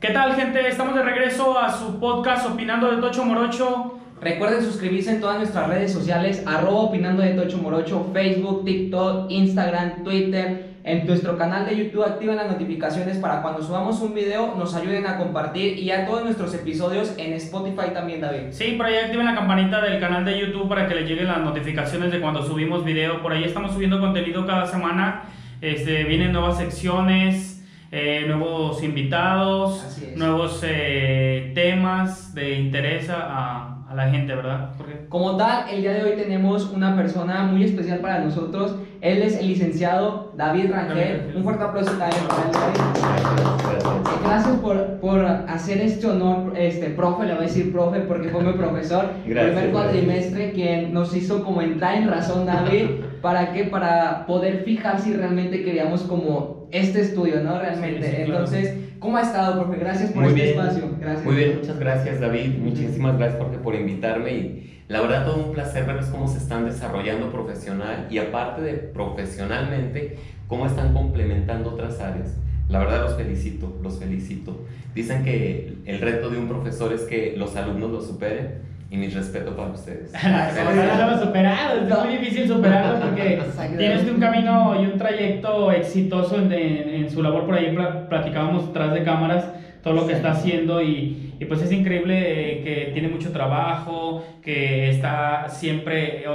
¿Qué 0.00 0.12
tal, 0.12 0.34
gente? 0.34 0.66
Estamos 0.66 0.94
de 0.94 1.02
regreso 1.02 1.58
a 1.58 1.70
su 1.70 2.00
podcast 2.00 2.48
Opinando 2.48 2.90
de 2.90 3.02
Tocho 3.02 3.22
Morocho. 3.22 3.98
Recuerden 4.18 4.64
suscribirse 4.64 5.10
en 5.10 5.20
todas 5.20 5.36
nuestras 5.36 5.68
redes 5.68 5.92
sociales, 5.92 6.42
arroba 6.46 6.80
opinando 6.80 7.22
de 7.22 7.34
Tocho 7.34 7.58
Morocho, 7.58 8.08
Facebook, 8.10 8.64
TikTok, 8.64 9.30
Instagram, 9.30 10.02
Twitter. 10.02 10.70
En 10.84 11.06
nuestro 11.06 11.36
canal 11.36 11.66
de 11.66 11.76
YouTube 11.76 12.02
activen 12.02 12.36
las 12.36 12.50
notificaciones 12.50 13.18
para 13.18 13.42
cuando 13.42 13.62
subamos 13.62 14.00
un 14.00 14.14
video 14.14 14.54
nos 14.56 14.74
ayuden 14.74 15.06
a 15.06 15.18
compartir 15.18 15.78
y 15.78 15.90
a 15.90 16.06
todos 16.06 16.24
nuestros 16.24 16.54
episodios 16.54 17.12
en 17.18 17.34
Spotify 17.34 17.92
también, 17.92 18.22
David. 18.22 18.52
Sí, 18.52 18.76
por 18.78 18.86
ahí 18.86 18.94
activen 18.96 19.26
la 19.26 19.34
campanita 19.34 19.82
del 19.82 20.00
canal 20.00 20.24
de 20.24 20.40
YouTube 20.40 20.66
para 20.66 20.88
que 20.88 20.94
les 20.94 21.06
lleguen 21.06 21.26
las 21.26 21.40
notificaciones 21.40 22.10
de 22.10 22.22
cuando 22.22 22.42
subimos 22.42 22.86
video. 22.86 23.20
Por 23.20 23.34
ahí 23.34 23.44
estamos 23.44 23.74
subiendo 23.74 24.00
contenido 24.00 24.46
cada 24.46 24.64
semana. 24.64 25.24
Este, 25.60 26.04
vienen 26.04 26.32
nuevas 26.32 26.56
secciones, 26.56 27.59
eh, 27.92 28.24
nuevos 28.26 28.82
invitados, 28.82 29.98
nuevos 30.16 30.60
eh, 30.64 31.52
temas 31.54 32.34
de 32.34 32.54
interés 32.54 33.10
a, 33.10 33.80
a 33.90 33.94
la 33.96 34.08
gente, 34.08 34.32
¿verdad? 34.36 34.70
Jorge? 34.78 35.06
Como 35.08 35.36
tal, 35.36 35.68
el 35.68 35.82
día 35.82 35.94
de 35.94 36.04
hoy 36.04 36.12
tenemos 36.16 36.70
una 36.70 36.94
persona 36.94 37.42
muy 37.42 37.64
especial 37.64 37.98
para 37.98 38.20
nosotros. 38.20 38.76
Él 39.00 39.20
es 39.22 39.36
el 39.36 39.48
licenciado 39.48 40.32
David 40.36 40.70
Rangel. 40.70 40.96
David 40.96 41.10
Rangel. 41.10 41.36
Un 41.36 41.42
fuerte 41.42 41.64
aplauso 41.64 41.90
también 41.98 42.22
para 42.28 42.42
él, 42.44 42.52
David. 42.52 44.00
Gracias 44.22 44.56
por, 44.58 45.00
por 45.00 45.24
hacer 45.24 45.80
este 45.80 46.06
honor, 46.06 46.52
este 46.56 46.90
profe, 46.90 47.26
le 47.26 47.34
voy 47.34 47.44
a 47.44 47.46
decir 47.48 47.72
profe 47.72 48.00
porque 48.00 48.28
fue 48.28 48.44
mi 48.44 48.52
profesor, 48.52 49.06
Gracias, 49.26 49.54
primer 49.56 49.72
cuatrimestre, 49.72 50.52
quien 50.52 50.94
nos 50.94 51.16
hizo 51.16 51.42
como 51.42 51.60
entrar 51.60 51.96
en 51.96 52.08
razón, 52.08 52.46
David, 52.46 52.86
¿para 53.20 53.52
qué? 53.52 53.64
Para 53.64 54.26
poder 54.26 54.64
fijar 54.64 55.00
si 55.00 55.12
realmente 55.12 55.62
queríamos 55.62 56.02
como 56.02 56.68
este 56.70 57.00
estudio, 57.00 57.42
¿no? 57.42 57.58
Realmente. 57.58 58.02
Sí, 58.02 58.16
sí, 58.16 58.24
claro. 58.24 58.44
Entonces, 58.44 58.74
¿cómo 58.98 59.16
ha 59.16 59.22
estado, 59.22 59.62
profe? 59.62 59.78
Gracias 59.78 60.12
por 60.12 60.22
Muy 60.22 60.32
este 60.32 60.42
bien. 60.42 60.58
espacio. 60.58 60.96
Gracias. 61.00 61.24
Muy 61.24 61.36
bien, 61.36 61.58
muchas 61.58 61.78
gracias 61.78 62.20
David, 62.20 62.58
muchísimas 62.58 63.18
gracias 63.18 63.40
Jorge 63.40 63.58
por 63.58 63.74
invitarme 63.74 64.32
y 64.32 64.84
la 64.88 65.00
verdad 65.00 65.24
todo 65.24 65.44
un 65.44 65.52
placer 65.52 65.86
verles 65.86 66.06
cómo 66.06 66.28
se 66.28 66.38
están 66.38 66.64
desarrollando 66.64 67.30
profesional 67.30 68.06
y 68.10 68.18
aparte 68.18 68.62
de 68.62 68.74
profesionalmente, 68.74 70.16
cómo 70.48 70.66
están 70.66 70.92
complementando 70.92 71.70
otras 71.70 72.00
áreas. 72.00 72.36
La 72.68 72.78
verdad 72.78 73.02
los 73.02 73.16
felicito, 73.16 73.76
los 73.82 73.98
felicito. 73.98 74.64
Dicen 74.94 75.24
que 75.24 75.76
el 75.86 76.00
reto 76.00 76.30
de 76.30 76.38
un 76.38 76.48
profesor 76.48 76.92
es 76.92 77.02
que 77.02 77.34
los 77.36 77.56
alumnos 77.56 77.90
lo 77.90 78.00
superen 78.00 78.69
y 78.90 78.96
mi 78.96 79.08
respeto 79.08 79.54
para 79.56 79.70
ustedes. 79.70 80.12
Ojalá 80.16 80.96
lo 80.96 81.08
hemos 81.12 81.20
superado, 81.24 81.80
es 81.80 82.04
muy 82.04 82.16
difícil 82.18 82.48
superarlo 82.48 83.00
porque 83.06 83.40
tienes 83.78 84.10
un 84.10 84.18
camino 84.20 84.82
y 84.82 84.86
un 84.86 84.98
trayecto 84.98 85.70
exitoso 85.70 86.36
en, 86.36 86.52
en- 86.52 86.88
en 86.94 87.10
su 87.10 87.22
labor. 87.22 87.46
Por 87.46 87.54
ahí 87.54 87.74
pla- 87.74 88.08
platicábamos 88.08 88.72
tras 88.72 88.92
de 88.92 89.02
cámaras 89.04 89.44
todo 89.82 89.94
lo 89.94 90.02
que 90.06 90.12
Sí. 90.12 90.16
está 90.16 90.32
haciendo 90.32 90.82
y, 90.82 91.32
y 91.40 91.44
pues 91.46 91.62
es 91.62 91.72
increíble 91.72 92.14
eh, 92.18 92.62
que 92.64 92.90
tiene 92.92 93.08
mucho 93.08 93.32
trabajo, 93.32 94.22
que 94.42 94.90
está 94.90 95.48
siempre, 95.48 96.22
eh, 96.22 96.26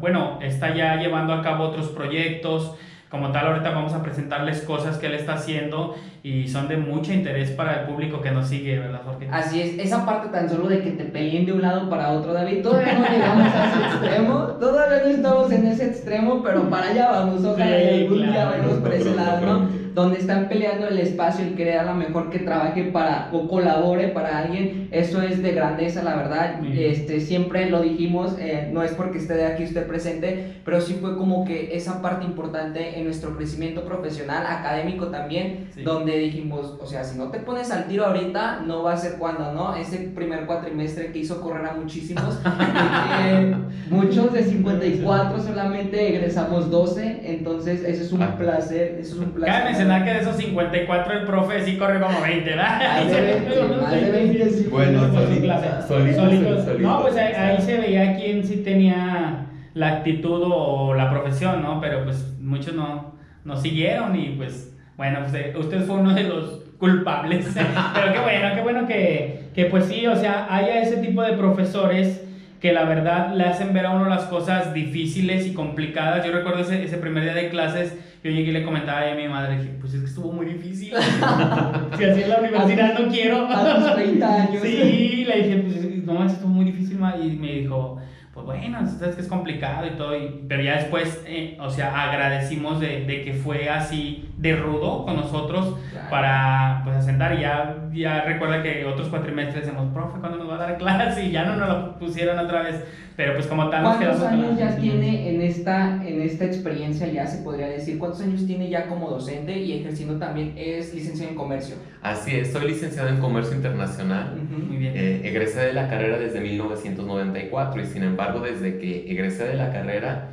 bueno, 0.00 0.38
está 0.42 0.74
ya 0.74 0.96
llevando 0.96 1.32
a 1.32 1.40
cabo 1.42 1.64
otros 1.64 1.88
proyectos. 1.88 2.74
Como 3.10 3.32
tal, 3.32 3.48
ahorita 3.48 3.70
vamos 3.70 3.92
a 3.92 4.04
presentarles 4.04 4.60
cosas 4.60 4.96
que 4.96 5.06
él 5.06 5.14
está 5.14 5.32
haciendo 5.32 5.96
y 6.22 6.46
son 6.46 6.68
de 6.68 6.76
mucho 6.76 7.12
interés 7.12 7.50
para 7.50 7.80
el 7.80 7.88
público 7.88 8.20
que 8.20 8.30
nos 8.30 8.46
sigue, 8.46 8.78
¿verdad, 8.78 9.00
Jorge? 9.04 9.28
Así 9.32 9.60
es, 9.60 9.78
esa 9.80 10.06
parte 10.06 10.28
tan 10.28 10.48
solo 10.48 10.68
de 10.68 10.80
que 10.80 10.92
te 10.92 11.04
peleen 11.06 11.44
de 11.44 11.52
un 11.52 11.60
lado 11.60 11.90
para 11.90 12.10
otro, 12.12 12.32
David, 12.32 12.62
todavía 12.62 12.92
no 12.92 13.08
llegamos 13.08 13.52
a 13.52 13.66
ese 13.66 13.78
extremo, 14.06 14.34
todavía 14.60 15.02
no 15.02 15.10
estamos 15.10 15.50
en 15.50 15.66
ese 15.66 15.86
extremo, 15.86 16.40
pero 16.40 16.70
para 16.70 16.90
allá 16.90 17.10
vamos, 17.10 17.44
ojalá 17.44 17.78
Sí, 17.80 18.00
algún 18.02 18.30
día 18.30 18.48
vernos 18.48 18.74
por 18.74 18.94
ese 18.94 19.14
lado, 19.16 19.40
¿no? 19.44 19.79
Donde 19.94 20.18
están 20.18 20.48
peleando 20.48 20.88
el 20.88 20.98
espacio 20.98 21.44
y 21.46 21.50
querer 21.50 21.78
a 21.78 21.84
lo 21.84 21.94
mejor 21.94 22.30
que 22.30 22.38
trabaje 22.40 22.84
para 22.84 23.28
o 23.32 23.48
colabore 23.48 24.08
para 24.08 24.38
alguien, 24.38 24.88
eso 24.90 25.20
es 25.22 25.42
de 25.42 25.52
grandeza, 25.52 26.02
la 26.02 26.16
verdad, 26.16 26.60
Sí. 26.62 26.84
este, 26.84 27.20
siempre 27.20 27.68
lo 27.70 27.80
dijimos, 27.82 28.36
eh, 28.38 28.68
no 28.72 28.82
es 28.82 28.92
porque 28.92 29.18
esté 29.18 29.34
de 29.34 29.46
aquí 29.46 29.64
usted 29.64 29.86
presente, 29.86 30.54
pero 30.64 30.80
sí 30.80 30.96
fue 31.00 31.16
como 31.16 31.44
que 31.44 31.74
esa 31.76 32.00
parte 32.02 32.24
importante 32.24 32.98
en 32.98 33.04
nuestro 33.04 33.36
crecimiento 33.36 33.84
profesional, 33.84 34.44
académico 34.46 35.08
también, 35.08 35.68
Sí. 35.74 35.82
donde 35.82 36.18
dijimos, 36.18 36.76
o 36.80 36.86
sea, 36.86 37.02
si 37.04 37.18
no 37.18 37.30
te 37.30 37.38
pones 37.40 37.70
al 37.70 37.86
tiro 37.86 38.06
ahorita, 38.06 38.60
no 38.66 38.82
va 38.82 38.92
a 38.92 38.96
ser 38.96 39.14
cuando, 39.18 39.52
¿no? 39.52 39.74
Ese 39.76 39.98
primer 40.14 40.46
cuatrimestre 40.46 41.12
que 41.12 41.20
hizo 41.20 41.40
correr 41.40 41.66
a 41.66 41.72
muchísimos, 41.74 42.38
eh, 43.24 43.54
muchos 43.90 44.32
de 44.32 44.42
54 44.44 45.40
solamente 45.42 46.08
egresamos 46.16 46.70
12, 46.70 47.20
entonces 47.24 47.82
eso 47.84 48.02
es 48.04 48.12
un 48.12 48.22
Ah. 48.22 48.36
placer, 48.36 48.98
eso 49.00 49.14
es 49.16 49.20
un 49.20 49.32
placer. 49.32 49.54
Mencionar 49.90 50.04
que 50.04 50.12
de 50.12 50.20
esos 50.20 50.36
54 50.36 51.12
el 51.12 51.24
profe 51.24 51.64
sí 51.64 51.76
corre 51.76 52.00
como 52.00 52.20
20, 52.20 52.50
¿verdad? 52.50 53.02
Más 53.02 53.10
de 53.10 53.20
20, 53.20 53.76
más 53.82 53.90
de 53.90 54.10
20, 54.10 54.50
sí. 54.50 54.68
Bueno, 54.70 55.00
solito. 55.12 56.78
No, 56.78 57.02
pues 57.02 57.16
ahí, 57.16 57.32
ahí 57.32 57.60
se 57.60 57.78
veía 57.78 58.14
quién 58.16 58.44
sí 58.44 58.58
tenía 58.58 59.46
la 59.74 59.88
actitud 59.88 60.42
o 60.44 60.94
la 60.94 61.10
profesión, 61.10 61.62
¿no? 61.62 61.80
Pero 61.80 62.04
pues 62.04 62.36
muchos 62.40 62.74
no, 62.74 63.14
no 63.44 63.56
siguieron 63.56 64.16
y 64.16 64.30
pues 64.36 64.76
bueno, 64.96 65.20
pues, 65.22 65.34
eh, 65.34 65.54
usted 65.58 65.82
fue 65.82 65.96
uno 65.96 66.14
de 66.14 66.24
los 66.24 66.60
culpables. 66.78 67.46
Pero 67.94 68.12
qué 68.12 68.20
bueno, 68.20 68.54
qué 68.54 68.60
bueno 68.60 68.86
que, 68.86 69.50
que 69.54 69.64
pues 69.66 69.86
sí, 69.86 70.06
o 70.06 70.14
sea, 70.16 70.46
haya 70.54 70.80
ese 70.80 70.98
tipo 70.98 71.22
de 71.22 71.32
profesores 71.32 72.22
que 72.60 72.72
la 72.72 72.84
verdad 72.84 73.34
le 73.34 73.44
hacen 73.44 73.72
ver 73.72 73.86
a 73.86 73.92
uno 73.92 74.06
las 74.06 74.24
cosas 74.24 74.74
difíciles 74.74 75.46
y 75.46 75.54
complicadas. 75.54 76.24
Yo 76.24 76.32
recuerdo 76.32 76.60
ese, 76.60 76.84
ese 76.84 76.98
primer 76.98 77.24
día 77.24 77.34
de 77.34 77.48
clases, 77.48 77.96
yo 78.22 78.30
llegué 78.30 78.50
y 78.50 78.52
le 78.52 78.64
comentaba 78.64 79.10
a 79.10 79.14
mi 79.14 79.28
madre, 79.28 79.58
dije, 79.58 79.76
pues 79.80 79.94
es 79.94 80.00
que 80.00 80.06
estuvo 80.06 80.32
muy 80.32 80.46
difícil. 80.46 80.92
si 81.98 82.04
así 82.04 82.22
en 82.22 82.28
la 82.28 82.38
universidad 82.38 82.98
no 82.98 83.08
quiero. 83.08 83.46
A 83.48 83.76
tus 83.76 83.94
30 83.94 84.42
años. 84.42 84.62
Sí, 84.62 85.24
le 85.26 85.42
dije, 85.42 85.56
pues 85.58 86.04
no 86.04 86.24
estuvo 86.24 86.48
muy 86.48 86.66
difícil, 86.66 86.98
ma", 86.98 87.16
y 87.16 87.30
me 87.30 87.52
dijo, 87.60 87.99
pues 88.44 88.58
bueno, 88.60 88.78
sabes 88.86 89.14
que 89.16 89.22
es 89.22 89.28
complicado 89.28 89.86
y 89.86 89.90
todo, 89.90 90.16
y- 90.16 90.44
pero 90.48 90.62
ya 90.62 90.76
después, 90.76 91.22
eh, 91.26 91.56
o 91.60 91.70
sea, 91.70 92.10
agradecimos 92.10 92.80
de, 92.80 93.04
de 93.04 93.22
que 93.22 93.34
fue 93.34 93.68
así 93.68 94.28
de 94.38 94.56
rudo 94.56 95.04
con 95.04 95.16
nosotros 95.16 95.76
Claro. 95.92 96.10
para, 96.10 96.80
pues, 96.84 96.96
asentar, 96.96 97.34
y 97.38 97.40
ya, 97.42 97.76
ya 97.92 98.22
recuerda 98.22 98.62
que 98.62 98.84
otros 98.84 99.08
cuatrimestres 99.08 99.64
decimos, 99.66 99.92
profe, 99.92 100.18
¿cuándo 100.20 100.38
nos 100.38 100.48
va 100.50 100.54
a 100.56 100.58
dar 100.68 100.78
clase? 100.78 101.26
Y 101.26 101.30
ya 101.32 101.44
no 101.44 101.56
nos 101.56 101.68
lo 101.68 101.98
pusieron 101.98 102.38
otra 102.38 102.62
vez, 102.62 102.84
pero 103.16 103.34
pues 103.34 103.46
como 103.46 103.68
tal 103.68 103.82
nos 103.82 103.96
¿Cuántos 103.96 104.22
años 104.22 104.58
ya 104.58 104.76
tiene 104.76 105.34
en 105.34 105.42
esta, 105.42 106.02
en 106.06 106.22
esta 106.22 106.44
experiencia, 106.46 107.06
ya 107.08 107.26
se 107.26 107.42
podría 107.42 107.66
decir? 107.68 107.98
¿Cuántos 107.98 108.22
años 108.22 108.46
tiene 108.46 108.70
ya 108.70 108.86
como 108.86 109.10
docente 109.10 109.58
y 109.58 109.78
ejerciendo 109.80 110.16
también 110.16 110.54
es 110.56 110.94
licenciado 110.94 111.30
en 111.30 111.36
comercio? 111.36 111.76
Así 112.02 112.34
es, 112.34 112.50
soy 112.52 112.66
licenciado 112.68 113.08
en 113.10 113.18
Comercio 113.18 113.54
Internacional. 113.54 114.36
Muy 114.68 114.78
bien. 114.78 114.94
Eh, 114.96 115.20
egresé 115.24 115.60
de 115.60 115.72
la 115.74 115.88
carrera 115.90 116.18
desde 116.18 116.40
1994 116.40 117.82
y 117.82 117.86
sin 117.86 118.02
embargo 118.04 118.29
desde 118.38 118.78
que 118.78 119.10
egresé 119.10 119.48
de 119.48 119.54
la 119.54 119.72
carrera, 119.72 120.28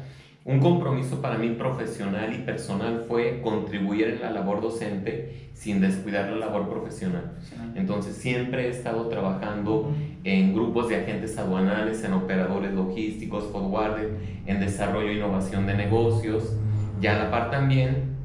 un 0.45 0.59
compromiso 0.59 1.21
para 1.21 1.37
mí 1.37 1.49
profesional 1.49 2.33
y 2.33 2.37
personal 2.37 3.03
fue 3.07 3.41
contribuir 3.41 4.07
en 4.07 4.21
la 4.21 4.31
labor 4.31 4.61
docente 4.61 5.49
sin 5.53 5.81
descuidar 5.81 6.29
la 6.29 6.37
labor 6.37 6.69
profesional. 6.69 7.33
Entonces 7.75 8.15
siempre 8.15 8.67
he 8.67 8.69
estado 8.69 9.07
trabajando 9.07 9.91
en 10.23 10.53
grupos 10.53 10.87
de 10.87 10.97
agentes 10.97 11.37
aduanales, 11.37 12.01
en 12.03 12.13
operadores 12.13 12.73
logísticos, 12.73 13.49
forwarder, 13.51 14.11
en 14.45 14.59
desarrollo 14.61 15.09
e 15.09 15.15
innovación 15.15 15.65
de 15.65 15.73
negocios, 15.73 16.55
y 17.01 17.07
a 17.07 17.17
la 17.17 17.29
par 17.29 17.51
también 17.51 18.15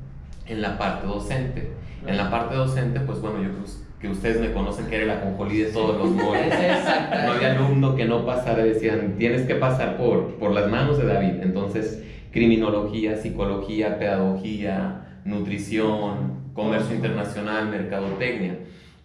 en 0.46 0.62
la 0.62 0.78
parte 0.78 1.06
docente. 1.06 1.72
En 2.06 2.16
la 2.16 2.30
parte 2.30 2.54
docente, 2.54 3.00
pues 3.00 3.20
bueno, 3.20 3.42
yo 3.42 3.50
creo 3.50 3.64
que 4.02 4.08
ustedes 4.08 4.40
me 4.40 4.52
conocen 4.52 4.86
que 4.88 4.96
era 4.96 5.14
la 5.14 5.20
conjolí 5.22 5.58
de 5.58 5.72
todos 5.72 5.96
los 5.96 6.10
moles. 6.10 6.52
No 7.24 7.32
había 7.32 7.52
alumno 7.52 7.94
que 7.94 8.04
no 8.04 8.26
pasara, 8.26 8.64
decían, 8.64 9.14
tienes 9.16 9.46
que 9.46 9.54
pasar 9.54 9.96
por, 9.96 10.34
por 10.34 10.50
las 10.50 10.68
manos 10.68 10.98
de 10.98 11.06
David. 11.06 11.40
Entonces, 11.40 12.02
criminología, 12.32 13.16
psicología, 13.16 14.00
pedagogía, 14.00 15.20
nutrición, 15.24 16.50
comercio 16.52 16.96
internacional, 16.96 17.68
mercadotecnia, 17.68 18.58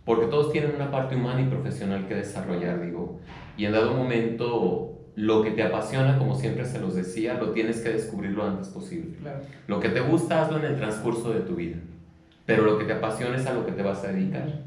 porque 0.04 0.26
todos 0.26 0.52
tienen 0.52 0.72
una 0.76 0.90
parte 0.90 1.16
humana 1.16 1.42
y 1.42 1.46
profesional 1.46 2.08
que 2.08 2.16
desarrollar, 2.16 2.82
digo. 2.82 3.20
Y 3.56 3.66
en 3.66 3.74
dado 3.74 3.94
momento, 3.94 4.98
lo 5.16 5.44
que 5.44 5.52
te 5.52 5.62
apasiona, 5.62 6.18
como 6.18 6.34
siempre 6.34 6.66
se 6.66 6.80
los 6.80 6.96
decía, 6.96 7.36
lo 7.36 7.52
tienes 7.52 7.82
que 7.82 7.90
descubrir 7.90 8.32
lo 8.32 8.44
antes 8.44 8.70
posible. 8.70 9.16
Claro. 9.22 9.42
Lo 9.68 9.80
que 9.80 9.90
te 9.90 10.00
gusta, 10.00 10.42
hazlo 10.42 10.58
en 10.58 10.66
el 10.66 10.76
transcurso 10.76 11.32
de 11.34 11.42
tu 11.42 11.56
vida, 11.56 11.78
pero 12.48 12.64
lo 12.64 12.80
que 12.80 12.86
te 12.86 12.94
apasiona 12.94 13.38
es 13.38 13.46
a 13.46 13.54
lo 13.54 13.64
que 13.64 13.74
te 13.74 13.84
vas 13.84 14.04
a 14.04 14.08
dedicar. 14.08 14.66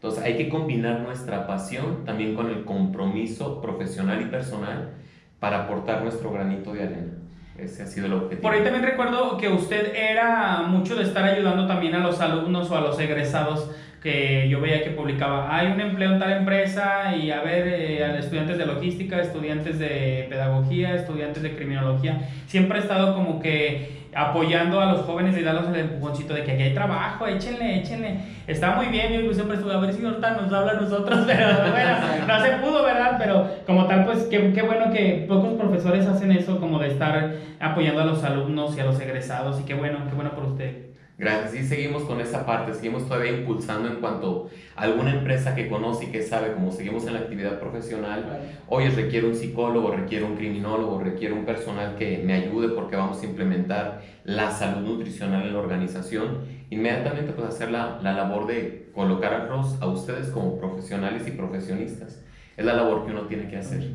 Entonces 0.00 0.24
hay 0.24 0.34
que 0.38 0.48
combinar 0.48 1.00
nuestra 1.00 1.46
pasión 1.46 2.06
también 2.06 2.34
con 2.34 2.48
el 2.48 2.64
compromiso 2.64 3.60
profesional 3.60 4.22
y 4.22 4.24
personal 4.24 4.92
para 5.38 5.64
aportar 5.64 6.02
nuestro 6.02 6.32
granito 6.32 6.72
de 6.72 6.84
arena. 6.84 7.12
Ese 7.58 7.82
ha 7.82 7.86
sido 7.86 8.06
el 8.06 8.14
objetivo. 8.14 8.40
Por 8.40 8.54
ahí 8.54 8.64
también 8.64 8.82
recuerdo 8.82 9.36
que 9.36 9.50
usted 9.50 9.94
era 9.94 10.62
mucho 10.62 10.96
de 10.96 11.02
estar 11.02 11.22
ayudando 11.24 11.66
también 11.66 11.94
a 11.94 11.98
los 11.98 12.18
alumnos 12.18 12.70
o 12.70 12.78
a 12.78 12.80
los 12.80 12.98
egresados 12.98 13.70
que 14.02 14.48
yo 14.48 14.60
veía 14.60 14.82
que 14.82 14.90
publicaba, 14.90 15.54
hay 15.54 15.72
un 15.72 15.80
empleo 15.80 16.12
en 16.12 16.18
tal 16.18 16.32
empresa 16.32 17.14
y 17.14 17.30
a 17.30 17.42
ver, 17.42 17.68
eh, 17.68 18.18
estudiantes 18.18 18.56
de 18.56 18.66
logística, 18.66 19.20
estudiantes 19.20 19.78
de 19.78 20.26
pedagogía, 20.28 20.94
estudiantes 20.94 21.42
de 21.42 21.54
criminología, 21.54 22.28
siempre 22.46 22.78
he 22.78 22.82
estado 22.82 23.14
como 23.14 23.40
que 23.40 24.00
apoyando 24.14 24.80
a 24.80 24.86
los 24.86 25.02
jóvenes 25.02 25.36
y 25.36 25.42
darles 25.42 25.68
el 25.68 25.80
empujoncito 25.80 26.34
de 26.34 26.42
que 26.42 26.52
aquí 26.52 26.62
hay 26.62 26.74
trabajo, 26.74 27.26
échenle, 27.26 27.78
échenle. 27.80 28.16
Está 28.46 28.74
muy 28.74 28.86
bien, 28.86 29.12
yo 29.12 29.32
siempre 29.34 29.56
estuve 29.56 29.72
a 29.72 29.78
ver 29.78 29.92
si 29.92 30.04
ahorita 30.04 30.30
nos 30.32 30.52
habla 30.52 30.72
a 30.72 30.80
nosotros, 30.80 31.20
pero 31.26 31.46
bueno, 31.70 31.90
no 32.26 32.40
se 32.40 32.50
pudo, 32.52 32.82
¿verdad? 32.82 33.16
Pero 33.18 33.48
como 33.66 33.86
tal, 33.86 34.06
pues 34.06 34.24
qué, 34.24 34.52
qué 34.52 34.62
bueno 34.62 34.90
que 34.90 35.26
pocos 35.28 35.52
profesores 35.54 36.06
hacen 36.06 36.32
eso, 36.32 36.58
como 36.58 36.78
de 36.78 36.88
estar 36.88 37.34
apoyando 37.60 38.00
a 38.00 38.06
los 38.06 38.24
alumnos 38.24 38.76
y 38.76 38.80
a 38.80 38.84
los 38.84 38.98
egresados, 38.98 39.60
y 39.60 39.64
qué 39.64 39.74
bueno, 39.74 39.98
qué 40.08 40.14
bueno 40.14 40.32
por 40.32 40.44
usted. 40.44 40.89
Gracias. 41.20 41.54
Y 41.54 41.68
seguimos 41.68 42.04
con 42.04 42.18
esa 42.18 42.46
parte, 42.46 42.72
seguimos 42.72 43.06
todavía 43.06 43.32
impulsando 43.32 43.88
en 43.88 43.96
cuanto 43.96 44.48
a 44.74 44.84
alguna 44.84 45.12
empresa 45.12 45.54
que 45.54 45.68
conoce 45.68 46.06
y 46.06 46.08
que 46.08 46.22
sabe, 46.22 46.54
como 46.54 46.72
seguimos 46.72 47.06
en 47.06 47.12
la 47.12 47.20
actividad 47.20 47.60
profesional, 47.60 48.40
oye, 48.68 48.88
requiere 48.88 49.26
un 49.26 49.34
psicólogo, 49.34 49.90
requiere 49.90 50.24
un 50.24 50.34
criminólogo, 50.34 50.98
requiere 50.98 51.34
un 51.34 51.44
personal 51.44 51.96
que 51.96 52.22
me 52.24 52.32
ayude 52.32 52.70
porque 52.70 52.96
vamos 52.96 53.20
a 53.22 53.26
implementar 53.26 54.00
la 54.24 54.50
salud 54.50 54.96
nutricional 54.96 55.46
en 55.46 55.52
la 55.52 55.58
organización, 55.58 56.38
inmediatamente 56.70 57.32
pues 57.32 57.48
hacer 57.48 57.70
la, 57.70 58.00
la 58.02 58.14
labor 58.14 58.46
de 58.46 58.90
colocar 58.94 59.34
a, 59.34 59.84
a 59.84 59.86
ustedes 59.88 60.28
como 60.28 60.58
profesionales 60.58 61.28
y 61.28 61.32
profesionistas. 61.32 62.24
Es 62.56 62.64
la 62.64 62.72
labor 62.72 63.04
que 63.04 63.12
uno 63.12 63.22
tiene 63.22 63.46
que 63.46 63.58
hacer. 63.58 63.90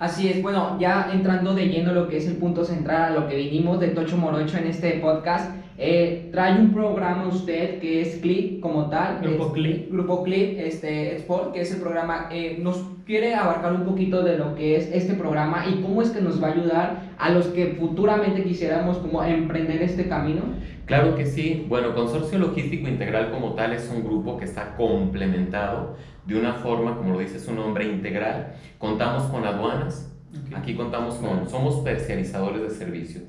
Así 0.00 0.28
es, 0.28 0.42
bueno, 0.42 0.78
ya 0.80 1.10
entrando 1.12 1.54
de 1.54 1.68
lleno 1.68 1.92
lo 1.92 2.08
que 2.08 2.16
es 2.16 2.26
el 2.26 2.38
punto 2.38 2.64
central 2.64 3.12
a 3.12 3.20
lo 3.20 3.28
que 3.28 3.36
vinimos 3.36 3.78
de 3.78 3.88
Tocho 3.88 4.16
Morocho 4.16 4.58
en 4.58 4.66
este 4.66 4.98
podcast, 4.98 5.52
eh, 5.78 6.30
trae 6.32 6.58
un 6.58 6.72
programa 6.72 7.28
usted 7.28 7.80
que 7.80 8.00
es 8.00 8.16
CLIP 8.16 8.60
como 8.60 8.88
tal. 8.88 9.20
Grupo 9.20 9.52
CLIP. 9.52 9.92
Grupo 9.92 10.22
CLIP, 10.22 10.58
este, 10.58 11.16
Sport, 11.16 11.52
que 11.52 11.60
es 11.60 11.72
el 11.74 11.80
programa. 11.80 12.28
Eh, 12.32 12.58
nos 12.60 12.82
quiere 13.04 13.34
abarcar 13.34 13.72
un 13.74 13.84
poquito 13.84 14.22
de 14.22 14.38
lo 14.38 14.54
que 14.54 14.76
es 14.76 14.90
este 14.92 15.14
programa 15.14 15.66
y 15.68 15.82
cómo 15.82 16.00
es 16.00 16.10
que 16.10 16.20
nos 16.20 16.42
va 16.42 16.48
a 16.48 16.52
ayudar 16.52 17.02
a 17.18 17.30
los 17.30 17.46
que 17.48 17.76
futuramente 17.78 18.42
quisiéramos 18.42 18.98
como 18.98 19.22
emprender 19.22 19.82
este 19.82 20.08
camino. 20.08 20.42
Claro 20.86 21.14
que 21.14 21.26
sí. 21.26 21.66
Bueno, 21.68 21.94
Consorcio 21.94 22.38
Logístico 22.38 22.88
Integral 22.88 23.30
como 23.30 23.54
tal 23.54 23.72
es 23.72 23.90
un 23.94 24.02
grupo 24.04 24.36
que 24.36 24.44
está 24.44 24.76
complementado 24.76 25.96
de 26.26 26.38
una 26.38 26.54
forma, 26.54 26.96
como 26.96 27.12
lo 27.12 27.18
dice 27.18 27.38
su 27.38 27.52
nombre, 27.52 27.86
integral. 27.86 28.54
Contamos 28.78 29.24
con 29.24 29.44
aduanas, 29.44 30.15
Aquí 30.54 30.74
contamos 30.74 31.16
con, 31.16 31.48
somos 31.48 31.84
terciarizadores 31.84 32.62
de 32.62 32.70
servicio, 32.70 33.20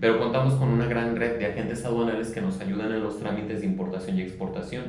pero 0.00 0.18
contamos 0.18 0.54
con 0.54 0.68
una 0.68 0.86
gran 0.86 1.16
red 1.16 1.38
de 1.38 1.46
agentes 1.46 1.84
aduanales 1.84 2.30
que 2.30 2.40
nos 2.40 2.60
ayudan 2.60 2.92
en 2.92 3.02
los 3.02 3.18
trámites 3.18 3.60
de 3.60 3.66
importación 3.66 4.18
y 4.18 4.22
exportación. 4.22 4.84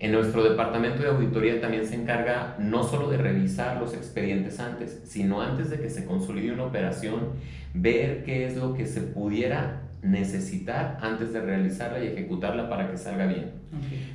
En 0.00 0.12
nuestro 0.12 0.42
departamento 0.42 1.02
de 1.02 1.08
auditoría 1.08 1.60
también 1.60 1.86
se 1.86 1.94
encarga 1.94 2.56
no 2.58 2.82
solo 2.82 3.08
de 3.08 3.16
revisar 3.16 3.80
los 3.80 3.94
expedientes 3.94 4.58
antes, 4.60 5.00
sino 5.04 5.40
antes 5.40 5.70
de 5.70 5.80
que 5.80 5.88
se 5.88 6.04
consolide 6.04 6.52
una 6.52 6.64
operación, 6.64 7.30
ver 7.72 8.24
qué 8.24 8.46
es 8.46 8.56
lo 8.56 8.74
que 8.74 8.86
se 8.86 9.00
pudiera 9.00 9.82
necesitar 10.02 10.98
antes 11.00 11.32
de 11.32 11.40
realizarla 11.40 12.04
y 12.04 12.08
ejecutarla 12.08 12.68
para 12.68 12.90
que 12.90 12.98
salga 12.98 13.26
bien. 13.26 13.52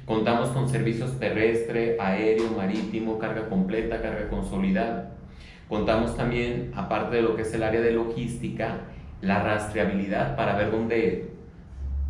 Contamos 0.05 0.49
con 0.49 0.69
servicios 0.69 1.19
terrestre, 1.19 1.97
aéreo, 1.99 2.51
marítimo, 2.55 3.17
carga 3.17 3.49
completa, 3.49 4.01
carga 4.01 4.29
consolidada. 4.29 5.15
Contamos 5.69 6.17
también, 6.17 6.71
aparte 6.75 7.17
de 7.17 7.21
lo 7.21 7.35
que 7.35 7.43
es 7.43 7.53
el 7.53 7.61
área 7.61 7.79
de 7.79 7.91
logística, 7.91 8.79
la 9.21 9.43
rastreabilidad 9.43 10.35
para 10.35 10.57
ver 10.57 10.71
dónde, 10.71 11.29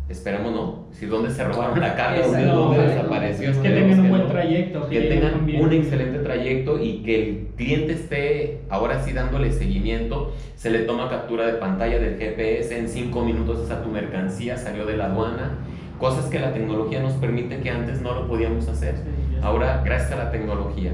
esperemos 0.08 0.52
no, 0.52 0.86
si 0.92 1.04
dónde 1.04 1.30
se 1.30 1.44
robaron 1.44 1.78
la 1.78 1.94
carga, 1.94 2.26
dónde, 2.26 2.82
desapareció. 2.86 3.52
que 3.60 3.68
tengan 3.68 4.00
un 4.00 4.08
buen 4.08 4.28
trayecto. 4.28 4.88
Que, 4.88 5.00
tengan 5.02 5.44
un 5.44 5.72
excelente 5.74 6.20
trayecto 6.20 6.82
y 6.82 7.02
que 7.02 7.22
el 7.22 7.46
cliente 7.58 7.92
esté 7.92 8.60
ahora 8.70 9.02
sí 9.02 9.12
dándole 9.12 9.52
seguimiento. 9.52 10.32
Se 10.56 10.70
le 10.70 10.80
toma 10.80 11.10
captura 11.10 11.46
de 11.46 11.54
pantalla 11.54 11.98
del 11.98 12.16
GPS, 12.16 12.78
en 12.78 12.88
cinco 12.88 13.22
minutos 13.22 13.60
esa 13.62 13.82
tu 13.82 13.90
mercancía 13.90 14.56
salió 14.56 14.86
de 14.86 14.96
la 14.96 15.06
aduana. 15.06 15.58
Cosas 15.98 16.30
que 16.30 16.38
la 16.38 16.54
tecnología 16.54 17.02
nos 17.02 17.12
permite 17.12 17.60
que 17.60 17.68
antes 17.68 18.00
no 18.00 18.14
lo 18.14 18.26
podíamos 18.26 18.66
hacer. 18.68 18.94
Ahora, 19.42 19.82
gracias 19.84 20.12
a 20.12 20.24
la 20.24 20.30
tecnología. 20.30 20.92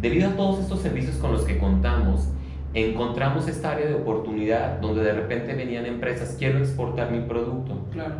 Debido 0.00 0.28
a 0.28 0.32
todos 0.32 0.60
estos 0.60 0.80
servicios 0.80 1.16
con 1.16 1.32
los 1.32 1.42
que 1.42 1.58
contamos, 1.58 2.28
encontramos 2.74 3.48
esta 3.48 3.72
área 3.72 3.86
de 3.86 3.94
oportunidad 3.94 4.78
donde 4.80 5.02
de 5.02 5.12
repente 5.12 5.54
venían 5.54 5.86
empresas, 5.86 6.36
quiero 6.38 6.58
exportar 6.58 7.10
mi 7.10 7.20
producto. 7.20 7.86
Claro. 7.90 8.14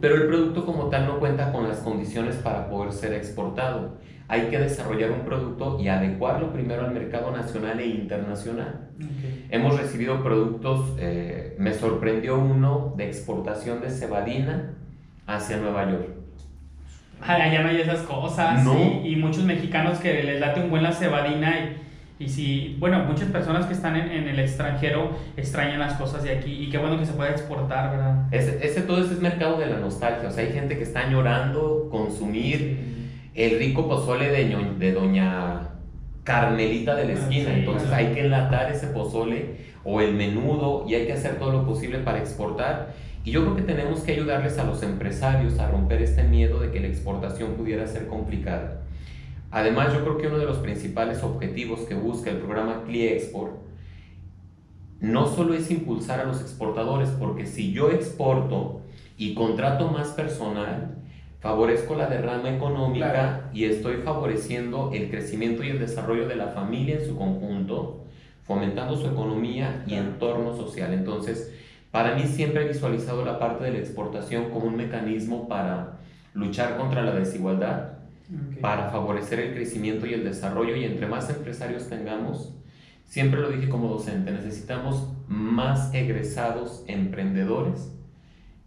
Pero 0.00 0.16
el 0.16 0.26
producto 0.26 0.64
como 0.64 0.88
tal 0.88 1.06
no 1.06 1.18
cuenta 1.18 1.52
con 1.52 1.66
las 1.68 1.78
condiciones 1.78 2.36
para 2.36 2.68
poder 2.68 2.92
ser 2.92 3.12
exportado. 3.14 3.94
Hay 4.28 4.42
que 4.42 4.58
desarrollar 4.58 5.10
un 5.10 5.20
producto 5.20 5.78
y 5.80 5.88
adecuarlo 5.88 6.52
primero 6.52 6.86
al 6.86 6.94
mercado 6.94 7.32
nacional 7.32 7.80
e 7.80 7.86
internacional. 7.86 8.88
Hemos 9.50 9.78
recibido 9.78 10.22
productos, 10.22 10.96
eh, 10.98 11.56
me 11.58 11.74
sorprendió 11.74 12.38
uno 12.38 12.94
de 12.96 13.08
exportación 13.08 13.80
de 13.80 13.90
cebadina 13.90 14.74
hacia 15.26 15.58
Nueva 15.58 15.90
York 15.90 16.21
allá 17.26 17.62
no 17.62 17.68
hay 17.68 17.80
esas 17.80 18.00
cosas. 18.00 18.66
Y, 19.04 19.16
muchos 19.16 19.44
mexicanos 19.44 19.98
que 19.98 20.22
les 20.22 20.40
late 20.40 20.60
un 20.60 20.70
buen 20.70 20.82
la 20.82 20.92
cebadina 20.92 21.76
y, 22.18 22.24
y 22.24 22.28
si, 22.28 22.76
bueno, 22.78 23.04
muchas 23.04 23.28
personas 23.28 23.66
que 23.66 23.72
están 23.72 23.96
en, 23.96 24.28
el 24.28 24.38
extranjero 24.38 25.10
extrañan 25.36 25.78
las 25.78 25.94
cosas 25.94 26.22
de 26.22 26.32
aquí 26.32 26.52
y 26.52 26.70
qué 26.70 26.78
bueno 26.78 26.98
que 26.98 27.06
se 27.06 27.12
pueda 27.12 27.30
exportar, 27.30 27.90
¿verdad? 27.90 28.26
Ese, 28.30 28.64
ese, 28.64 28.82
todo 28.82 29.04
ese 29.04 29.14
es 29.14 29.20
mercado 29.20 29.58
de 29.58 29.66
la 29.66 29.78
nostalgia, 29.78 30.28
o 30.28 30.32
sea, 30.32 30.44
hay 30.44 30.52
gente 30.52 30.76
que 30.76 30.82
está 30.84 31.00
añorando 31.00 31.88
consumir 31.90 32.92
el 33.34 33.58
rico 33.58 33.88
pozole 33.88 34.28
de, 34.28 34.56
de 34.78 34.92
doña 34.92 35.68
Carmelita 36.24 36.94
de 36.94 37.06
la 37.06 37.12
esquina, 37.14 37.52
entonces 37.52 37.90
hay 37.90 38.14
que 38.14 38.20
enlatar 38.20 38.70
ese 38.70 38.88
pozole 38.88 39.72
o 39.84 40.00
el 40.00 40.14
menudo 40.14 40.84
y 40.86 40.94
hay 40.94 41.06
que 41.06 41.14
hacer 41.14 41.38
todo 41.38 41.50
lo 41.50 41.66
posible 41.66 41.98
para 41.98 42.18
exportar 42.18 42.94
y 43.24 43.30
yo 43.30 43.42
creo 43.42 43.56
que 43.56 43.62
tenemos 43.62 44.00
que 44.00 44.12
ayudarles 44.12 44.58
a 44.58 44.64
los 44.64 44.82
empresarios 44.82 45.58
a 45.58 45.70
romper 45.70 46.02
este 46.02 46.24
miedo 46.24 46.60
de 46.60 46.70
que 46.70 46.80
la 46.80 46.88
exportación 46.88 47.54
pudiera 47.54 47.86
ser 47.86 48.08
complicada. 48.08 48.82
Además, 49.50 49.92
yo 49.92 50.02
creo 50.02 50.18
que 50.18 50.26
uno 50.26 50.38
de 50.38 50.46
los 50.46 50.58
principales 50.58 51.22
objetivos 51.22 51.80
que 51.80 51.94
busca 51.94 52.30
el 52.30 52.38
programa 52.38 52.82
CliExport 52.84 53.52
no 55.00 55.26
solo 55.26 55.54
es 55.54 55.70
impulsar 55.70 56.20
a 56.20 56.24
los 56.24 56.40
exportadores, 56.40 57.10
porque 57.10 57.46
si 57.46 57.72
yo 57.72 57.90
exporto 57.90 58.80
y 59.18 59.34
contrato 59.34 59.88
más 59.88 60.08
personal, 60.08 60.96
favorezco 61.40 61.96
la 61.96 62.06
derrama 62.06 62.54
económica 62.54 63.50
y 63.52 63.64
estoy 63.64 63.96
favoreciendo 63.96 64.90
el 64.94 65.10
crecimiento 65.10 65.64
y 65.64 65.70
el 65.70 65.80
desarrollo 65.80 66.28
de 66.28 66.36
la 66.36 66.48
familia 66.48 66.98
en 66.98 67.04
su 67.04 67.16
conjunto, 67.16 68.04
fomentando 68.44 68.96
su 68.96 69.06
economía 69.06 69.84
y 69.86 69.94
entorno 69.94 70.56
social. 70.56 70.92
Entonces, 70.92 71.52
para 71.92 72.16
mí 72.16 72.24
siempre 72.24 72.64
he 72.64 72.68
visualizado 72.68 73.24
la 73.24 73.38
parte 73.38 73.64
de 73.64 73.72
la 73.72 73.78
exportación 73.78 74.50
como 74.50 74.66
un 74.66 74.76
mecanismo 74.76 75.46
para 75.46 75.98
luchar 76.34 76.78
contra 76.78 77.02
la 77.02 77.12
desigualdad, 77.12 77.92
para 78.62 78.88
favorecer 78.90 79.38
el 79.38 79.52
crecimiento 79.52 80.06
y 80.06 80.14
el 80.14 80.24
desarrollo 80.24 80.74
y 80.74 80.84
entre 80.84 81.06
más 81.06 81.28
empresarios 81.28 81.90
tengamos, 81.90 82.54
siempre 83.04 83.40
lo 83.40 83.50
dije 83.50 83.68
como 83.68 83.88
docente, 83.88 84.30
necesitamos 84.30 85.06
más 85.28 85.92
egresados 85.92 86.82
emprendedores 86.88 87.92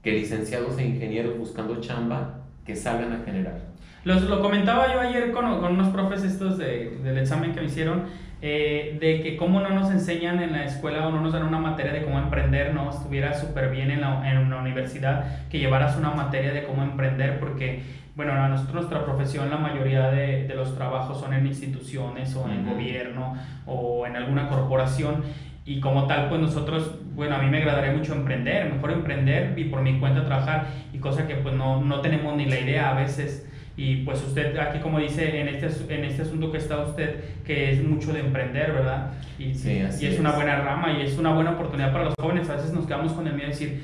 que 0.03 0.12
licenciados 0.12 0.77
e 0.77 0.86
ingenieros 0.86 1.36
buscando 1.36 1.82
chamba 1.82 2.41
que 2.63 2.75
salgan 2.75 3.12
a 3.12 3.25
generar. 3.25 3.60
Los, 4.03 4.22
lo 4.22 4.39
comentaba 4.39 4.94
yo 4.94 5.00
ayer 5.00 5.32
con, 5.32 5.60
con 5.60 5.74
unos 5.74 5.88
profes 5.88 6.24
estos 6.24 6.60
de, 6.60 7.00
del 7.03 7.17
examen 7.17 7.53
que 7.53 7.62
me 7.62 7.65
hicieron 7.65 8.03
eh, 8.42 8.98
de 9.00 9.22
que 9.22 9.38
cómo 9.38 9.62
no 9.62 9.70
nos 9.70 9.89
enseñan 9.92 10.42
en 10.42 10.51
la 10.51 10.65
escuela 10.65 11.08
o 11.08 11.12
no 11.12 11.22
nos 11.22 11.34
dan 11.34 11.44
una 11.44 11.58
materia 11.58 11.94
de 11.94 12.04
cómo 12.04 12.20
emprender, 12.20 12.74
no 12.74 12.89
estuviera 12.89 13.34
súper 13.34 13.72
bien 13.72 13.92
en, 13.92 14.01
la, 14.01 14.30
en 14.30 14.38
una 14.38 14.58
universidad 14.58 15.48
que 15.50 15.60
llevaras 15.60 15.98
una 15.98 16.12
materia 16.12 16.51
de 16.51 16.63
cómo 16.63 16.84
emprender, 16.84 17.39
porque, 17.39 17.82
bueno, 18.15 18.34
a 18.34 18.48
nosotros 18.48 18.75
nuestra 18.75 19.04
profesión, 19.06 19.50
la 19.50 19.58
mayoría 19.58 20.10
de, 20.12 20.48
de 20.48 20.56
los 20.56 20.75
trabajos 20.75 21.20
son 21.20 21.34
en 21.34 21.48
instituciones 21.48 22.36
o 22.36 22.48
en 22.48 22.60
el 22.60 22.65
gobierno 22.65 23.36
o 23.65 24.06
en 24.06 24.15
alguna 24.15 24.48
corporación. 24.48 25.24
Y 25.68 25.80
como 25.80 26.06
tal, 26.06 26.30
pues 26.30 26.39
nosotros, 26.39 27.00
bueno, 27.15 27.38
a 27.38 27.39
mí 27.39 27.50
me 27.50 27.58
agradaría 27.58 27.92
mucho 27.92 28.13
emprender, 28.13 28.72
mejor 28.72 28.92
emprender 28.92 29.58
y 29.58 29.63
por 29.63 29.82
mi 29.82 30.00
cuenta 30.00 30.24
trabajar, 30.24 30.68
y 30.94 31.00
cosa 31.00 31.25
que 31.25 31.34
pues 31.38 31.56
no, 31.56 31.82
no 31.82 32.01
tenemos 32.01 32.36
ni 32.36 32.46
la 32.46 32.60
idea 32.60 32.92
a 32.92 32.94
veces 32.94 33.50
y 33.77 33.98
pues 33.98 34.24
usted 34.24 34.58
aquí, 34.58 34.79
como 34.79 35.00
dice, 35.00 35.41
en 35.41 35.50
este, 35.50 35.67
en 35.94 36.05
este 36.05 36.22
asunto 36.22 36.51
que 36.51 36.60
está 36.60 36.79
usted, 36.79 37.24
que 37.44 37.72
es 37.72 37.84
mucho 37.84 38.13
de 38.13 38.22
emprender, 38.22 38.72
¿verdad? 38.72 39.12
Y, 39.38 39.46
y 39.46 40.05
es, 40.05 40.17
una 40.17 40.32
buena 40.32 40.62
rama 40.62 40.94
y 40.94 41.01
es 41.01 41.17
una 41.17 41.34
buena 41.34 41.51
oportunidad 41.51 41.91
para 41.91 42.05
los 42.05 42.13
jóvenes. 42.20 42.50
A 42.50 42.55
veces 42.55 42.72
nos 42.74 42.86
quedamos 42.86 43.12
con 43.12 43.27
el 43.27 43.34
miedo 43.34 43.48
de 43.48 43.53
decir, 43.53 43.84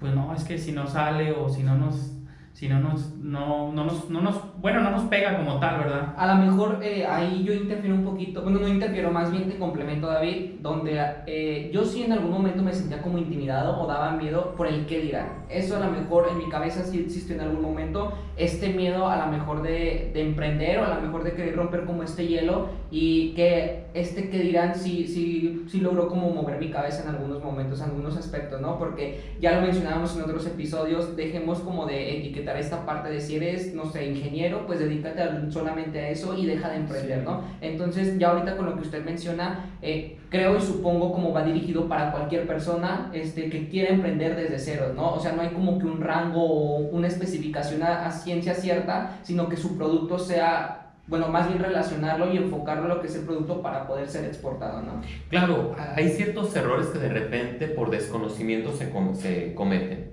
pues 0.00 0.14
no, 0.14 0.34
es 0.34 0.44
que 0.44 0.56
si 0.56 0.72
no 0.72 0.86
sale 0.86 1.32
o 1.32 1.50
si 1.50 1.62
no 1.62 1.76
nos 1.76 2.15
si 2.56 2.68
no 2.70 2.80
nos, 2.80 3.14
no, 3.18 3.70
no 3.70 3.84
nos, 3.84 4.08
no 4.08 4.22
nos, 4.22 4.40
bueno, 4.62 4.80
no 4.80 4.90
nos 4.90 5.02
pega 5.10 5.36
como 5.36 5.60
tal, 5.60 5.78
¿verdad? 5.78 6.14
A 6.16 6.26
lo 6.26 6.42
mejor 6.42 6.78
eh, 6.82 7.04
ahí 7.06 7.44
yo 7.44 7.52
interfiero 7.52 7.94
un 7.94 8.02
poquito, 8.02 8.40
bueno, 8.40 8.60
no 8.60 8.66
interfiero, 8.66 9.10
más 9.10 9.30
bien 9.30 9.46
te 9.46 9.58
complemento, 9.58 10.06
David, 10.06 10.52
donde 10.62 10.98
eh, 11.26 11.70
yo 11.70 11.84
sí 11.84 12.04
en 12.04 12.12
algún 12.12 12.30
momento 12.30 12.62
me 12.62 12.72
sentía 12.72 13.02
como 13.02 13.18
intimidado 13.18 13.78
o 13.78 13.86
daba 13.86 14.12
miedo 14.12 14.54
por 14.56 14.68
el 14.68 14.86
qué 14.86 15.02
dirán. 15.02 15.44
Eso 15.50 15.76
a 15.76 15.80
lo 15.80 15.90
mejor 15.90 16.28
en 16.30 16.38
mi 16.38 16.48
cabeza 16.48 16.82
sí 16.82 16.98
existe 16.98 17.34
en 17.34 17.42
algún 17.42 17.60
momento, 17.60 18.14
este 18.38 18.70
miedo 18.70 19.06
a 19.06 19.26
lo 19.26 19.32
mejor 19.32 19.60
de, 19.60 20.12
de 20.14 20.22
emprender 20.22 20.78
o 20.78 20.86
a 20.86 20.94
lo 20.94 21.02
mejor 21.02 21.24
de 21.24 21.34
querer 21.34 21.56
romper 21.56 21.84
como 21.84 22.04
este 22.04 22.26
hielo 22.26 22.68
y 22.90 23.34
que 23.34 23.84
este 23.92 24.30
qué 24.30 24.38
dirán 24.38 24.74
sí, 24.74 25.06
sí, 25.06 25.66
sí 25.68 25.80
logró 25.80 26.08
como 26.08 26.30
mover 26.30 26.58
mi 26.58 26.70
cabeza 26.70 27.02
en 27.02 27.10
algunos 27.10 27.44
momentos, 27.44 27.80
en 27.80 27.90
algunos 27.90 28.16
aspectos, 28.16 28.62
¿no? 28.62 28.78
Porque 28.78 29.20
ya 29.40 29.52
lo 29.56 29.60
mencionábamos 29.60 30.16
en 30.16 30.22
otros 30.22 30.46
episodios, 30.46 31.16
dejemos 31.16 31.60
como 31.60 31.84
de 31.84 32.18
etiquetar 32.18 32.45
esta 32.54 32.86
parte 32.86 33.10
de 33.10 33.20
si 33.20 33.36
eres, 33.36 33.74
no 33.74 33.86
sé, 33.86 34.06
ingeniero, 34.06 34.66
pues 34.66 34.78
dedícate 34.78 35.22
solamente 35.50 35.98
a 36.00 36.08
eso 36.10 36.36
y 36.36 36.46
deja 36.46 36.68
de 36.70 36.76
emprender, 36.76 37.24
¿no? 37.24 37.42
Entonces, 37.60 38.18
ya 38.18 38.30
ahorita 38.30 38.56
con 38.56 38.66
lo 38.66 38.74
que 38.74 38.82
usted 38.82 39.04
menciona, 39.04 39.70
eh, 39.82 40.18
creo 40.28 40.56
y 40.56 40.60
supongo 40.60 41.12
como 41.12 41.32
va 41.32 41.44
dirigido 41.44 41.88
para 41.88 42.12
cualquier 42.12 42.46
persona 42.46 43.10
este, 43.12 43.48
que 43.50 43.68
quiera 43.68 43.90
emprender 43.90 44.36
desde 44.36 44.58
cero, 44.58 44.92
¿no? 44.94 45.14
O 45.14 45.20
sea, 45.20 45.32
no 45.32 45.42
hay 45.42 45.48
como 45.48 45.78
que 45.78 45.86
un 45.86 46.00
rango 46.00 46.42
o 46.42 46.78
una 46.78 47.08
especificación 47.08 47.82
a, 47.82 48.06
a 48.06 48.10
ciencia 48.12 48.54
cierta, 48.54 49.18
sino 49.22 49.48
que 49.48 49.56
su 49.56 49.76
producto 49.76 50.18
sea 50.18 50.82
bueno, 51.08 51.28
más 51.28 51.48
bien 51.48 51.60
relacionarlo 51.60 52.32
y 52.32 52.36
enfocarlo 52.36 52.86
a 52.86 52.88
lo 52.88 53.00
que 53.00 53.06
es 53.06 53.14
el 53.14 53.24
producto 53.24 53.62
para 53.62 53.86
poder 53.86 54.08
ser 54.08 54.24
exportado, 54.24 54.82
¿no? 54.82 55.00
Claro, 55.28 55.76
hay 55.94 56.08
ciertos 56.08 56.54
errores 56.56 56.88
que 56.88 56.98
de 56.98 57.08
repente 57.08 57.68
por 57.68 57.90
desconocimiento 57.90 58.72
se, 58.72 58.90
se 59.14 59.54
cometen. 59.54 60.10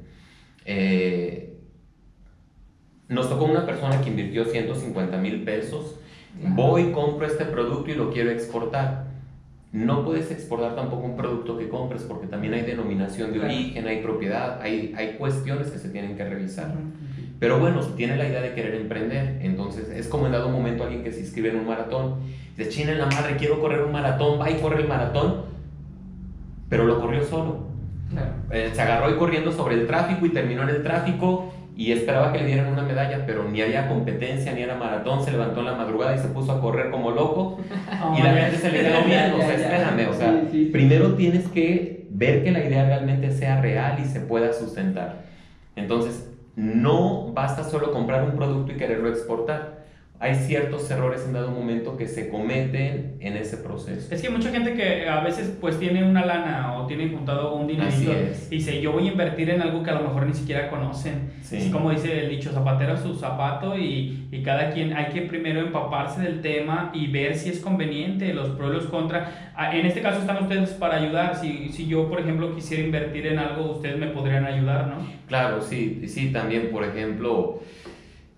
Eh, 0.65 1.52
nos 3.13 3.29
tocó 3.29 3.45
una 3.45 3.65
persona 3.65 4.01
que 4.01 4.09
invirtió 4.09 4.45
150 4.45 5.17
mil 5.17 5.43
pesos. 5.43 5.99
Voy, 6.41 6.91
compro 6.91 7.27
este 7.27 7.45
producto 7.45 7.91
y 7.91 7.95
lo 7.95 8.11
quiero 8.11 8.31
exportar. 8.31 9.05
No 9.71 10.03
puedes 10.03 10.29
exportar 10.31 10.75
tampoco 10.75 11.05
un 11.05 11.15
producto 11.15 11.57
que 11.57 11.69
compres 11.69 12.03
porque 12.03 12.27
también 12.27 12.53
hay 12.53 12.61
denominación 12.61 13.33
de 13.33 13.39
origen, 13.39 13.87
hay 13.87 14.01
propiedad, 14.01 14.61
hay, 14.61 14.93
hay 14.95 15.13
cuestiones 15.13 15.71
que 15.71 15.79
se 15.79 15.89
tienen 15.89 16.15
que 16.15 16.23
revisar. 16.25 16.73
Pero 17.39 17.59
bueno, 17.59 17.81
si 17.81 17.91
tiene 17.91 18.15
la 18.15 18.27
idea 18.27 18.41
de 18.41 18.53
querer 18.53 18.75
emprender, 18.75 19.39
entonces 19.41 19.89
es 19.89 20.07
como 20.07 20.27
en 20.27 20.31
dado 20.31 20.49
momento 20.49 20.83
alguien 20.83 21.03
que 21.03 21.11
se 21.11 21.21
inscribe 21.21 21.49
en 21.49 21.57
un 21.57 21.67
maratón, 21.67 22.17
de 22.55 22.69
China 22.69 22.91
en 22.91 22.99
la 22.99 23.07
madre, 23.07 23.35
quiero 23.37 23.59
correr 23.59 23.81
un 23.81 23.91
maratón, 23.91 24.39
va 24.39 24.49
y 24.49 24.55
corre 24.59 24.81
el 24.81 24.87
maratón, 24.87 25.45
pero 26.69 26.85
lo 26.85 26.99
corrió 27.01 27.23
solo. 27.23 27.73
Eh, 28.51 28.71
se 28.73 28.81
agarró 28.81 29.09
y 29.09 29.17
corriendo 29.17 29.51
sobre 29.51 29.75
el 29.75 29.87
tráfico 29.87 30.25
y 30.25 30.29
terminó 30.29 30.63
en 30.63 30.69
el 30.69 30.83
tráfico 30.83 31.51
y 31.75 31.91
esperaba 31.91 32.31
que 32.31 32.39
le 32.39 32.45
dieran 32.45 32.71
una 32.71 32.83
medalla, 32.83 33.25
pero 33.25 33.45
ni 33.49 33.61
había 33.61 33.87
competencia, 33.87 34.53
ni 34.53 34.61
era 34.61 34.75
maratón, 34.75 35.23
se 35.23 35.31
levantó 35.31 35.61
en 35.61 35.65
la 35.67 35.75
madrugada 35.75 36.15
y 36.15 36.19
se 36.19 36.27
puso 36.27 36.51
a 36.51 36.61
correr 36.61 36.91
como 36.91 37.11
loco. 37.11 37.59
Y 38.17 38.21
la 38.21 38.33
gente 38.33 38.57
se 38.57 38.71
le 38.71 38.81
quedó 38.81 39.03
viendo, 39.05 39.37
o 39.37 39.41
sea, 39.41 39.53
espérame, 39.53 40.09
o 40.09 40.13
sea, 40.13 40.41
primero 40.71 41.13
tienes 41.15 41.47
que 41.47 42.05
ver 42.09 42.43
que 42.43 42.51
la 42.51 42.63
idea 42.63 42.85
realmente 42.85 43.31
sea 43.31 43.61
real 43.61 43.97
y 43.99 44.05
se 44.05 44.19
pueda 44.19 44.53
sustentar. 44.53 45.23
Entonces, 45.75 46.29
no 46.55 47.31
basta 47.33 47.63
solo 47.63 47.91
comprar 47.91 48.23
un 48.23 48.35
producto 48.35 48.73
y 48.73 48.75
quererlo 48.75 49.09
exportar 49.09 49.72
hay 50.23 50.35
ciertos 50.35 50.89
errores 50.89 51.25
en 51.27 51.33
dado 51.33 51.51
momento 51.51 51.97
que 51.97 52.07
se 52.07 52.29
cometen 52.29 53.17
en 53.19 53.35
ese 53.35 53.57
proceso. 53.57 54.15
Es 54.15 54.21
que 54.21 54.27
hay 54.27 54.33
mucha 54.33 54.51
gente 54.51 54.73
que 54.73 55.05
a 55.09 55.19
veces 55.19 55.53
pues 55.59 55.77
tiene 55.77 56.01
una 56.01 56.25
lana 56.25 56.77
o 56.77 56.87
tiene 56.87 57.09
juntado 57.09 57.53
un 57.55 57.67
dinero 57.67 57.91
y 58.49 58.55
dice 58.55 58.79
yo 58.79 58.93
voy 58.93 59.09
a 59.09 59.11
invertir 59.11 59.49
en 59.49 59.61
algo 59.61 59.83
que 59.83 59.89
a 59.89 59.95
lo 59.95 60.03
mejor 60.03 60.25
ni 60.25 60.33
siquiera 60.33 60.69
conocen. 60.69 61.33
Es 61.51 61.65
como 61.65 61.91
dice 61.91 62.21
el 62.23 62.29
dicho, 62.29 62.53
zapatero 62.53 62.93
a 62.93 62.97
su 62.97 63.15
zapato 63.15 63.77
y, 63.77 64.29
y, 64.31 64.41
cada 64.43 64.71
quien 64.71 64.93
hay 64.93 65.07
que 65.07 65.23
primero 65.23 65.59
empaparse 65.59 66.21
del 66.21 66.39
tema 66.39 66.91
y 66.93 67.07
ver 67.07 67.35
si 67.35 67.49
es 67.49 67.59
conveniente, 67.59 68.33
los 68.33 68.51
pros 68.51 68.71
y 68.71 68.75
los 68.75 68.85
contras. 68.85 69.27
Ah, 69.55 69.75
en 69.75 69.85
este 69.85 70.01
caso 70.01 70.21
están 70.21 70.41
ustedes 70.41 70.69
para 70.69 70.95
ayudar. 70.95 71.35
Si, 71.35 71.67
si 71.73 71.85
yo, 71.85 72.07
por 72.07 72.21
ejemplo, 72.21 72.55
quisiera 72.55 72.81
invertir 72.81 73.27
en 73.27 73.39
algo, 73.39 73.71
ustedes 73.71 73.99
me 73.99 74.07
podrían 74.07 74.45
ayudar, 74.45 74.87
¿no? 74.87 75.05
Claro, 75.27 75.61
sí, 75.61 76.03
sí, 76.07 76.31
también, 76.31 76.69
por 76.71 76.85
ejemplo... 76.85 77.61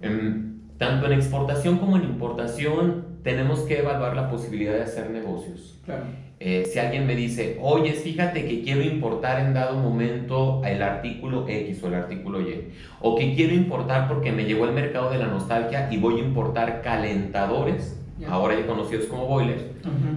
Em, 0.02 0.55
tanto 0.78 1.06
en 1.06 1.14
exportación 1.14 1.78
como 1.78 1.98
en 1.98 2.04
importación 2.04 3.06
tenemos 3.24 3.62
que 3.62 3.80
evaluar 3.80 4.16
la 4.16 4.30
posibilidad 4.30 4.74
de 4.74 4.84
hacer 4.84 5.10
negocios. 5.10 5.80
Claro. 5.86 6.04
Eh, 6.40 6.66
si 6.66 6.80
alguien 6.80 7.08
me 7.08 7.16
dice, 7.16 7.58
oye, 7.62 7.94
fíjate 7.94 8.46
que 8.46 8.62
quiero 8.62 8.82
importar 8.82 9.40
en 9.40 9.54
dado 9.54 9.78
momento 9.78 10.62
el 10.66 10.84
artículo 10.84 11.46
X 11.48 11.82
o 11.82 11.88
el 11.88 11.96
artículo 11.96 12.42
Y, 12.42 12.72
o 13.00 13.16
que 13.16 13.34
quiero 13.36 13.54
importar 13.54 14.10
porque 14.10 14.34
me 14.34 14.44
llegó 14.44 14.66
el 14.66 14.74
mercado 14.74 15.10
de 15.10 15.18
la 15.18 15.28
nostalgia 15.28 15.88
y 15.92 15.98
voy 15.98 16.20
a 16.20 16.24
importar 16.24 16.82
calentadores, 16.82 18.02
ahora 18.30 18.60
ya 18.60 18.68
conocidos 18.68 19.06
como 19.06 19.28
boilers, 19.28 19.64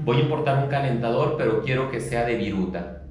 voy 0.05 0.17
a 0.17 0.21
importar 0.21 0.65
un 0.65 0.69
calentador, 0.69 1.37
pero 1.39 1.63
quiero 1.63 1.89
que 1.89 2.01
sea 2.01 2.25
de 2.25 2.35
viruta, 2.35 3.05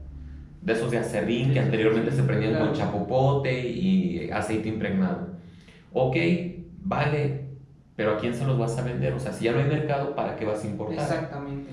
de 0.61 0.73
esos 0.73 0.91
de 0.91 0.97
acerrín 0.97 1.53
que 1.53 1.61
anteriormente 1.61 2.11
se 2.11 2.23
prendían 2.23 2.59
con 2.59 2.73
chapopote 2.73 3.69
y 3.69 4.29
aceite 4.31 4.67
impregnado. 4.67 5.29
Ok, 5.93 6.17
vale, 6.87 7.47
pero 7.95 8.13
¿a 8.13 8.17
quién 8.17 8.33
se 8.33 8.45
los 8.45 8.57
vas 8.57 8.77
a 8.77 8.83
vender? 8.83 9.13
O 9.13 9.19
sea, 9.19 9.33
si 9.33 9.45
ya 9.45 9.51
no 9.51 9.59
hay 9.59 9.65
mercado, 9.65 10.15
¿para 10.15 10.35
qué 10.35 10.45
vas 10.45 10.63
a 10.63 10.67
importar? 10.67 10.99
Exactamente. 10.99 11.71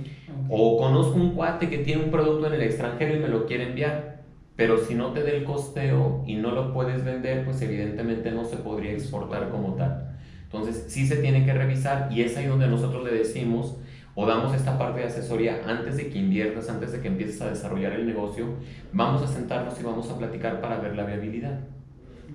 O 0.49 0.79
conozco 0.79 1.15
un 1.15 1.35
cuate 1.35 1.69
que 1.69 1.79
tiene 1.79 2.05
un 2.05 2.11
producto 2.11 2.47
en 2.47 2.55
el 2.55 2.63
extranjero 2.63 3.17
y 3.17 3.21
me 3.21 3.29
lo 3.29 3.47
quiere 3.47 3.69
enviar, 3.69 4.23
pero 4.57 4.79
si 4.79 4.95
no 4.95 5.13
te 5.13 5.23
da 5.23 5.31
el 5.31 5.45
costeo 5.45 6.25
y 6.27 6.37
no 6.37 6.51
lo 6.51 6.73
puedes 6.73 7.05
vender, 7.05 7.45
pues 7.45 7.61
evidentemente 7.63 8.31
no 8.31 8.45
se 8.45 8.57
podría 8.57 8.93
exportar 8.93 9.51
como 9.51 9.75
tal. 9.75 10.17
Entonces, 10.45 10.85
sí 10.89 11.07
se 11.07 11.17
tiene 11.17 11.45
que 11.45 11.53
revisar 11.53 12.09
y 12.13 12.23
es 12.23 12.37
ahí 12.37 12.47
donde 12.47 12.69
nosotros 12.69 13.05
le 13.05 13.13
decimos 13.13 13.77
o 14.15 14.27
damos 14.27 14.55
esta 14.55 14.79
parte 14.79 15.01
de 15.01 15.07
asesoría 15.07 15.63
antes 15.67 15.97
de 15.97 16.09
que 16.09 16.19
inviertas, 16.19 16.69
antes 16.71 16.93
de 16.93 17.01
que 17.01 17.09
empieces 17.09 17.41
a 17.43 17.51
desarrollar 17.51 17.93
el 17.93 18.07
negocio, 18.07 18.47
vamos 18.93 19.23
a 19.23 19.27
sentarnos 19.27 19.79
y 19.81 19.83
vamos 19.83 20.09
a 20.11 20.17
platicar 20.17 20.61
para 20.61 20.79
ver 20.79 20.95
la 20.95 21.05
viabilidad. 21.05 21.59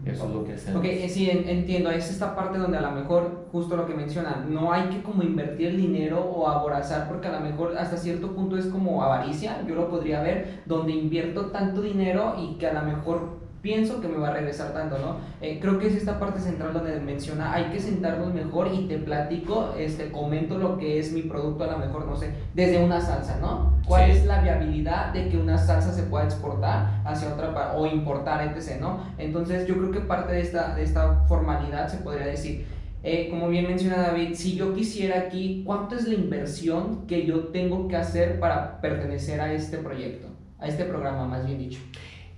Eso 0.05 0.25
es 0.25 0.33
lo 0.33 0.43
que 0.43 0.53
hacemos. 0.53 0.79
Ok, 0.79 0.85
eh, 0.85 1.09
sí, 1.09 1.29
entiendo. 1.29 1.91
Es 1.91 2.09
esta 2.09 2.35
parte 2.35 2.57
donde 2.57 2.77
a 2.77 2.81
lo 2.81 2.91
mejor, 2.91 3.47
justo 3.51 3.75
lo 3.75 3.85
que 3.85 3.93
menciona, 3.93 4.45
no 4.47 4.71
hay 4.71 4.83
que 4.89 5.01
como 5.01 5.23
invertir 5.23 5.75
dinero 5.75 6.21
o 6.21 6.47
aborazar, 6.47 7.07
porque 7.07 7.27
a 7.27 7.31
lo 7.31 7.41
mejor 7.41 7.77
hasta 7.77 7.97
cierto 7.97 8.33
punto 8.33 8.57
es 8.57 8.67
como 8.67 9.03
avaricia, 9.03 9.63
yo 9.67 9.75
lo 9.75 9.89
podría 9.89 10.21
ver, 10.21 10.61
donde 10.65 10.93
invierto 10.93 11.47
tanto 11.47 11.81
dinero 11.81 12.35
y 12.39 12.57
que 12.57 12.67
a 12.67 12.73
lo 12.73 12.81
mejor 12.83 13.38
pienso 13.61 14.01
que 14.01 14.07
me 14.07 14.17
va 14.17 14.29
a 14.29 14.33
regresar 14.33 14.73
tanto, 14.73 14.97
¿no? 14.97 15.17
Eh, 15.41 15.59
creo 15.61 15.79
que 15.79 15.87
es 15.87 15.95
esta 15.95 16.19
parte 16.19 16.39
central 16.39 16.73
donde 16.73 16.99
menciona, 16.99 17.53
hay 17.53 17.65
que 17.65 17.79
sentarnos 17.79 18.33
mejor 18.33 18.69
y 18.73 18.87
te 18.87 18.97
platico, 18.97 19.73
este, 19.77 20.11
comento 20.11 20.57
lo 20.57 20.77
que 20.77 20.99
es 20.99 21.11
mi 21.11 21.23
producto, 21.23 21.63
a 21.63 21.67
lo 21.67 21.77
mejor, 21.77 22.05
no 22.05 22.15
sé, 22.15 22.31
desde 22.53 22.83
una 22.83 23.01
salsa, 23.01 23.37
¿no? 23.41 23.77
¿Cuál 23.87 24.11
es 24.11 24.25
la 24.25 24.41
viabilidad 24.41 25.13
de 25.13 25.29
que 25.29 25.37
una 25.37 25.57
salsa 25.57 25.91
se 25.91 26.03
pueda 26.03 26.25
exportar 26.25 27.01
hacia 27.03 27.33
otra 27.33 27.73
o 27.75 27.85
importar, 27.85 28.47
etc., 28.47 28.79
¿no? 28.79 29.03
Entonces 29.17 29.67
yo 29.67 29.77
creo 29.77 29.91
que 29.91 29.99
parte 30.01 30.33
de 30.33 30.41
esta, 30.41 30.75
de 30.75 30.83
esta 30.83 31.25
formalidad 31.27 31.87
se 31.87 31.97
podría 31.97 32.27
decir, 32.27 32.65
eh, 33.01 33.27
como 33.29 33.47
bien 33.47 33.65
menciona 33.65 33.97
David, 33.97 34.35
si 34.35 34.55
yo 34.55 34.73
quisiera 34.73 35.19
aquí, 35.19 35.63
¿cuánto 35.65 35.95
es 35.95 36.07
la 36.07 36.15
inversión 36.15 37.07
que 37.07 37.25
yo 37.25 37.47
tengo 37.47 37.87
que 37.87 37.95
hacer 37.95 38.39
para 38.39 38.81
pertenecer 38.81 39.39
a 39.39 39.53
este 39.53 39.77
proyecto, 39.77 40.27
a 40.59 40.67
este 40.67 40.83
programa, 40.83 41.25
más 41.25 41.45
bien 41.45 41.59
dicho? 41.59 41.79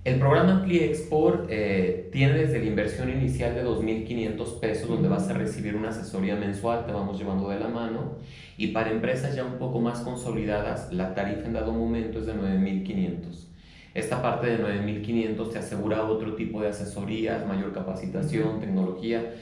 El 0.04 0.18
programa 0.18 0.54
Ampli 0.54 0.78
Export 0.78 1.46
eh, 1.48 2.08
tiene 2.10 2.32
desde 2.32 2.58
la 2.58 2.64
inversión 2.64 3.08
inicial 3.08 3.54
de 3.54 3.64
2.500 3.64 4.58
pesos, 4.58 4.88
donde 4.88 5.08
vas 5.08 5.28
a 5.28 5.34
recibir 5.34 5.76
una 5.76 5.90
asesoría 5.90 6.34
mensual, 6.34 6.84
te 6.86 6.92
vamos 6.92 7.20
llevando 7.20 7.48
de 7.48 7.60
la 7.60 7.68
mano, 7.68 8.16
y 8.56 8.68
para 8.68 8.90
empresas 8.90 9.36
ya 9.36 9.44
un 9.44 9.58
poco 9.58 9.80
más 9.80 10.00
consolidadas, 10.00 10.92
la 10.92 11.14
tarifa 11.14 11.46
en 11.46 11.52
dado 11.52 11.72
momento 11.72 12.18
es 12.18 12.26
de 12.26 12.34
9.500. 12.34 13.46
Esta 13.94 14.20
parte 14.20 14.48
de 14.48 14.58
9.500 14.58 15.52
te 15.52 15.58
asegura 15.60 16.02
otro 16.02 16.34
tipo 16.34 16.60
de 16.60 16.70
asesorías, 16.70 17.46
mayor 17.46 17.72
capacitación, 17.72 18.58
tecnología. 18.58 19.34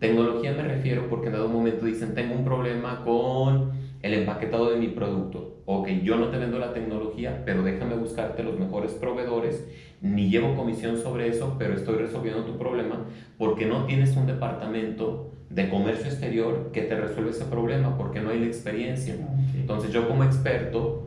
Tecnología 0.00 0.52
me 0.52 0.64
refiero 0.64 1.08
porque 1.08 1.28
en 1.28 1.34
dado 1.34 1.48
momento 1.48 1.86
dicen, 1.86 2.14
tengo 2.16 2.34
un 2.34 2.44
problema 2.44 3.04
con 3.04 3.70
el 4.02 4.14
empaquetado 4.14 4.70
de 4.72 4.78
mi 4.78 4.88
producto. 4.88 5.57
Ok, 5.70 5.88
yo 6.02 6.16
no 6.16 6.28
te 6.28 6.38
vendo 6.38 6.58
la 6.58 6.72
tecnología, 6.72 7.42
pero 7.44 7.62
déjame 7.62 7.94
buscarte 7.94 8.42
los 8.42 8.58
mejores 8.58 8.92
proveedores 8.92 9.68
ni 10.00 10.30
llevo 10.30 10.56
comisión 10.56 10.96
sobre 10.96 11.28
eso, 11.28 11.56
pero 11.58 11.74
estoy 11.74 11.96
resolviendo 11.96 12.42
tu 12.44 12.56
problema 12.56 13.04
porque 13.36 13.66
no 13.66 13.84
tienes 13.84 14.16
un 14.16 14.26
departamento 14.26 15.30
de 15.50 15.68
comercio 15.68 16.06
exterior 16.06 16.70
que 16.72 16.80
te 16.80 16.98
resuelve 16.98 17.32
ese 17.32 17.44
problema 17.44 17.98
porque 17.98 18.20
no 18.20 18.30
hay 18.30 18.40
la 18.40 18.46
experiencia. 18.46 19.16
Entonces 19.54 19.92
yo 19.92 20.08
como 20.08 20.24
experto 20.24 21.02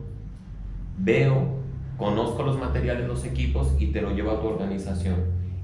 veo, 0.96 1.58
conozco 1.96 2.44
los 2.44 2.56
materiales, 2.56 3.08
los 3.08 3.24
equipos 3.24 3.74
y 3.80 3.88
te 3.88 4.00
lo 4.00 4.12
llevo 4.12 4.30
a 4.30 4.40
tu 4.40 4.46
organización. 4.46 5.16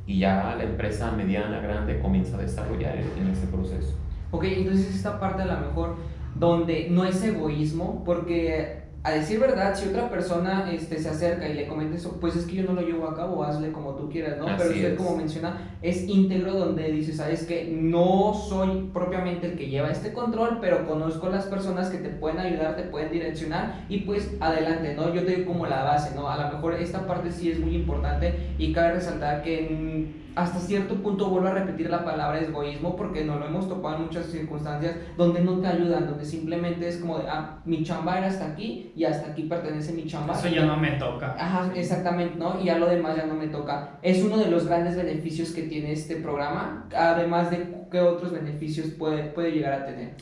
Y 0.08 0.18
ya 0.18 0.56
la 0.58 0.64
empresa 0.64 1.12
mediana, 1.12 1.60
grande 1.60 2.00
comienza 2.00 2.36
a 2.36 2.40
desarrollar 2.40 2.96
en 2.96 3.28
ese 3.28 3.46
proceso. 3.46 3.94
Ok, 4.32 4.42
entonces 4.42 4.92
esta 4.92 5.20
parte 5.20 5.42
a 5.42 5.46
lo 5.46 5.60
mejor 5.68 5.94
donde 6.34 6.88
no 6.90 7.04
es 7.04 7.22
egoísmo, 7.22 8.02
porque 8.04 8.77
a 9.04 9.12
decir 9.12 9.38
verdad, 9.38 9.76
si 9.76 9.88
otra 9.88 10.10
persona 10.10 10.70
este, 10.72 10.98
se 10.98 11.08
acerca 11.08 11.48
y 11.48 11.54
le 11.54 11.68
comenta 11.68 11.96
eso, 11.96 12.18
pues 12.20 12.34
es 12.34 12.46
que 12.46 12.56
yo 12.56 12.64
no 12.64 12.72
lo 12.72 12.82
llevo 12.82 13.08
a 13.08 13.14
cabo, 13.14 13.44
hazle 13.44 13.70
como 13.70 13.94
tú 13.94 14.10
quieras, 14.10 14.38
¿no? 14.38 14.46
Pero 14.56 14.70
usted, 14.70 14.92
es. 14.92 14.96
como 14.98 15.16
menciona, 15.16 15.76
es 15.82 16.08
íntegro 16.08 16.54
donde 16.54 16.90
dice, 16.90 17.12
sabes 17.12 17.44
que 17.44 17.70
no 17.72 18.34
soy 18.34 18.90
propiamente 18.92 19.46
el 19.46 19.56
que 19.56 19.68
lleva 19.68 19.90
este 19.90 20.12
control, 20.12 20.58
pero 20.60 20.86
conozco 20.86 21.28
las 21.28 21.46
personas 21.46 21.90
que 21.90 21.98
te 21.98 22.08
pueden 22.08 22.40
ayudar, 22.40 22.74
te 22.74 22.82
pueden 22.82 23.12
direccionar 23.12 23.84
y 23.88 24.00
pues 24.00 24.34
adelante, 24.40 24.94
¿no? 24.94 25.14
Yo 25.14 25.24
te 25.24 25.36
digo 25.36 25.52
como 25.52 25.66
la 25.66 25.84
base, 25.84 26.14
¿no? 26.16 26.28
A 26.28 26.36
lo 26.36 26.52
mejor 26.52 26.74
esta 26.74 27.06
parte 27.06 27.30
sí 27.30 27.50
es 27.52 27.60
muy 27.60 27.76
importante 27.76 28.34
y 28.58 28.72
cabe 28.72 28.94
resaltar 28.94 29.42
que 29.42 30.26
hasta 30.38 30.60
cierto 30.60 30.94
punto 31.02 31.28
vuelvo 31.28 31.48
a 31.48 31.54
repetir 31.54 31.90
la 31.90 32.04
palabra 32.04 32.40
egoísmo 32.40 32.94
porque 32.94 33.24
nos 33.24 33.40
lo 33.40 33.46
hemos 33.46 33.68
topado 33.68 33.96
en 33.96 34.02
muchas 34.02 34.26
circunstancias 34.26 34.94
donde 35.16 35.40
no 35.40 35.58
te 35.58 35.66
ayudan, 35.66 36.06
donde 36.06 36.24
simplemente 36.24 36.86
es 36.86 36.98
como 36.98 37.18
de, 37.18 37.28
ah, 37.28 37.58
mi 37.64 37.82
chamba 37.82 38.18
era 38.18 38.28
hasta 38.28 38.46
aquí 38.46 38.92
y 38.98 39.04
hasta 39.04 39.30
aquí 39.30 39.44
pertenece 39.44 39.92
mi 39.92 40.06
chamba. 40.06 40.34
Eso 40.34 40.48
ya 40.48 40.66
no 40.66 40.76
me 40.76 40.90
toca. 40.92 41.36
Ajá, 41.38 41.70
exactamente, 41.76 42.36
¿no? 42.36 42.60
Y 42.60 42.64
ya 42.64 42.78
lo 42.78 42.86
demás 42.88 43.16
ya 43.16 43.26
no 43.26 43.34
me 43.34 43.46
toca. 43.46 43.96
Es 44.02 44.24
uno 44.24 44.36
de 44.38 44.50
los 44.50 44.66
grandes 44.66 44.96
beneficios 44.96 45.52
que 45.52 45.62
tiene 45.62 45.92
este 45.92 46.16
programa, 46.16 46.88
además 46.92 47.48
de 47.52 47.64
qué 47.92 48.00
otros 48.00 48.32
beneficios 48.32 48.88
puede, 48.88 49.22
puede 49.30 49.52
llegar 49.52 49.72
a 49.72 49.86
tener. 49.86 50.14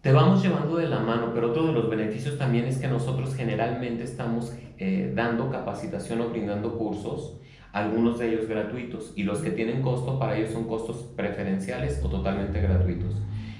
Te 0.00 0.12
vamos 0.12 0.42
llevando 0.42 0.76
de 0.76 0.88
la 0.88 1.00
mano, 1.00 1.32
pero 1.34 1.50
otro 1.50 1.66
de 1.66 1.72
los 1.74 1.90
beneficios 1.90 2.38
también 2.38 2.64
es 2.64 2.78
que 2.78 2.88
nosotros 2.88 3.34
generalmente 3.34 4.02
estamos 4.02 4.54
eh, 4.78 5.12
dando 5.14 5.50
capacitación 5.50 6.22
o 6.22 6.30
brindando 6.30 6.78
cursos, 6.78 7.38
algunos 7.72 8.18
de 8.18 8.30
ellos 8.30 8.48
gratuitos, 8.48 9.12
y 9.14 9.24
los 9.24 9.40
que 9.40 9.50
tienen 9.50 9.82
costo 9.82 10.18
para 10.18 10.38
ellos 10.38 10.52
son 10.52 10.64
costos 10.64 11.04
preferenciales 11.14 12.00
o 12.02 12.08
totalmente 12.08 12.62
gratuitos. 12.62 13.14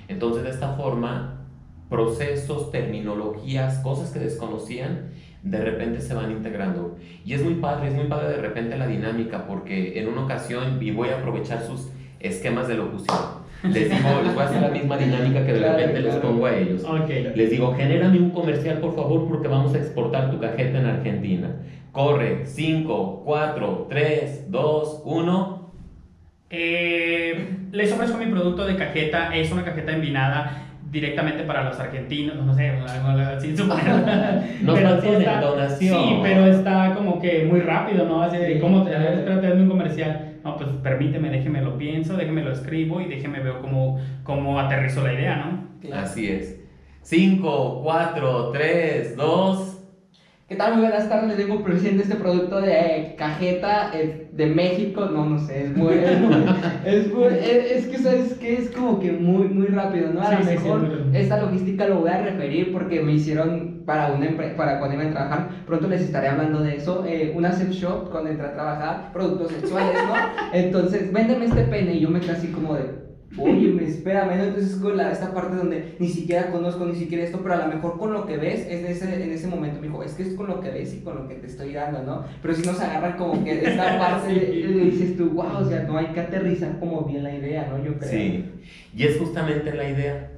Entonces, 0.09 0.45
de 0.45 0.51
esta 0.51 0.73
forma, 0.77 1.44
procesos, 1.89 2.71
terminologías, 2.71 3.79
cosas 3.79 4.11
que 4.11 4.19
desconocían, 4.19 5.11
de 5.43 5.59
repente 5.59 6.01
se 6.01 6.15
van 6.15 6.31
integrando. 6.31 6.97
Y 7.25 7.35
es 7.35 7.43
muy 7.43 7.55
padre, 7.55 7.89
es 7.89 7.95
muy 7.95 8.07
padre 8.07 8.29
de 8.29 8.43
repente 8.43 8.77
la 8.77 8.87
dinámica, 8.87 9.47
porque 9.47 9.99
en 10.01 10.09
una 10.09 10.25
ocasión, 10.25 10.79
y 10.81 10.91
voy 10.91 11.11
a 11.11 11.19
aprovechar 11.19 11.63
sus 11.63 11.91
esquemas 12.21 12.69
de 12.69 12.75
locución, 12.77 13.19
les 13.63 13.91
digo, 13.91 14.09
les 14.25 14.35
voy 14.35 14.43
a 14.43 14.47
hacer 14.47 14.63
la 14.63 14.69
misma 14.69 14.97
dinámica 14.97 15.45
que 15.45 15.53
de 15.53 15.59
Claro, 15.59 15.79
repente 15.79 16.01
les 16.01 16.15
pongo 16.17 16.47
a 16.47 16.57
ellos. 16.57 16.85
Les 17.35 17.51
digo, 17.51 17.75
genérame 17.75 18.19
un 18.19 18.31
comercial 18.31 18.79
por 18.79 18.95
favor 18.95 19.29
porque 19.29 19.49
vamos 19.49 19.75
a 19.75 19.79
exportar 19.79 20.31
tu 20.31 20.39
cajeta 20.41 20.81
en 20.81 20.87
Argentina. 20.87 21.57
Corre, 21.93 22.45
5, 22.47 23.23
4, 23.25 23.87
3, 23.89 24.51
2, 24.51 25.03
1. 25.05 25.73
Eh, 26.51 27.49
les 27.73 27.93
ofrezco 27.93 28.19
mi 28.19 28.27
producto 28.27 28.65
de 28.67 28.77
cajeta. 28.77 29.35
Es 29.37 29.53
una 29.53 29.65
cajeta 29.65 29.93
envinada 29.93 30.64
directamente 30.95 31.43
para 31.43 31.65
los 31.65 31.79
argentinos. 31.81 32.37
No 32.37 32.55
sé, 32.55 32.69
así. 32.71 33.49
Nos 34.63 34.77
Pero 34.79 35.01
sí 35.03 35.09
está- 35.09 35.35
entonación. 35.35 35.99
Sí, 35.99 36.19
pero 36.23 36.47
está 36.47 36.95
como 36.95 37.21
que 37.21 37.45
muy 37.45 37.61
rápido, 37.61 38.07
¿no? 38.07 38.23
Así 38.23 38.37
de, 38.39 38.61
¿cómo 38.61 38.85
te 38.85 38.91
claro. 38.91 39.19
espérate, 39.19 39.47
hazme 39.49 39.63
un 39.63 39.69
comercial? 39.69 40.35
No, 40.45 40.57
pues 40.57 40.69
permíteme, 40.83 41.31
déjeme 41.31 41.61
lo 41.63 41.77
pienso, 41.77 42.17
déjeme 42.17 42.43
lo 42.43 42.53
escribo 42.53 43.01
y 43.01 43.07
déjeme 43.07 43.41
ver 43.41 43.55
cómo, 43.61 43.99
cómo 44.23 44.61
aterrizo 44.61 45.03
la 45.03 45.13
idea, 45.15 45.37
¿no? 45.37 45.95
Así 45.97 46.31
es. 46.31 46.61
5, 47.03 47.81
4, 47.83 48.51
3, 48.53 49.17
2. 49.17 49.74
¿Qué 50.47 50.57
tal? 50.57 50.73
Muy 50.75 50.83
buenas 50.83 51.09
tardes, 51.09 51.27
les 51.29 51.37
vengo 51.39 51.63
produciendo 51.63 52.03
este 52.03 52.17
producto 52.17 52.61
de 52.61 52.99
eh, 52.99 53.15
cajeta 53.17 53.89
eh, 53.93 54.29
de 54.31 54.47
México. 54.47 55.07
No, 55.07 55.25
no 55.25 55.39
sé, 55.39 55.63
es 55.63 55.73
muy. 55.73 55.95
Es, 55.95 56.19
muy- 56.19 56.35
es, 56.83 57.09
muy- 57.09 57.27
es- 57.33 57.71
es 57.71 57.87
que, 57.87 57.99
¿sabes 57.99 58.35
qué? 58.35 58.57
Es 58.57 58.69
como 58.69 58.99
que 58.99 59.11
muy, 59.13 59.49
muy 59.49 59.69
rápido, 59.69 60.11
¿no? 60.11 60.23
A 60.23 60.29
lo 60.31 60.41
sí, 60.41 60.45
mejor 60.45 61.09
esta 61.13 61.37
logística 61.39 61.87
lo 61.87 61.97
voy 61.97 62.11
a 62.11 62.19
referir 62.19 62.71
porque 62.71 63.01
me 63.01 63.13
hicieron 63.13 63.83
para 63.87 64.07
una 64.09 64.37
para 64.55 64.77
cuando 64.77 64.95
iba 64.95 65.05
a 65.05 65.09
trabajar. 65.09 65.47
Pronto 65.65 65.89
les 65.89 66.03
estaré 66.03 66.27
hablando 66.29 66.61
de 66.61 66.75
eso. 66.75 67.03
eh, 67.05 67.31
una 67.33 67.53
sex 67.53 67.75
shop 67.75 68.09
cuando 68.11 68.29
entré 68.29 68.47
a 68.47 68.53
trabajar, 68.53 69.11
productos 69.13 69.51
sexuales, 69.51 70.03
¿no? 70.03 70.27
Entonces, 70.51 71.11
véndeme 71.11 71.47
este 71.47 71.65
pene 71.65 71.95
y 71.95 72.01
yo 72.01 72.11
me 72.11 72.21
quedé 72.21 72.33
así 72.33 72.49
como 72.51 72.75
de. 72.75 72.93
Oye, 73.37 73.69
me 73.73 73.85
espérame, 73.85 74.37
¿no? 74.37 74.45
Entonces 74.45 74.73
es 74.75 74.77
con 74.77 74.97
la, 74.97 75.11
esta 75.11 75.35
parte 75.35 75.57
donde 75.57 75.97
ni 75.99 76.09
siquiera 76.09 76.51
conozco 76.53 76.85
ni 76.87 76.95
siquiera 76.95 77.25
esto, 77.25 77.41
pero 77.43 77.55
a 77.55 77.67
lo 77.67 77.75
mejor 77.75 77.99
con 77.99 78.13
lo 78.13 78.27
que 78.27 78.37
ves 78.37 78.61
es 78.69 78.81
en 78.81 78.87
ese, 78.87 79.25
en 79.25 79.31
ese 79.33 79.49
momento 79.49 79.81
me 79.81 79.89
dijo, 79.89 80.03
es 80.05 80.13
que 80.15 80.23
es 80.23 80.35
con 80.35 80.47
lo 80.47 80.61
que 80.61 80.71
ves 80.71 80.95
y 80.95 81.01
con 81.01 81.17
lo 81.17 81.27
que 81.29 81.35
te 81.35 81.47
estoy 81.49 81.73
dando, 81.73 82.03
¿no? 82.05 82.25
Pero 82.41 82.55
si 82.55 82.63
nos 82.65 82.81
agarran 82.81 83.17
como 83.17 83.43
que 83.43 83.65
esta 83.69 83.99
parte 83.99 84.29
Sí. 84.35 84.39
de, 84.63 84.69
de- 84.69 84.85
dices 84.85 85.17
tú, 85.17 85.31
wow, 85.31 85.59
o 85.61 85.65
sea, 85.65 85.83
no 85.83 85.99
hay 85.99 86.07
que 86.07 86.21
aterrizar 86.21 86.79
como 86.79 87.03
bien 87.05 87.25
la 87.25 87.35
idea, 87.35 87.67
¿no? 87.69 87.85
Yo 87.85 87.99
creo. 87.99 88.11
Sí. 88.11 88.45
Y 88.97 89.03
es 89.05 89.19
justamente 89.19 89.75
la 89.75 89.89
idea. 89.89 90.31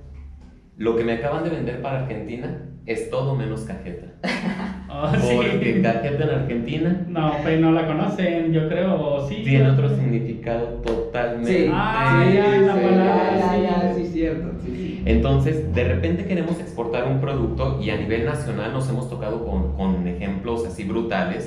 Lo 0.78 0.96
que 0.96 1.04
me 1.04 1.12
acaban 1.14 1.44
de 1.44 1.50
vender 1.50 1.80
para 1.82 2.00
Argentina 2.04 2.62
es 2.86 3.10
todo 3.10 3.34
menos 3.34 3.62
cajeta. 3.62 4.06
Oh, 4.88 5.10
Porque 5.20 5.74
sí. 5.76 5.82
cajeta 5.82 6.24
en 6.24 6.30
Argentina 6.30 7.04
No, 7.08 7.32
pues 7.42 7.60
no 7.60 7.72
la 7.72 7.86
conocen, 7.86 8.52
yo 8.52 8.68
creo, 8.68 8.94
o 9.00 9.28
sí. 9.28 9.42
tiene 9.44 9.70
otro 9.70 9.88
significado 9.96 10.66
totalmente. 10.84 11.64
Sí, 11.64 11.70
Ah, 11.72 12.24
sí, 12.28 12.34
ya, 12.36 12.48
la 12.60 12.74
sí, 12.74 12.80
palabra, 12.80 13.36
ya, 13.38 13.54
sí. 13.54 13.62
ya, 13.62 13.94
sí, 13.94 14.06
cierto, 14.12 14.48
sí, 14.64 14.70
sí. 14.76 15.02
Entonces, 15.04 15.74
de 15.74 15.84
repente 15.84 16.24
queremos 16.26 16.58
exportar 16.60 17.06
un 17.08 17.20
producto 17.20 17.80
y 17.82 17.90
a 17.90 17.96
nivel 17.96 18.24
nacional 18.24 18.72
nos 18.72 18.88
hemos 18.88 19.08
tocado 19.10 19.44
con, 19.44 19.72
con 19.76 20.06
ejemplos 20.06 20.64
así 20.66 20.84
brutales 20.84 21.44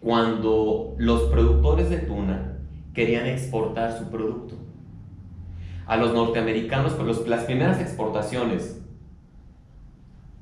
cuando 0.00 0.94
los 0.98 1.22
productores 1.24 1.90
de 1.90 1.98
tuna 1.98 2.58
querían 2.94 3.26
exportar 3.26 3.98
su 3.98 4.08
producto. 4.10 4.54
A 5.86 5.96
los 5.96 6.12
norteamericanos, 6.14 6.92
pues 6.92 7.06
los- 7.08 7.26
las 7.28 7.44
primeras 7.44 7.80
exportaciones, 7.80 8.80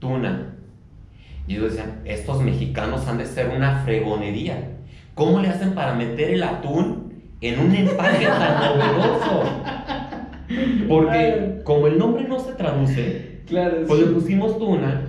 tuna. 0.00 0.52
Y 1.46 1.54
ellos 1.56 1.72
decían, 1.74 2.00
estos 2.04 2.42
mexicanos 2.42 3.06
han 3.06 3.18
de 3.18 3.26
ser 3.26 3.48
una 3.54 3.80
fregonería. 3.84 4.72
¿Cómo 5.14 5.40
le 5.40 5.48
hacen 5.48 5.74
para 5.74 5.94
meter 5.94 6.30
el 6.30 6.42
atún 6.42 7.12
en 7.40 7.60
un 7.60 7.74
empaque 7.74 8.26
tan 8.26 8.60
novedoso? 8.78 9.42
Porque 10.88 11.60
como 11.64 11.86
el 11.86 11.98
nombre 11.98 12.24
no 12.28 12.38
se 12.38 12.52
traduce, 12.52 13.36
Claro, 13.46 13.76
pues 13.86 14.00
le 14.00 14.06
pusimos 14.06 14.58
tuna 14.58 15.02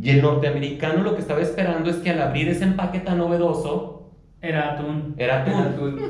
y 0.00 0.10
el 0.10 0.22
norteamericano 0.22 1.02
lo 1.02 1.14
que 1.16 1.20
estaba 1.20 1.40
esperando 1.40 1.90
es 1.90 1.96
que 1.96 2.10
al 2.10 2.22
abrir 2.22 2.48
ese 2.48 2.62
empaque 2.64 3.00
tan 3.00 3.18
novedoso 3.18 4.12
Era 4.40 4.74
atún. 4.74 5.14
era 5.18 5.42
Era 5.42 5.42
atún. 5.42 5.54
atún. 5.94 6.00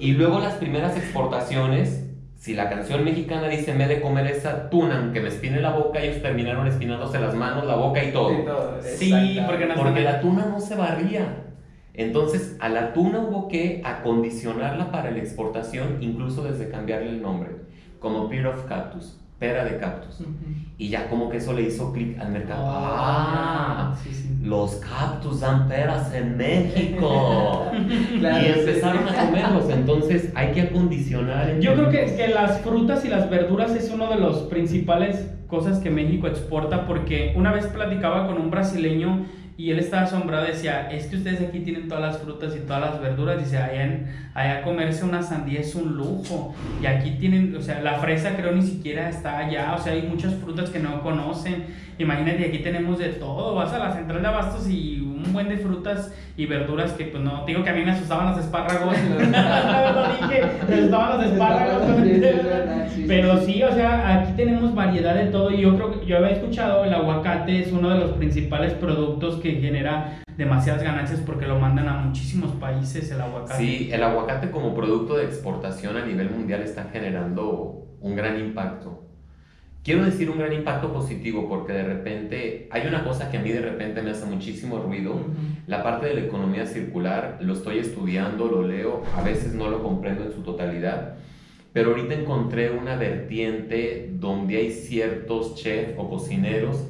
Y 0.00 0.12
luego 0.12 0.40
las 0.40 0.54
primeras 0.54 0.96
exportaciones, 0.96 2.09
si 2.40 2.54
la 2.54 2.70
canción 2.70 3.04
mexicana 3.04 3.48
dice 3.48 3.74
me 3.74 3.84
he 3.84 3.88
de 3.88 4.00
comer 4.00 4.26
esa 4.26 4.70
tuna 4.70 4.98
aunque 4.98 5.20
me 5.20 5.28
espine 5.28 5.60
la 5.60 5.72
boca, 5.72 6.00
ellos 6.00 6.22
terminaron 6.22 6.66
espinándose 6.66 7.18
las 7.20 7.34
manos, 7.34 7.66
la 7.66 7.74
boca 7.76 8.02
y 8.02 8.12
todo. 8.12 8.30
Sí, 8.30 8.42
todo, 8.46 8.82
Sí, 8.82 9.40
porque 9.46 9.66
no- 9.66 9.74
Porque 9.74 10.00
la 10.00 10.20
tuna 10.22 10.46
no 10.46 10.58
se 10.58 10.74
barría. 10.74 11.44
Entonces, 11.92 12.56
a 12.60 12.70
la 12.70 12.94
tuna 12.94 13.18
hubo 13.18 13.46
que 13.46 13.82
acondicionarla 13.84 14.90
para 14.90 15.10
la 15.10 15.18
exportación, 15.18 15.98
incluso 16.00 16.42
desde 16.42 16.70
cambiarle 16.70 17.10
el 17.10 17.20
nombre, 17.20 17.50
como 17.98 18.26
Pear 18.30 18.46
of 18.46 18.64
Cactus, 18.64 19.19
pera 19.40 19.64
de 19.64 19.78
cactus. 19.78 20.20
Ujú. 20.20 20.30
Y 20.78 20.88
ya 20.90 21.08
como 21.08 21.28
que 21.30 21.38
eso 21.38 21.52
le 21.52 21.62
hizo 21.62 21.92
clic 21.92 22.18
al 22.20 22.30
mercado. 22.30 22.62
Ah, 22.66 23.92
¡Ah! 23.92 23.96
sí, 24.02 24.12
sí. 24.12 24.28
Los 24.42 24.76
cactus 24.76 25.40
dan 25.40 25.66
peras 25.66 26.14
en 26.14 26.36
México. 26.36 27.66
Claro, 28.18 28.46
y 28.46 28.50
empezaron 28.50 29.08
sí. 29.08 29.14
a 29.16 29.26
comerlos. 29.26 29.70
Entonces 29.70 30.30
hay 30.34 30.52
que 30.52 30.62
acondicionar. 30.62 31.58
Yo 31.58 31.74
creo 31.74 31.90
que, 31.90 32.14
que 32.14 32.28
las 32.28 32.60
frutas 32.60 33.04
y 33.04 33.08
las 33.08 33.30
verduras 33.30 33.72
es 33.72 33.90
uno 33.90 34.08
de 34.10 34.16
los 34.16 34.40
principales 34.42 35.26
cosas 35.46 35.78
que 35.78 35.90
México 35.90 36.28
exporta 36.28 36.86
porque 36.86 37.34
una 37.36 37.52
vez 37.52 37.66
platicaba 37.66 38.26
con 38.26 38.36
un 38.36 38.50
brasileño 38.50 39.26
y 39.60 39.70
él 39.70 39.78
estaba 39.78 40.02
asombrado, 40.02 40.46
decía, 40.46 40.90
es 40.90 41.06
que 41.06 41.16
ustedes 41.16 41.40
aquí 41.40 41.60
tienen 41.60 41.88
todas 41.88 42.02
las 42.14 42.18
frutas 42.22 42.54
y 42.56 42.60
todas 42.60 42.80
las 42.80 43.00
verduras, 43.00 43.38
dice, 43.38 43.58
allá, 43.58 43.84
en- 43.84 44.06
allá 44.34 44.62
comerse 44.62 45.04
una 45.04 45.22
sandía 45.22 45.60
es 45.60 45.74
un 45.74 45.96
lujo. 45.96 46.54
Y 46.82 46.86
aquí 46.86 47.10
tienen, 47.20 47.54
o 47.56 47.60
sea, 47.62 47.80
la 47.82 47.98
fresa 47.98 48.36
creo 48.36 48.52
ni 48.52 48.62
siquiera 48.62 49.08
está 49.10 49.38
allá, 49.38 49.74
o 49.78 49.82
sea, 49.82 49.92
hay 49.92 50.02
muchas 50.02 50.34
frutas 50.36 50.70
que 50.70 50.78
no 50.78 51.02
conocen, 51.02 51.64
imagínate, 52.02 52.46
aquí 52.46 52.58
tenemos 52.58 52.98
de 52.98 53.08
todo, 53.10 53.54
vas 53.54 53.72
a 53.72 53.78
la 53.78 53.92
central 53.92 54.22
de 54.22 54.28
abastos 54.28 54.68
y 54.68 55.00
un 55.00 55.32
buen 55.32 55.48
de 55.48 55.58
frutas 55.58 56.14
y 56.36 56.46
verduras 56.46 56.92
que 56.92 57.04
pues 57.04 57.22
no, 57.22 57.44
digo 57.46 57.62
que 57.62 57.70
a 57.70 57.74
mí 57.74 57.82
me 57.84 57.90
asustaban 57.90 58.30
los 58.30 58.38
espárragos, 58.38 58.96
lo 59.94 60.28
dije, 60.28 60.42
me 60.68 60.74
asustaban 60.74 61.18
los 61.18 61.26
espárragos, 61.32 61.82
pero 63.06 63.40
sí. 63.40 63.52
sí, 63.52 63.62
o 63.62 63.72
sea, 63.72 64.20
aquí 64.20 64.32
tenemos 64.36 64.74
variedad 64.74 65.14
de 65.14 65.26
todo 65.26 65.50
y 65.50 65.60
yo 65.60 65.76
creo 65.76 66.00
que 66.00 66.06
yo 66.06 66.16
había 66.16 66.30
escuchado 66.30 66.84
el 66.84 66.94
aguacate 66.94 67.60
es 67.60 67.72
uno 67.72 67.90
de 67.90 67.98
los 67.98 68.12
principales 68.12 68.72
productos 68.74 69.36
que 69.36 69.52
genera 69.52 70.20
demasiadas 70.36 70.82
ganancias 70.82 71.20
porque 71.20 71.46
lo 71.46 71.58
mandan 71.58 71.88
a 71.88 71.94
muchísimos 71.94 72.52
países 72.52 73.10
el 73.10 73.20
aguacate. 73.20 73.58
Sí, 73.58 73.90
el 73.92 74.02
aguacate 74.02 74.50
como 74.50 74.74
producto 74.74 75.16
de 75.16 75.24
exportación 75.24 75.96
a 75.96 76.06
nivel 76.06 76.30
mundial 76.30 76.62
está 76.62 76.84
generando 76.90 77.96
un 78.00 78.16
gran 78.16 78.38
impacto. 78.38 79.09
Quiero 79.90 80.04
decir 80.04 80.30
un 80.30 80.38
gran 80.38 80.52
impacto 80.52 80.92
positivo 80.92 81.48
porque 81.48 81.72
de 81.72 81.82
repente 81.82 82.68
hay 82.70 82.86
una 82.86 83.02
cosa 83.02 83.28
que 83.28 83.38
a 83.38 83.40
mí 83.40 83.50
de 83.50 83.60
repente 83.60 84.02
me 84.02 84.12
hace 84.12 84.24
muchísimo 84.24 84.78
ruido. 84.78 85.14
Ujú. 85.14 85.24
La 85.66 85.82
parte 85.82 86.06
de 86.06 86.14
la 86.14 86.20
economía 86.20 86.64
circular 86.64 87.38
lo 87.40 87.54
estoy 87.54 87.78
estudiando, 87.78 88.46
lo 88.46 88.64
leo, 88.64 89.02
a 89.16 89.22
veces 89.22 89.52
no 89.52 89.68
lo 89.68 89.82
comprendo 89.82 90.22
en 90.22 90.30
su 90.30 90.42
totalidad, 90.42 91.14
pero 91.72 91.90
ahorita 91.90 92.14
encontré 92.14 92.70
una 92.70 92.94
vertiente 92.94 94.12
donde 94.12 94.58
hay 94.58 94.70
ciertos 94.70 95.56
chefs 95.56 95.94
o 95.98 96.08
cocineros 96.08 96.84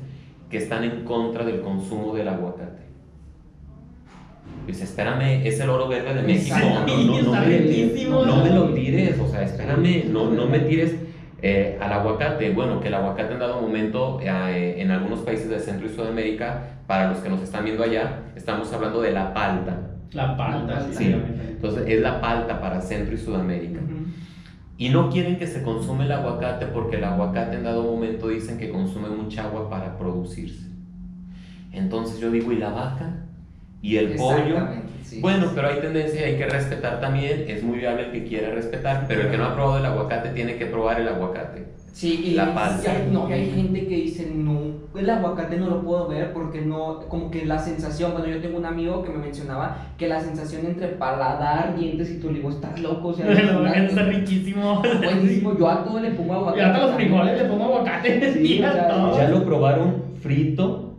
que 0.50 0.58
están 0.58 0.84
en 0.84 1.06
contra 1.06 1.46
del 1.46 1.62
consumo 1.62 2.14
del 2.14 2.28
aguacate. 2.28 2.82
Dice, 4.66 4.84
espérame, 4.84 5.46
es 5.46 5.58
el 5.58 5.70
oro 5.70 5.88
verde 5.88 6.12
de 6.12 6.22
México. 6.22 6.58
No, 6.58 6.86
no, 6.86 7.22
no, 7.22 7.32
me, 7.32 8.26
no 8.26 8.44
me 8.44 8.50
lo 8.50 8.74
tires, 8.74 9.18
o 9.18 9.26
sea, 9.26 9.42
espérame, 9.42 10.04
no, 10.12 10.30
no 10.30 10.46
me 10.46 10.58
tires 10.58 11.08
eh, 11.42 11.78
al 11.80 11.92
aguacate. 11.92 12.50
Bueno, 12.50 12.80
que 12.80 12.88
el 12.88 12.94
aguacate 12.94 13.32
en 13.32 13.38
dado 13.38 13.60
momento 13.60 14.20
eh, 14.22 14.76
en 14.78 14.90
algunos 14.90 15.20
países 15.20 15.48
de 15.48 15.58
Centro 15.58 15.86
y 15.86 15.90
Sudamérica, 15.90 16.62
para 16.86 17.08
los 17.08 17.18
que 17.18 17.28
nos 17.28 17.42
están 17.42 17.64
viendo 17.64 17.82
allá, 17.82 18.24
estamos 18.36 18.72
hablando 18.72 19.00
de 19.00 19.12
la 19.12 19.32
palta. 19.32 19.78
La 20.12 20.36
palta, 20.36 20.74
La 20.74 20.80
sí. 20.80 20.92
Sí. 20.92 21.16
Entonces 21.48 21.84
es 21.86 22.00
la 22.00 22.20
palta 22.20 22.60
para 22.60 22.80
Centro 22.80 23.14
y 23.14 23.18
Sudamérica. 23.18 23.80
Y 24.76 24.88
no 24.88 25.10
quieren 25.10 25.38
que 25.38 25.46
se 25.46 25.62
consume 25.62 26.04
el 26.04 26.12
aguacate 26.12 26.66
porque 26.66 26.96
el 26.96 27.04
aguacate 27.04 27.56
en 27.56 27.64
dado 27.64 27.82
momento 27.82 28.28
dicen 28.28 28.56
que 28.56 28.70
consume 28.70 29.08
mucha 29.08 29.44
agua 29.44 29.68
para 29.68 29.98
producirse. 29.98 30.70
Entonces 31.72 32.18
yo 32.18 32.30
digo, 32.30 32.50
¿y 32.50 32.56
la 32.56 32.70
vaca? 32.70 33.26
¿Y 33.82 33.96
el 33.96 34.14
pollo? 34.16 34.68
Sí. 35.02 35.20
Bueno, 35.20 35.46
pero 35.54 35.68
hay 35.68 35.80
tendencia, 35.80 36.24
hay 36.24 36.36
que 36.36 36.46
respetar 36.46 37.00
también, 37.00 37.44
es 37.48 37.64
muy 37.64 37.78
viable 37.78 38.06
el 38.06 38.12
que 38.12 38.24
quiera 38.24 38.50
respetar, 38.50 39.06
pero 39.08 39.22
el 39.22 39.30
que 39.30 39.38
no 39.38 39.46
ha 39.46 39.54
probado 39.54 39.78
el 39.78 39.86
aguacate 39.86 40.28
tiene 40.30 40.56
que 40.56 40.66
probar 40.66 41.00
el 41.00 41.08
aguacate. 41.08 41.66
Sí, 41.92 42.22
y, 42.24 42.30
La 42.34 42.54
palta. 42.54 42.92
hay, 42.92 43.10
no, 43.10 43.26
hay 43.26 43.50
gente 43.50 43.86
que 43.86 43.96
dice, 43.96 44.30
no, 44.32 44.60
el 44.98 45.10
aguacate 45.10 45.56
no 45.58 45.68
lo 45.68 45.82
puedo 45.82 46.08
ver 46.08 46.32
porque 46.32 46.60
no, 46.60 47.00
como 47.08 47.30
que 47.30 47.44
la 47.44 47.58
sensación, 47.58 48.12
bueno, 48.12 48.28
yo 48.28 48.40
tengo 48.40 48.58
un 48.58 48.64
amigo 48.64 49.02
que 49.02 49.10
me 49.10 49.18
mencionaba 49.18 49.76
que 49.98 50.06
la 50.06 50.20
sensación 50.20 50.64
entre 50.64 50.88
paladar, 50.88 51.76
dientes 51.76 52.10
y 52.10 52.22
le 52.22 52.34
digo, 52.34 52.50
estás 52.50 52.80
loco, 52.80 53.08
o 53.08 53.14
sea, 53.14 53.26
El 53.30 53.50
aguacate 53.50 53.86
está 53.86 54.02
riquísimo. 54.04 54.80
buenísimo, 54.80 55.58
yo 55.58 55.68
a 55.68 55.84
todo 55.84 56.00
le 56.00 56.10
pongo 56.12 56.34
aguacate. 56.36 56.60
Y 56.60 56.64
hasta 56.64 56.86
los 56.86 56.94
frijoles 56.94 57.42
le 57.42 57.48
pongo 57.48 57.64
aguacate. 57.64 58.32
Sí, 58.32 58.58
y 58.58 58.62
a 58.62 58.70
o 58.70 59.14
sea. 59.14 59.24
¿Ya 59.24 59.30
lo 59.30 59.44
probaron 59.44 60.02
frito? 60.22 60.89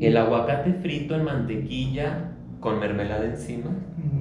El 0.00 0.16
aguacate 0.16 0.72
frito 0.74 1.14
en 1.14 1.24
mantequilla 1.24 2.30
con 2.60 2.80
mermelada 2.80 3.24
encima. 3.24 3.70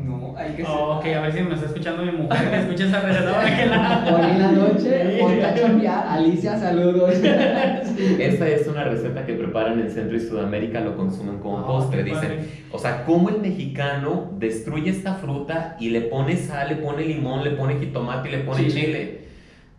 No, 0.06 0.36
hay 0.38 0.52
que 0.54 0.64
Oh, 0.64 0.98
ok, 0.98 1.06
a 1.08 1.22
ver 1.22 1.32
si 1.34 1.42
me 1.42 1.54
está 1.56 1.66
escuchando 1.68 2.04
mi 2.04 2.12
mujer, 2.12 2.50
que 2.50 2.58
escucha 2.60 2.86
esa 2.86 3.00
receta 3.00 3.56
que 3.58 3.66
la... 3.68 4.06
Hoy 4.16 4.32
en 4.32 4.40
la 4.40 4.52
noche, 4.52 5.20
chambear, 5.56 6.08
Alicia, 6.10 6.58
saludos. 6.58 7.12
Esta 8.20 8.48
es 8.50 8.68
una 8.68 8.84
receta 8.84 9.26
que 9.26 9.34
preparan 9.34 9.80
en 9.80 9.90
Centro 9.90 10.16
y 10.18 10.20
Sudamérica, 10.20 10.82
lo 10.82 10.96
consumen 10.98 11.38
como 11.40 11.60
Ah, 11.60 11.68
postre. 11.68 12.04
Dicen, 12.04 12.20
padre. 12.22 12.40
o 12.72 12.78
sea, 12.80 13.06
¿cómo 13.06 13.30
el 13.30 13.40
mexicano 13.40 14.32
destruye 14.38 14.90
esta 14.90 15.16
fruta 15.16 15.78
y 15.80 15.90
le 15.90 16.02
pone 16.02 16.36
sal, 16.36 16.70
le 16.70 16.76
pone 16.76 17.06
limón, 17.06 17.44
le 17.44 17.52
pone 17.52 17.76
jitomate 17.80 18.30
y 18.30 18.32
le 18.34 18.38
pone 18.40 18.70
Sí. 18.70 18.80
chile? 18.82 19.20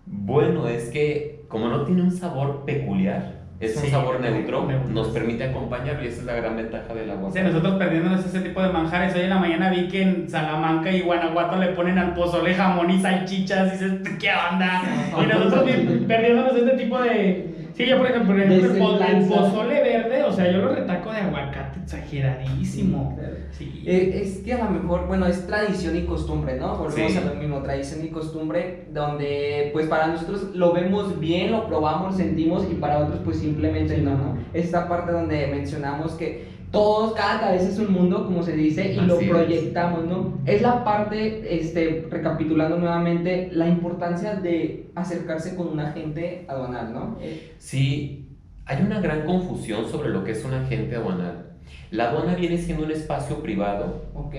Bueno, 0.07 0.69
es 0.69 0.89
que 0.91 1.45
como 1.49 1.69
no 1.69 1.85
tiene 1.85 2.03
un 2.03 2.11
sabor 2.13 2.65
peculiar, 2.65 3.44
es 3.65 3.77
un 3.77 3.83
Sí, 3.83 3.91
sabor 3.91 4.21
neutro, 4.21 4.67
neutro. 4.67 4.91
nos 4.91 5.09
permite 5.09 5.45
acompañarlo 5.45 6.05
y 6.05 6.09
esa 6.09 6.21
es 6.21 6.25
la 6.27 6.35
gran 6.35 6.57
ventaja 6.57 6.95
del 6.95 7.05
Sí, 7.07 7.11
aguacate. 7.11 7.43
nosotros 7.45 7.75
perdiéndonos 7.77 8.25
ese 8.27 8.41
tipo 8.41 8.63
de 8.63 8.69
manjares. 8.71 9.15
Hoy 9.15 9.23
en 9.23 9.31
la 9.31 9.39
mañana 9.39 9.71
vi 9.71 9.89
que 9.89 10.03
en 10.03 10.29
Salamanca 10.31 10.91
y 10.91 11.01
Guanajuato 11.03 11.57
le 11.59 11.69
ponen 11.69 11.99
al 11.99 12.15
pozole 12.15 12.55
jamón 12.55 12.91
y 12.91 13.01
salchichas. 13.01 13.69
Y 13.69 13.71
dices, 13.73 13.93
¿qué 14.21 14.31
onda? 14.53 14.83
Y 15.23 15.27
nosotros 15.27 15.65
perdiéndonos 16.07 16.57
este 16.57 16.77
tipo 16.77 17.01
de. 17.01 17.51
Sí, 17.75 17.87
yo 17.87 17.99
por 17.99 18.07
ejemplo, 18.07 18.35
por 18.35 18.41
ejemplo, 18.41 18.97
el, 19.05 19.17
el 19.23 19.29
pozole 19.29 19.83
verde, 19.83 20.23
o 20.23 20.33
sea, 20.33 20.49
yo 20.51 20.59
lo 20.59 20.75
retaco 20.75 21.11
de 21.13 21.19
aguacate 21.19 21.74
exageradísimo. 21.85 23.19
Sí. 23.53 23.83
Eh, 23.87 24.21
es 24.23 24.39
que 24.39 24.55
a 24.55 24.65
lo 24.65 24.71
mejor, 24.71 25.07
bueno, 25.07 25.27
es 25.27 25.47
tradición 25.47 25.97
y 25.97 26.03
costumbre, 26.03 26.59
¿no? 26.59 26.77
Volvemos 26.77 27.13
Sí. 27.13 27.19
a 27.19 27.25
lo 27.25 27.35
mismo, 27.35 27.63
tradición 27.63 28.05
y 28.05 28.09
costumbre, 28.09 28.87
donde 28.93 29.71
pues 29.73 29.87
para 29.87 30.09
nosotros 30.09 30.51
lo 30.55 30.73
vemos 30.73 31.19
bien, 31.21 31.53
lo 31.53 31.67
probamos, 31.67 32.17
sentimos 32.17 32.67
y 32.71 32.75
para 32.75 32.99
otros 32.99 33.21
pues 33.25 33.39
simplemente 33.39 33.99
no, 33.99 34.17
¿no? 34.17 34.39
Esta 34.53 34.89
parte 34.89 35.13
donde 35.13 35.47
mencionamos 35.49 36.13
que 36.13 36.53
todos, 36.71 37.15
cada 37.15 37.39
cabeza 37.39 37.69
es 37.69 37.79
un 37.79 37.93
mundo, 37.93 38.25
como 38.25 38.43
se 38.43 38.57
dice, 38.57 38.93
y 38.95 38.97
lo 38.97 39.17
Así 39.17 39.27
proyectamos, 39.27 40.07
¿no? 40.07 40.41
Es 40.45 40.61
la 40.61 40.83
parte, 40.83 41.55
este, 41.61 42.09
recapitulando 42.11 42.79
nuevamente, 42.79 43.49
la 43.53 43.69
importancia 43.69 44.35
de 44.35 44.91
acercarse 44.97 45.55
con 45.55 45.69
un 45.69 45.79
agente 45.79 46.45
aduanal, 46.49 46.93
¿no? 46.93 47.19
Sí, 47.59 48.29
hay 48.67 48.83
una 48.83 49.01
gran 49.01 49.25
confusión 49.25 49.89
sobre 49.89 50.09
lo 50.09 50.25
que 50.25 50.33
es 50.33 50.45
un 50.45 50.55
agente 50.55 50.97
aduanal. 50.97 51.54
La 51.91 52.11
aduana 52.11 52.35
viene 52.35 52.59
siendo 52.59 52.85
un 52.85 52.91
espacio 52.91 53.43
privado 53.43 54.07
ok. 54.15 54.35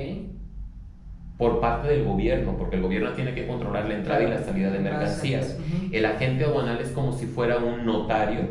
por 1.38 1.59
parte 1.59 1.88
del 1.88 2.03
gobierno, 2.03 2.55
porque 2.57 2.75
el 2.75 2.81
gobierno 2.81 3.11
tiene 3.11 3.33
que 3.33 3.47
controlar 3.47 3.88
la 3.88 3.95
entrada 3.95 4.23
y 4.23 4.27
la 4.27 4.41
salida 4.41 4.71
de 4.71 4.79
mercancías. 4.79 5.57
El 5.91 6.05
agente 6.05 6.45
aduanal 6.45 6.79
es 6.79 6.89
como 6.89 7.13
si 7.13 7.25
fuera 7.25 7.57
un 7.57 7.85
notario, 7.85 8.41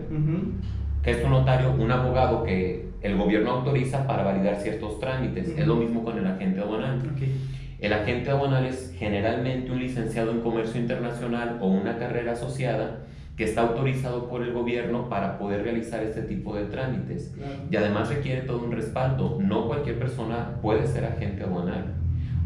que 1.02 1.10
es 1.10 1.24
un 1.24 1.30
notario, 1.30 1.72
un 1.72 1.90
abogado 1.90 2.44
que 2.44 2.88
el 3.02 3.16
gobierno 3.16 3.50
autoriza 3.50 4.06
para 4.06 4.22
validar 4.22 4.56
ciertos 4.56 4.98
trámites. 4.98 5.48
Ujú. 5.48 5.60
Es 5.60 5.66
lo 5.66 5.76
mismo 5.76 6.02
con 6.02 6.18
el 6.18 6.26
agente 6.26 6.60
aduanal. 6.60 6.98
Ok. 6.98 7.22
El 7.80 7.92
agente 7.92 8.30
aduanal 8.30 8.64
es 8.64 8.94
generalmente 8.96 9.70
un 9.70 9.78
licenciado 9.78 10.30
en 10.30 10.40
comercio 10.40 10.80
internacional 10.80 11.58
o 11.60 11.66
una 11.66 11.98
carrera 11.98 12.32
asociada 12.32 13.00
que 13.36 13.44
está 13.44 13.62
autorizado 13.62 14.28
por 14.28 14.42
el 14.42 14.52
gobierno 14.52 15.08
para 15.08 15.38
poder 15.38 15.62
realizar 15.62 16.02
este 16.02 16.22
tipo 16.22 16.54
de 16.54 16.64
trámites. 16.66 17.32
Claro. 17.34 17.52
Y 17.70 17.76
además 17.76 18.08
requiere 18.08 18.42
todo 18.42 18.64
un 18.64 18.72
respaldo. 18.72 19.38
No 19.40 19.66
cualquier 19.66 19.98
persona 19.98 20.60
puede 20.62 20.86
ser 20.86 21.04
agente 21.04 21.42
aduanal. 21.42 21.94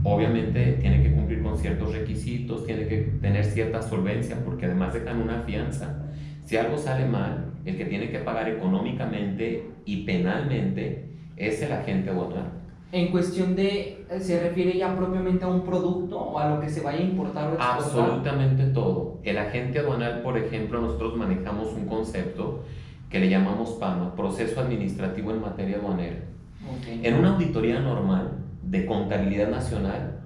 Obviamente 0.02 0.78
tiene 0.80 1.02
que 1.02 1.12
cumplir 1.12 1.42
con 1.42 1.58
ciertos 1.58 1.92
requisitos, 1.92 2.64
tiene 2.64 2.86
que 2.86 2.98
tener 3.20 3.44
cierta 3.44 3.82
solvencia, 3.82 4.36
porque 4.44 4.66
además 4.66 4.94
dejan 4.94 5.20
una 5.20 5.42
fianza. 5.42 6.04
Si 6.44 6.56
algo 6.56 6.78
sale 6.78 7.04
mal, 7.04 7.52
el 7.66 7.76
que 7.76 7.84
tiene 7.84 8.08
que 8.10 8.20
pagar 8.20 8.48
económicamente 8.48 9.66
y 9.84 10.04
penalmente 10.04 11.08
es 11.36 11.60
el 11.62 11.72
agente 11.72 12.10
aduanal. 12.10 12.57
En 12.90 13.10
cuestión 13.10 13.54
de, 13.54 14.06
¿se 14.20 14.40
refiere 14.40 14.78
ya 14.78 14.96
propiamente 14.96 15.44
a 15.44 15.48
un 15.48 15.62
producto 15.62 16.18
o 16.18 16.38
a 16.38 16.48
lo 16.48 16.60
que 16.60 16.70
se 16.70 16.80
vaya 16.80 17.00
a 17.00 17.02
importar 17.02 17.48
o 17.48 17.54
exportar? 17.54 17.78
Absolutamente 17.78 18.64
todo. 18.66 19.18
El 19.24 19.36
agente 19.36 19.80
aduanal, 19.80 20.22
por 20.22 20.38
ejemplo, 20.38 20.80
nosotros 20.80 21.14
manejamos 21.16 21.74
un 21.74 21.86
concepto 21.86 22.64
que 23.10 23.20
le 23.20 23.28
llamamos 23.28 23.72
PAMA, 23.72 24.14
Proceso 24.14 24.60
Administrativo 24.60 25.32
en 25.32 25.40
Materia 25.42 25.76
Aduanera. 25.76 26.24
Ok. 26.66 27.04
En 27.04 27.14
una 27.14 27.34
auditoría 27.34 27.80
normal 27.80 28.38
de 28.62 28.86
contabilidad 28.86 29.50
nacional, 29.50 30.20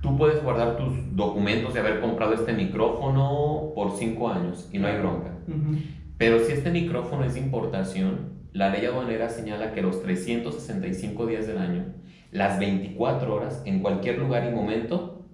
tú 0.00 0.16
puedes 0.16 0.42
guardar 0.44 0.76
tus 0.76 0.92
documentos 1.16 1.74
de 1.74 1.80
haber 1.80 2.00
comprado 2.00 2.34
este 2.34 2.52
micrófono 2.52 3.72
por 3.74 3.96
cinco 3.96 4.28
años 4.28 4.68
y 4.72 4.78
no 4.78 4.86
hay 4.86 4.98
bronca. 4.98 5.32
Ujú. 5.48 5.78
Pero 6.18 6.38
si 6.38 6.52
este 6.52 6.70
micrófono 6.70 7.24
es 7.24 7.34
de 7.34 7.40
importación, 7.40 8.32
la 8.54 8.70
ley 8.70 8.86
aduanera 8.86 9.28
señala 9.28 9.72
que 9.72 9.82
los 9.82 10.00
365 10.00 11.26
días 11.26 11.46
del 11.46 11.58
año, 11.58 11.86
las 12.30 12.58
24 12.60 13.34
horas, 13.34 13.60
en 13.64 13.80
cualquier 13.80 14.18
lugar 14.18 14.48
y 14.48 14.54
momento, 14.54 15.24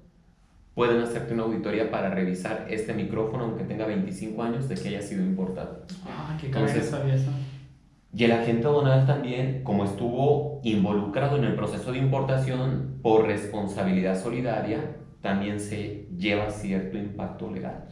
pueden 0.75 1.03
hacerte 1.03 1.35
una 1.35 1.43
auditoría 1.43 1.91
para 1.91 2.09
revisar 2.11 2.67
este 2.71 2.95
micrófono, 2.95 3.45
aunque 3.45 3.65
tenga 3.65 3.87
25 3.87 4.43
años, 4.43 4.69
de 4.71 4.75
que 4.75 4.89
haya 4.89 5.03
sido 5.03 5.23
importado. 5.23 5.85
Ah, 6.07 6.37
qué 6.41 6.51
cabeza 6.51 6.83
sabía 6.83 7.15
eso. 7.15 7.31
Y 8.15 8.25
el 8.25 8.33
agente 8.33 8.67
aduanal 8.67 9.07
también, 9.07 9.63
como 9.65 9.85
estuvo 9.85 10.63
involucrado 10.65 11.37
en 11.37 11.45
el 11.45 11.55
proceso 11.55 11.93
de 11.93 11.99
importación 11.99 13.01
por 13.03 13.27
responsabilidad 13.27 14.21
solidaria, 14.21 14.97
también 15.21 15.61
se 15.61 16.09
lleva 16.17 16.51
cierto 16.51 16.97
impacto 16.97 17.51
legal. 17.51 17.85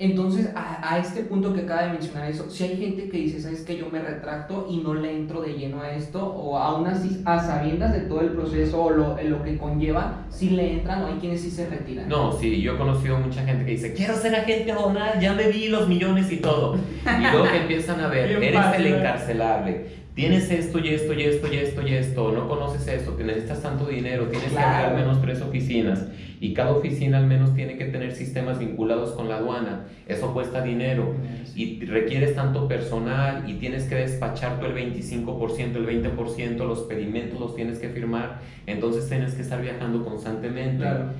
Entonces, 0.00 0.50
a, 0.54 0.94
a 0.94 0.98
este 0.98 1.22
punto 1.22 1.52
que 1.52 1.62
acaba 1.62 1.82
de 1.82 1.90
mencionar 1.90 2.30
eso, 2.30 2.48
si 2.48 2.62
hay 2.62 2.76
gente 2.76 3.08
que 3.08 3.16
dice, 3.16 3.40
¿sabes 3.40 3.62
que 3.62 3.76
Yo 3.76 3.90
me 3.90 4.00
retracto 4.00 4.68
y 4.70 4.76
no 4.76 4.94
le 4.94 5.12
entro 5.12 5.40
de 5.42 5.54
lleno 5.54 5.80
a 5.82 5.90
esto, 5.90 6.24
o 6.24 6.56
aún 6.56 6.86
así, 6.86 7.20
a 7.24 7.40
sabiendas 7.40 7.92
de 7.92 8.00
todo 8.02 8.20
el 8.20 8.28
proceso 8.28 8.80
o 8.80 8.90
lo, 8.90 9.20
lo 9.20 9.42
que 9.42 9.58
conlleva, 9.58 10.24
si 10.30 10.50
le 10.50 10.74
entran 10.74 11.02
o 11.02 11.08
hay 11.08 11.14
quienes 11.14 11.40
sí 11.40 11.50
se 11.50 11.68
retiran. 11.68 12.08
No, 12.08 12.32
sí, 12.32 12.60
yo 12.60 12.74
he 12.74 12.76
conocido 12.78 13.18
mucha 13.18 13.44
gente 13.44 13.64
que 13.64 13.72
dice, 13.72 13.92
quiero 13.92 14.14
ser 14.14 14.36
agente 14.36 14.70
aduanal, 14.70 15.18
ya 15.20 15.34
me 15.34 15.48
vi 15.48 15.68
los 15.68 15.88
millones 15.88 16.30
y 16.30 16.36
todo. 16.36 16.76
Y 16.76 17.32
luego 17.32 17.50
que 17.50 17.56
empiezan 17.56 18.00
a 18.00 18.06
ver, 18.06 18.30
eres 18.30 18.54
fácil, 18.54 18.86
el 18.86 18.92
¿eh? 18.92 18.98
encarcelable, 18.98 19.86
tienes 20.18 20.50
esto 20.50 20.80
y 20.80 20.88
esto 20.88 21.14
y 21.14 21.22
esto 21.22 21.46
y 21.46 21.58
esto 21.58 21.86
y 21.86 21.94
esto, 21.94 22.32
no 22.32 22.48
conoces 22.48 22.88
esto, 22.88 23.12
te 23.12 23.22
necesitas 23.22 23.62
tanto 23.62 23.86
dinero, 23.86 24.26
tienes 24.26 24.50
que 24.50 24.58
abrir 24.58 24.86
al 24.86 24.96
menos 24.96 25.22
tres 25.22 25.40
oficinas 25.42 26.08
y 26.40 26.54
cada 26.54 26.72
oficina 26.72 27.18
al 27.18 27.28
menos 27.28 27.54
tiene 27.54 27.78
que 27.78 27.84
tener 27.84 28.10
sistemas 28.10 28.58
vinculados 28.58 29.12
con 29.12 29.28
la 29.28 29.36
aduana, 29.36 29.86
eso 30.08 30.34
cuesta 30.34 30.60
dinero 30.60 31.14
y 31.54 31.84
requieres 31.84 32.34
tanto 32.34 32.66
personal 32.66 33.48
y 33.48 33.54
tienes 33.54 33.84
que 33.84 33.94
despachar 33.94 34.58
tú 34.58 34.66
el 34.66 34.74
25%, 34.74 35.76
el 35.76 35.86
20%, 35.86 36.56
los 36.66 36.80
pedimentos 36.80 37.38
los 37.38 37.54
tienes 37.54 37.78
que 37.78 37.88
firmar, 37.88 38.40
entonces 38.66 39.08
tienes 39.08 39.34
que 39.34 39.42
estar 39.42 39.62
viajando 39.62 40.04
constantemente. 40.04 40.78
Claro. 40.78 41.10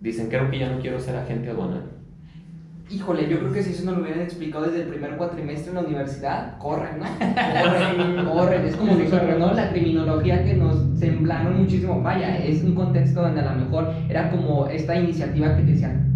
Dicen, 0.00 0.28
creo 0.28 0.50
que 0.50 0.58
ya 0.58 0.68
no 0.68 0.80
quiero 0.80 0.98
ser 0.98 1.14
agente 1.14 1.48
aduanal. 1.48 2.01
Híjole, 2.92 3.26
yo 3.26 3.38
creo 3.38 3.52
que 3.52 3.62
si 3.62 3.70
eso 3.70 3.86
nos 3.86 3.96
lo 3.96 4.02
hubieran 4.02 4.20
explicado 4.20 4.66
desde 4.66 4.82
el 4.82 4.88
primer 4.88 5.16
cuatrimestre 5.16 5.70
en 5.70 5.76
la 5.76 5.80
universidad, 5.80 6.58
corren, 6.58 6.98
¿no? 6.98 7.06
Corren, 7.06 8.26
corren. 8.26 8.66
Es 8.66 8.76
como 8.76 8.94
nosotros, 8.94 9.38
¿no? 9.38 9.54
La 9.54 9.70
criminología 9.70 10.44
que 10.44 10.54
nos 10.54 10.76
semblaron 10.98 11.62
muchísimo. 11.62 12.02
Vaya, 12.02 12.36
es 12.36 12.62
un 12.62 12.74
contexto 12.74 13.22
donde 13.22 13.40
a 13.40 13.52
lo 13.52 13.64
mejor 13.64 13.94
era 14.10 14.30
como 14.30 14.66
esta 14.66 14.94
iniciativa 14.94 15.56
que 15.56 15.62
te 15.62 15.70
decían, 15.72 16.12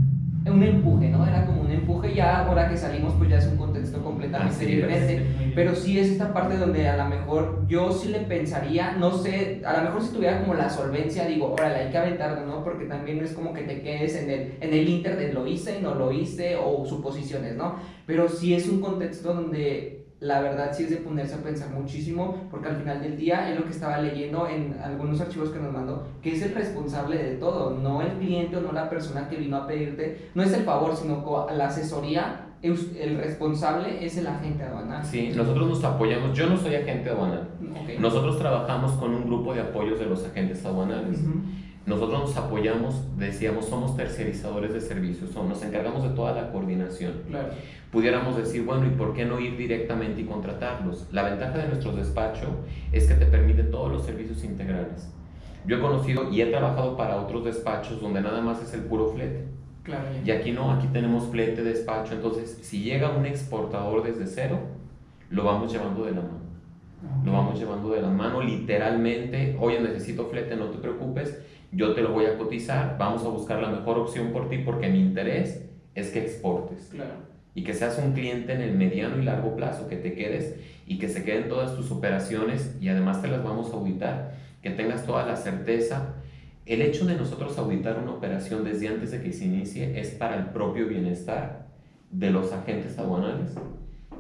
un 0.51 0.63
empuje, 0.63 1.09
¿no? 1.09 1.27
Era 1.27 1.47
como 1.47 1.63
un 1.63 1.71
empuje, 1.71 2.15
ya 2.15 2.45
ahora 2.45 2.69
que 2.69 2.77
salimos 2.77 3.15
pues 3.15 3.31
ya 3.31 3.39
es 3.39 3.47
un 3.47 3.57
contexto 3.57 4.03
completamente 4.03 4.67
diferente. 4.67 5.27
Pero 5.57 5.75
sí 5.75 5.99
es 5.99 6.09
esta 6.11 6.33
parte 6.35 6.59
donde 6.59 6.87
a 6.87 6.97
lo 6.99 7.07
mejor 7.09 7.67
yo 7.67 7.91
sí 7.91 8.09
le 8.11 8.21
pensaría, 8.21 8.93
no 8.93 9.11
sé, 9.17 9.63
a 9.65 9.79
lo 9.79 9.85
mejor 9.85 10.03
si 10.03 10.13
tuviera 10.15 10.41
como 10.41 10.53
la 10.55 10.69
solvencia, 10.69 11.27
digo, 11.27 11.51
órale, 11.53 11.77
hay 11.77 11.91
que 11.91 11.97
aventarlo, 11.99 12.47
¿no? 12.47 12.63
Porque 12.63 12.85
también 12.85 13.19
no 13.19 13.25
es 13.25 13.33
como 13.33 13.55
que 13.55 13.63
te 13.63 13.81
quedes 13.81 14.15
en 14.17 14.31
el, 14.31 14.53
en 14.61 14.75
el 14.75 14.87
inter 14.89 15.17
de 15.17 15.33
lo 15.33 15.47
hice, 15.47 15.81
no 15.81 15.95
lo 15.95 16.13
hice, 16.13 16.57
o 16.57 16.85
suposiciones, 16.87 17.57
¿no? 17.57 17.77
Pero 18.07 18.29
sí 18.29 18.55
es 18.55 18.69
un 18.69 18.81
contexto 18.83 19.33
donde 19.33 20.05
la 20.21 20.41
verdad 20.41 20.73
sí 20.75 20.85
es 20.85 20.91
de 20.91 20.97
ponerse 20.97 21.35
a 21.35 21.39
pensar 21.43 21.71
muchísimo, 21.71 22.49
porque 22.51 22.69
al 22.69 22.77
final 22.77 23.01
del 23.03 23.17
día 23.17 23.51
es 23.51 23.59
lo 23.59 23.65
que 23.65 23.71
estaba 23.73 23.99
leyendo 23.99 24.49
en 24.49 24.79
algunos 24.83 25.21
archivos 25.21 25.51
que 25.51 25.59
nos 25.59 25.73
mandó, 25.73 26.07
que 26.23 26.35
es 26.35 26.43
el 26.43 26.55
responsable 26.55 27.17
de 27.17 27.37
todo, 27.37 27.71
no 27.71 28.01
el 28.03 28.13
cliente 28.13 28.57
o 28.57 28.61
no 28.61 28.73
la 28.73 28.89
persona 28.91 29.29
que 29.29 29.37
vino 29.37 29.57
a 29.57 29.67
pedirte, 29.67 30.31
no 30.35 30.43
es 30.43 30.53
el 30.53 30.65
favor, 30.65 30.97
sino 30.97 31.47
la 31.55 31.67
asesoría, 31.67 32.46
es- 32.46 32.46
el 32.67 33.19
responsable 33.19 34.05
es 34.05 34.17
el 34.17 34.27
agente 34.27 34.65
aduanal. 34.65 35.05
Sí, 35.05 35.33
nosotros 35.35 35.69
nos 35.69 35.85
apoyamos. 35.85 36.37
Yo 36.37 36.49
no 36.49 36.57
soy 36.57 36.75
agente 36.75 37.11
aduanal. 37.11 37.49
Ok. 37.61 37.99
Nosotros 37.99 38.39
trabajamos 38.39 38.93
con 38.93 39.15
un 39.15 39.27
grupo 39.27 39.55
de 39.55 39.61
apoyos 39.61 39.99
de 39.99 40.07
los 40.07 40.25
agentes 40.25 40.65
aduanales. 40.65 41.21
Ujú. 41.21 41.41
Nosotros 41.87 42.21
nos 42.21 42.37
apoyamos, 42.37 43.17
decíamos, 43.17 43.67
somos 43.67 43.97
tercerizadores 43.97 44.75
de 44.75 44.81
servicios, 44.81 45.33
nos 45.37 45.63
encargamos 45.63 46.03
de 46.03 46.09
toda 46.11 46.33
la 46.33 46.51
coordinación. 46.51 47.13
Claro. 47.29 47.51
Pudiéramos 47.93 48.37
decir, 48.37 48.65
bueno, 48.65 48.87
¿y 48.87 48.91
por 48.91 49.15
qué 49.15 49.25
no 49.25 49.39
ir 49.39 49.57
directamente 49.57 50.21
y 50.21 50.25
contratarlos? 50.25 51.07
La 51.13 51.23
ventaja 51.23 51.59
de 51.59 51.69
nuestro 51.69 51.93
despacho 51.93 52.49
es 52.91 53.07
que 53.07 53.15
te 53.15 53.27
permite 53.27 53.63
todos 53.63 53.93
los 53.93 54.05
servicios 54.05 54.43
integrales. 54.43 55.13
Yo 55.65 55.77
he 55.77 55.81
conocido 55.81 56.33
y 56.33 56.41
he 56.41 56.47
trabajado 56.47 56.97
para 56.97 57.17
otros 57.17 57.45
despachos 57.45 58.01
donde 58.01 58.21
nada 58.21 58.41
más 58.41 58.61
es 58.61 58.75
el 58.75 58.81
puro 58.83 59.09
flete. 59.11 59.56
Claro. 59.87 60.05
Y 60.25 60.31
aquí 60.31 60.53
no, 60.53 60.71
aquí 60.73 60.89
tenemos 60.89 61.29
flete, 61.31 61.63
despacho. 61.63 62.15
Entonces, 62.15 62.59
si 62.63 62.83
llega 62.83 63.17
un 63.17 63.25
exportador 63.25 64.03
desde 64.03 64.27
cero, 64.27 64.59
lo 65.31 65.45
vamos 65.45 65.73
llevando 65.73 66.05
de 66.05 66.11
la 66.11 66.21
mano. 66.21 66.47
Lo 67.25 67.33
vamos 67.33 67.59
llevando 67.59 67.91
de 67.91 68.03
la 68.03 68.09
mano 68.11 68.43
literalmente. 68.43 69.57
Oye, 69.61 69.81
necesito 69.81 70.27
flete, 70.27 70.57
no 70.57 70.67
te 70.67 70.79
preocupes. 70.79 71.41
Yo 71.73 71.95
te 71.95 72.03
lo 72.03 72.11
voy 72.13 72.27
a 72.27 72.37
cotizar. 72.37 72.97
Vamos 72.99 73.25
a 73.25 73.29
buscar 73.29 73.61
la 73.63 73.69
mejor 73.71 73.99
opción 73.99 74.33
por 74.33 74.49
ti 74.49 74.59
porque 74.59 74.89
mi 74.89 75.01
interés 75.01 75.65
es 75.95 76.11
que 76.11 76.21
exportes 76.21 76.89
Claro. 76.93 77.13
y 77.55 77.65
que 77.65 77.73
seas 77.75 77.99
un 78.05 78.13
cliente 78.13 78.53
en 78.53 78.61
el 78.61 78.75
mediano 78.77 79.19
y 79.19 79.25
largo 79.25 79.57
plazo, 79.57 79.89
que 79.89 79.97
te 79.97 80.13
quedes 80.15 80.57
y 80.87 80.99
que 80.99 81.09
se 81.09 81.25
queden 81.25 81.49
todas 81.49 81.75
tus 81.75 81.91
operaciones 81.91 82.77
y 82.81 82.89
además 82.89 83.23
te 83.23 83.29
las 83.29 83.43
vamos 83.43 83.73
a 83.73 83.77
auditar, 83.77 84.35
que 84.63 84.71
tengas 84.71 85.07
toda 85.07 85.25
la 85.27 85.37
certeza. 85.37 86.15
El 86.67 86.83
hecho 86.83 87.07
de 87.07 87.15
nosotros 87.15 87.57
auditar 87.59 87.99
una 88.03 88.13
operación 88.13 88.65
desde 88.65 88.89
antes 88.89 89.13
de 89.13 89.23
que 89.23 89.33
se 89.33 89.45
inicie 89.45 90.01
es 90.01 90.11
para 90.11 90.37
el 90.37 90.47
propio 90.47 90.89
bienestar 90.89 91.69
de 92.11 92.31
los 92.31 92.53
agentes 92.53 92.99
aduanales, 92.99 93.53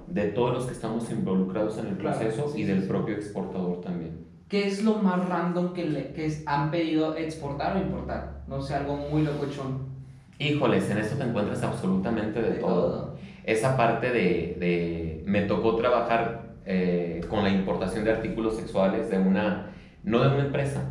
de 0.06 0.28
todos 0.28 0.54
los 0.54 0.66
que 0.66 0.72
estamos 0.72 1.10
involucrados 1.10 1.76
en 1.78 1.88
el 1.88 1.96
Claro, 1.96 2.18
proceso 2.18 2.48
sí, 2.48 2.60
y 2.60 2.64
del 2.64 2.82
sí. 2.82 2.88
propio 2.88 3.16
exportador 3.16 3.80
también. 3.80 4.24
¿Qué 4.48 4.68
es 4.68 4.84
lo 4.84 4.94
más 4.94 5.28
random 5.28 5.72
que, 5.72 5.86
le, 5.86 6.12
que 6.12 6.26
es- 6.26 6.44
han 6.46 6.70
pedido 6.70 7.16
exportar 7.16 7.76
o 7.76 7.80
importar? 7.80 8.44
No 8.46 8.62
sé, 8.62 8.74
algo 8.74 8.96
muy 8.96 9.22
locochón. 9.22 9.96
Híjoles, 10.38 10.88
en 10.90 10.98
esto 10.98 11.16
te 11.16 11.24
encuentras 11.24 11.62
absolutamente 11.64 12.40
de, 12.40 12.50
De 12.50 12.58
todo. 12.60 12.90
todo. 12.90 13.16
esa 13.44 13.76
parte 13.76 14.10
de, 14.10 14.56
de- 14.60 15.22
me 15.26 15.42
tocó 15.42 15.74
trabajar 15.74 16.54
eh, 16.64 17.22
con 17.28 17.42
la 17.42 17.50
importación 17.50 18.04
de 18.04 18.12
artículos 18.12 18.56
sexuales 18.56 19.10
de 19.10 19.18
una, 19.18 19.70
no 20.04 20.20
de 20.20 20.28
una 20.28 20.46
empresa, 20.46 20.82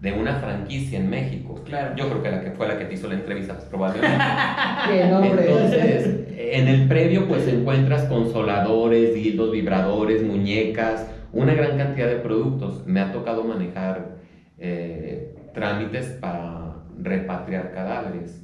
de 0.00 0.12
una 0.12 0.36
franquicia 0.36 0.98
en 0.98 1.08
México. 1.08 1.62
Claro. 1.64 1.96
Yo 1.96 2.08
creo 2.08 2.22
que 2.22 2.30
la 2.30 2.40
que 2.42 2.50
fue 2.50 2.68
la 2.68 2.78
que 2.78 2.84
te 2.84 2.94
hizo 2.94 3.08
la 3.08 3.14
entrevista, 3.14 3.54
pues, 3.54 3.66
probablemente. 3.66 4.16
¡Qué 4.88 5.04
nombre! 5.06 5.42
Entonces, 5.46 6.26
en 6.36 6.68
el 6.68 6.86
previo 6.86 7.26
pues 7.26 7.48
encuentras 7.48 8.04
consoladores, 8.04 9.14
dildos, 9.14 9.52
vibradores, 9.52 10.22
muñecas, 10.22 11.06
una 11.32 11.54
gran 11.54 11.78
cantidad 11.78 12.08
de 12.08 12.16
productos. 12.16 12.86
Me 12.86 13.00
ha 13.00 13.12
tocado 13.12 13.42
manejar 13.44 14.16
eh, 14.58 15.34
trámites 15.54 16.06
para 16.20 16.76
repatriar 16.98 17.72
cadáveres. 17.72 18.42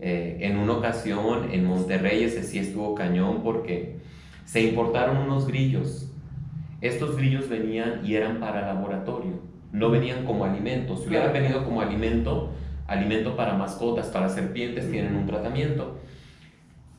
Eh, 0.00 0.38
en 0.40 0.58
una 0.58 0.74
ocasión 0.74 1.50
en 1.50 1.64
Monterrey 1.64 2.22
ese 2.22 2.44
sí 2.44 2.60
estuvo 2.60 2.94
cañón 2.94 3.42
porque 3.42 3.96
se 4.44 4.62
importaron 4.62 5.16
unos 5.18 5.46
grillos. 5.46 6.12
Estos 6.80 7.16
grillos 7.16 7.48
venían 7.48 8.02
y 8.04 8.14
eran 8.14 8.38
para 8.38 8.62
laboratorio, 8.62 9.40
no 9.72 9.90
venían 9.90 10.24
como 10.24 10.44
alimento. 10.44 10.96
Si 10.96 11.08
hubieran 11.08 11.32
venido 11.32 11.64
como 11.64 11.80
alimento, 11.80 12.50
alimento 12.86 13.36
para 13.36 13.54
mascotas, 13.54 14.06
para 14.08 14.28
serpientes, 14.28 14.90
tienen 14.90 15.16
un 15.16 15.26
tratamiento. 15.26 15.98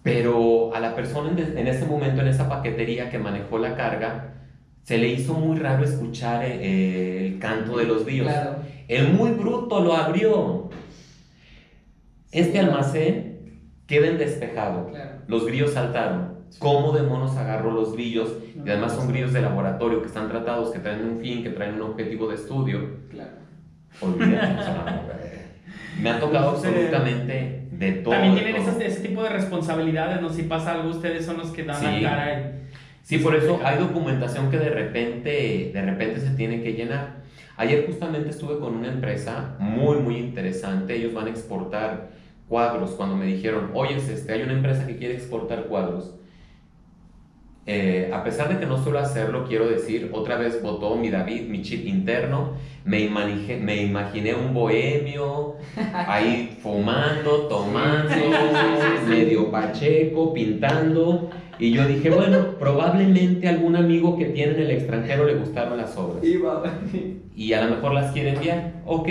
Pero 0.03 0.73
a 0.73 0.79
la 0.79 0.95
persona 0.95 1.29
en, 1.29 1.67
ese 1.67 1.85
momento, 1.85 2.21
en 2.21 2.27
esa 2.27 2.47
paquetería 2.47 3.09
que 3.09 3.19
manejó 3.19 3.57
la 3.57 3.75
carga, 3.75 4.33
se 4.83 4.97
le 4.97 5.09
hizo 5.09 5.33
muy 5.33 5.57
raro 5.57 5.83
escuchar 5.83 6.43
eh, 6.45 7.27
el 7.27 7.39
canto 7.39 7.77
de 7.77 7.85
los 7.85 8.05
grillos. 8.05 8.27
Claro. 8.27 8.57
El 8.87 9.13
muy 9.13 9.31
bruto 9.31 9.81
lo 9.81 9.93
abrió. 9.93 10.69
Este 12.31 12.59
almacén 12.59 13.61
queda 13.87 14.07
en 14.07 14.17
despejado. 14.17 14.87
Claro. 14.87 15.11
Los 15.27 15.45
grillos 15.45 15.73
saltaron. 15.73 16.28
¿Cómo 16.57 16.91
demonios 16.93 17.35
agarró 17.37 17.71
los 17.71 17.93
grillos? 17.93 18.33
Y 18.55 18.67
además 18.69 18.93
son 18.93 19.07
grillos 19.07 19.33
de 19.33 19.41
laboratorio 19.41 20.01
que 20.01 20.07
están 20.07 20.27
tratados, 20.29 20.71
que 20.71 20.79
traen 20.79 21.05
un 21.05 21.19
fin, 21.19 21.43
que 21.43 21.49
traen 21.51 21.75
un 21.75 21.81
objetivo 21.83 22.27
de 22.27 22.35
estudio. 22.35 22.79
Claro. 23.11 23.31
Olvídate, 24.01 24.59
o 24.59 24.63
sea, 24.63 25.03
me 26.01 26.09
ha 26.09 26.19
tocado 26.19 26.55
Sí. 26.59 26.67
absolutamente 26.67 27.67
de 27.71 27.91
todo. 27.93 28.13
También 28.13 28.35
tienen 28.35 28.55
todo. 28.65 28.71
ese, 28.71 28.87
ese 28.87 29.07
tipo 29.07 29.23
de 29.23 29.29
responsabilidades, 29.29 30.21
¿no? 30.21 30.29
Si 30.29 30.43
pasa 30.43 30.73
algo, 30.73 30.89
ustedes 30.89 31.25
son 31.25 31.37
los 31.37 31.51
que 31.51 31.63
dan 31.63 31.79
Sí. 31.79 32.01
la 32.01 32.09
cara. 32.09 32.39
y- 32.39 32.59
Sí, 33.03 33.17
por 33.17 33.35
eso 33.35 33.59
hay 33.63 33.79
documentación 33.79 34.51
que 34.51 34.57
de 34.59 34.69
repente, 34.69 35.71
de 35.73 35.81
repente 35.81 36.19
se 36.19 36.29
tiene 36.31 36.61
que 36.61 36.73
llenar. 36.73 37.23
Ayer 37.57 37.85
justamente 37.87 38.29
estuve 38.29 38.59
con 38.59 38.75
una 38.75 38.87
empresa 38.87 39.55
muy, 39.59 39.97
muy 39.97 40.17
interesante. 40.17 40.95
Ellos 40.95 41.13
van 41.13 41.25
a 41.27 41.29
exportar 41.31 42.09
cuadros. 42.47 42.91
Cuando 42.91 43.15
me 43.15 43.25
dijeron, 43.25 43.71
oye, 43.73 43.95
este, 43.95 44.31
hay 44.31 44.43
una 44.43 44.53
empresa 44.53 44.85
que 44.85 44.97
quiere 44.97 45.15
exportar 45.15 45.63
cuadros. 45.63 46.15
Eh, 47.65 48.09
a 48.11 48.23
pesar 48.23 48.49
de 48.49 48.57
que 48.57 48.65
no 48.65 48.81
suelo 48.81 48.99
hacerlo, 48.99 49.45
quiero 49.47 49.67
decir, 49.67 50.09
otra 50.13 50.37
vez 50.37 50.61
votó 50.61 50.95
mi 50.95 51.09
David, 51.09 51.47
mi 51.49 51.61
chip 51.61 51.85
interno. 51.85 52.53
Me, 52.83 53.01
imaginé, 53.01 53.57
me 53.57 53.83
imaginé 53.83 54.33
un 54.33 54.53
bohemio 54.53 55.57
ahí 55.93 56.57
fumando, 56.63 57.47
tomando, 57.47 58.15
medio 59.07 59.51
pacheco, 59.51 60.33
pintando. 60.33 61.29
Y 61.59 61.71
yo 61.71 61.85
dije, 61.85 62.09
bueno, 62.09 62.57
probablemente 62.57 63.47
algún 63.47 63.75
amigo 63.75 64.17
que 64.17 64.25
tiene 64.25 64.53
en 64.53 64.61
el 64.61 64.71
extranjero 64.71 65.25
le 65.25 65.35
gustaron 65.35 65.77
las 65.77 65.95
obras. 65.97 66.23
Iba. 66.23 66.63
Y 67.35 67.53
a 67.53 67.63
lo 67.63 67.75
mejor 67.75 67.93
las 67.93 68.11
quiere 68.11 68.33
enviar. 68.33 68.81
Ok, 68.85 69.07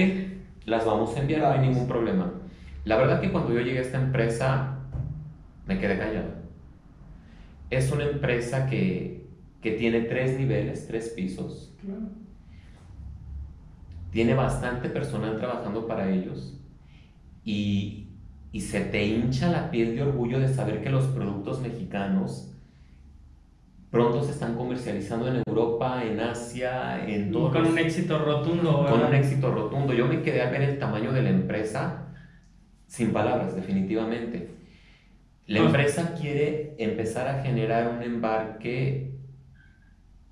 las 0.66 0.84
vamos 0.84 1.16
a 1.16 1.20
enviar, 1.20 1.40
no 1.40 1.48
hay 1.48 1.60
ningún 1.60 1.88
problema. 1.88 2.30
La 2.84 2.98
verdad 2.98 3.22
que 3.22 3.32
cuando 3.32 3.54
yo 3.54 3.60
llegué 3.60 3.78
a 3.78 3.82
esta 3.82 3.98
empresa, 3.98 4.80
me 5.66 5.78
quedé 5.78 5.96
callado. 5.96 6.37
Es 7.70 7.90
una 7.92 8.04
empresa 8.04 8.66
que, 8.66 9.26
que 9.60 9.72
tiene 9.72 10.02
tres 10.02 10.38
niveles, 10.38 10.86
tres 10.86 11.10
pisos. 11.10 11.72
Tiene 14.10 14.34
bastante 14.34 14.88
personal 14.88 15.36
trabajando 15.36 15.86
para 15.86 16.08
ellos. 16.10 16.54
Y, 17.44 18.08
y 18.52 18.60
se 18.60 18.80
te 18.80 19.04
hincha 19.06 19.50
la 19.50 19.70
piel 19.70 19.94
de 19.96 20.02
orgullo 20.02 20.40
de 20.40 20.48
saber 20.48 20.82
que 20.82 20.90
los 20.90 21.04
productos 21.06 21.60
mexicanos 21.60 22.52
pronto 23.90 24.22
se 24.22 24.32
están 24.32 24.54
comercializando 24.54 25.28
en 25.28 25.42
Europa, 25.46 26.02
en 26.04 26.20
Asia, 26.20 27.06
en 27.06 27.32
todos 27.32 27.52
Con 27.52 27.62
los- 27.62 27.72
un 27.72 27.78
éxito 27.78 28.18
rotundo, 28.18 28.86
con 28.88 29.02
un 29.02 29.14
éxito 29.14 29.50
rotundo. 29.50 29.94
Yo 29.94 30.06
me 30.06 30.20
quedé 30.22 30.42
a 30.42 30.50
ver 30.50 30.62
el 30.62 30.78
tamaño 30.78 31.10
de 31.12 31.22
la 31.22 31.30
empresa 31.30 32.06
sin 32.86 33.12
palabras, 33.12 33.54
definitivamente. 33.56 34.50
La 35.48 35.60
Ah. 35.62 35.66
empresa 35.66 36.14
quiere 36.14 36.74
empezar 36.78 37.26
a 37.26 37.42
generar 37.42 37.88
un 37.96 38.02
embarque 38.02 39.14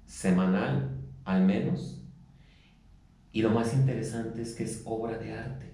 semanal, 0.04 0.90
al 1.24 1.42
menos. 1.42 2.02
Y 3.32 3.42
lo 3.42 3.50
más 3.50 3.74
interesante 3.74 4.42
es 4.42 4.54
que 4.54 4.64
es 4.64 4.82
obra 4.84 5.18
de 5.18 5.32
arte. 5.32 5.72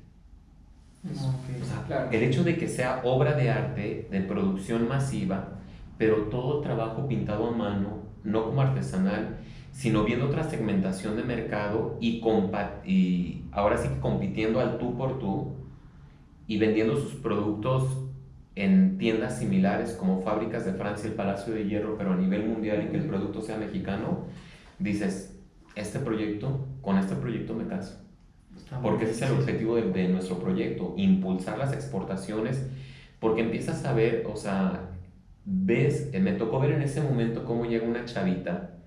O 1.05 1.65
sea, 1.65 1.83
Claro. 1.87 2.11
el 2.13 2.23
hecho 2.23 2.45
de 2.45 2.57
que 2.57 2.69
sea 2.69 3.01
obra 3.05 3.35
de 3.35 3.51
arte, 3.51 4.07
de 4.11 4.21
producción 4.21 4.87
masiva, 4.89 5.59
pero 5.99 6.29
todo 6.31 6.61
trabajo 6.61 7.09
pintado 7.09 7.49
a 7.49 7.51
mano, 7.51 8.03
no 8.23 8.45
como 8.45 8.63
artesanal, 8.63 9.39
sino 9.73 10.05
viendo 10.05 10.27
otra 10.27 10.45
segmentación 10.49 11.17
de 11.17 11.25
mercado 11.25 11.99
y, 12.01 12.23
y 12.85 13.43
ahora 13.51 13.77
sí 13.79 13.89
que 13.89 13.99
compitiendo 13.99 14.61
al 14.61 14.79
tú 14.79 14.97
por 14.97 15.19
tú 15.19 15.53
y 16.47 16.59
vendiendo 16.59 16.97
sus 16.97 17.15
productos 17.15 17.85
en 18.55 18.99
tiendas 18.99 19.39
similares 19.39 19.93
como 19.93 20.23
fábricas 20.23 20.65
de 20.65 20.73
Francia, 20.73 21.09
el 21.09 21.15
Palacio 21.15 21.55
de 21.55 21.65
Hierro, 21.65 21.97
pero 21.97 22.13
a 22.13 22.17
nivel 22.17 22.47
mundial 22.47 22.85
y 22.85 22.91
que 22.91 22.99
el 22.99 23.07
producto 23.07 23.41
sea 23.41 23.57
mexicano, 23.57 24.27
dices, 24.79 25.39
este 25.75 25.99
proyecto, 25.99 26.67
con 26.81 26.99
este 26.99 27.15
proyecto 27.15 27.55
me 27.55 27.67
caso. 27.67 27.99
Porque 28.83 29.05
ese 29.05 29.13
es 29.13 29.23
el 29.31 29.39
objetivo 29.39 29.77
de, 29.77 29.91
de 29.91 30.09
nuestro 30.09 30.39
proyecto, 30.39 30.95
impulsar 30.97 31.59
las 31.59 31.73
exportaciones 31.73 32.67
porque 33.23 33.43
empiezas 33.43 33.85
a 33.85 33.93
ver, 33.93 34.25
o 34.27 34.37
sea, 34.37 34.91
ves, 35.45 36.11
eh, 36.13 36.19
me 36.19 36.33
tocó 36.33 36.59
ver 36.59 36.73
en 36.73 36.83
ese 36.83 37.01
momento 37.01 37.45
cómo 37.45 37.67
llega 37.67 37.87
una 37.87 38.05
chavita, 38.05 38.81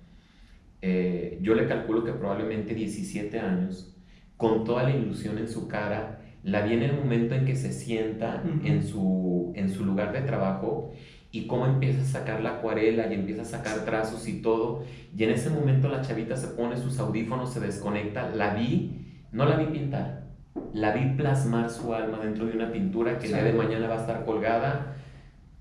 eh, 0.82 1.40
yo 1.42 1.56
le 1.56 1.70
calculo 1.70 2.04
que 2.04 2.12
probablemente 2.12 2.76
17 2.76 3.40
años, 3.40 3.96
con 4.36 4.66
toda 4.66 4.84
la 4.84 4.90
ilusión 4.94 5.38
en 5.38 5.48
su 5.48 5.70
cara, 5.70 6.20
la 6.46 6.62
vi 6.62 6.74
en 6.74 6.84
el 6.84 6.94
momento 6.94 7.34
en 7.34 7.44
que 7.44 7.56
se 7.56 7.74
sienta 7.74 8.44
en, 8.64 8.84
su, 8.84 9.52
en 9.56 9.68
su 9.72 9.84
lugar 9.84 10.14
de 10.14 10.22
trabajo 10.22 10.92
y 11.32 11.48
cómo 11.48 11.66
empieza 11.66 12.04
a 12.04 12.06
sacar 12.06 12.42
la 12.42 12.58
acuarela 12.58 13.12
y 13.12 13.16
empieza 13.16 13.42
a 13.42 13.46
sacar 13.46 13.84
trazos 13.84 14.28
y 14.28 14.44
todo. 14.44 14.84
Y 15.18 15.24
en 15.24 15.32
ese 15.32 15.50
momento 15.50 15.90
la 15.90 16.02
chavita 16.02 16.38
se 16.38 16.50
pone 16.50 16.78
sus 16.78 17.00
audífonos, 17.00 17.52
se 17.52 17.60
desconecta, 17.60 18.30
la 18.30 18.54
vi, 18.54 19.26
no 19.32 19.46
la 19.46 19.58
vi 19.58 19.66
pintar, 19.66 20.28
la 20.72 20.92
vi 20.92 21.18
plasmar 21.18 21.72
su 21.72 21.92
alma 21.96 22.20
dentro 22.20 22.46
de 22.46 22.54
una 22.54 22.72
pintura 22.72 23.18
que 23.18 23.26
el 23.26 23.34
día 23.34 23.44
de 23.44 23.54
mañana 23.54 23.88
va 23.88 23.96
a 23.96 24.02
estar 24.02 24.24
colgada 24.24 24.98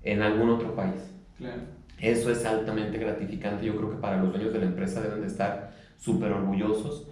en 0.03 0.21
algún 0.21 0.51
otro 0.51 0.75
país. 0.75 1.11
Eso 1.99 2.29
es 2.29 2.45
altamente 2.45 2.99
gratificante. 2.99 3.65
Yo 3.65 3.75
creo 3.75 3.89
que 3.89 3.97
para 3.97 4.17
los 4.21 4.31
dueños 4.31 4.53
de 4.53 4.59
la 4.59 4.65
empresa 4.65 5.01
deben 5.01 5.21
de 5.21 5.27
estar 5.27 5.71
súper 5.97 6.31
orgullosos 6.31 7.07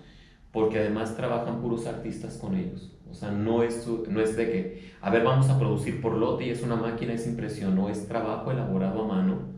porque 0.51 0.77
además 0.77 1.17
trabajan 1.17 1.59
puros 1.59 1.88
artistas 1.88 2.38
con 2.38 2.55
ellos. 2.55 2.91
O 3.13 3.15
sea, 3.15 3.30
no 3.30 3.62
es, 3.62 3.88
no 4.10 4.21
es 4.21 4.36
de 4.36 4.52
que, 4.52 4.91
a 4.99 5.12
ver, 5.12 5.23
vamos 5.23 5.47
a 5.47 5.60
producir 5.60 6.02
por 6.02 6.17
lote 6.17 6.47
y 6.47 6.49
es 6.49 6.63
una 6.63 6.76
máquina, 6.76 7.13
es 7.13 7.28
impresión, 7.28 7.76
no, 7.76 7.88
es 7.88 8.08
trabajo 8.08 8.52
elaborado 8.52 9.04
a 9.04 9.08
mano 9.08 9.54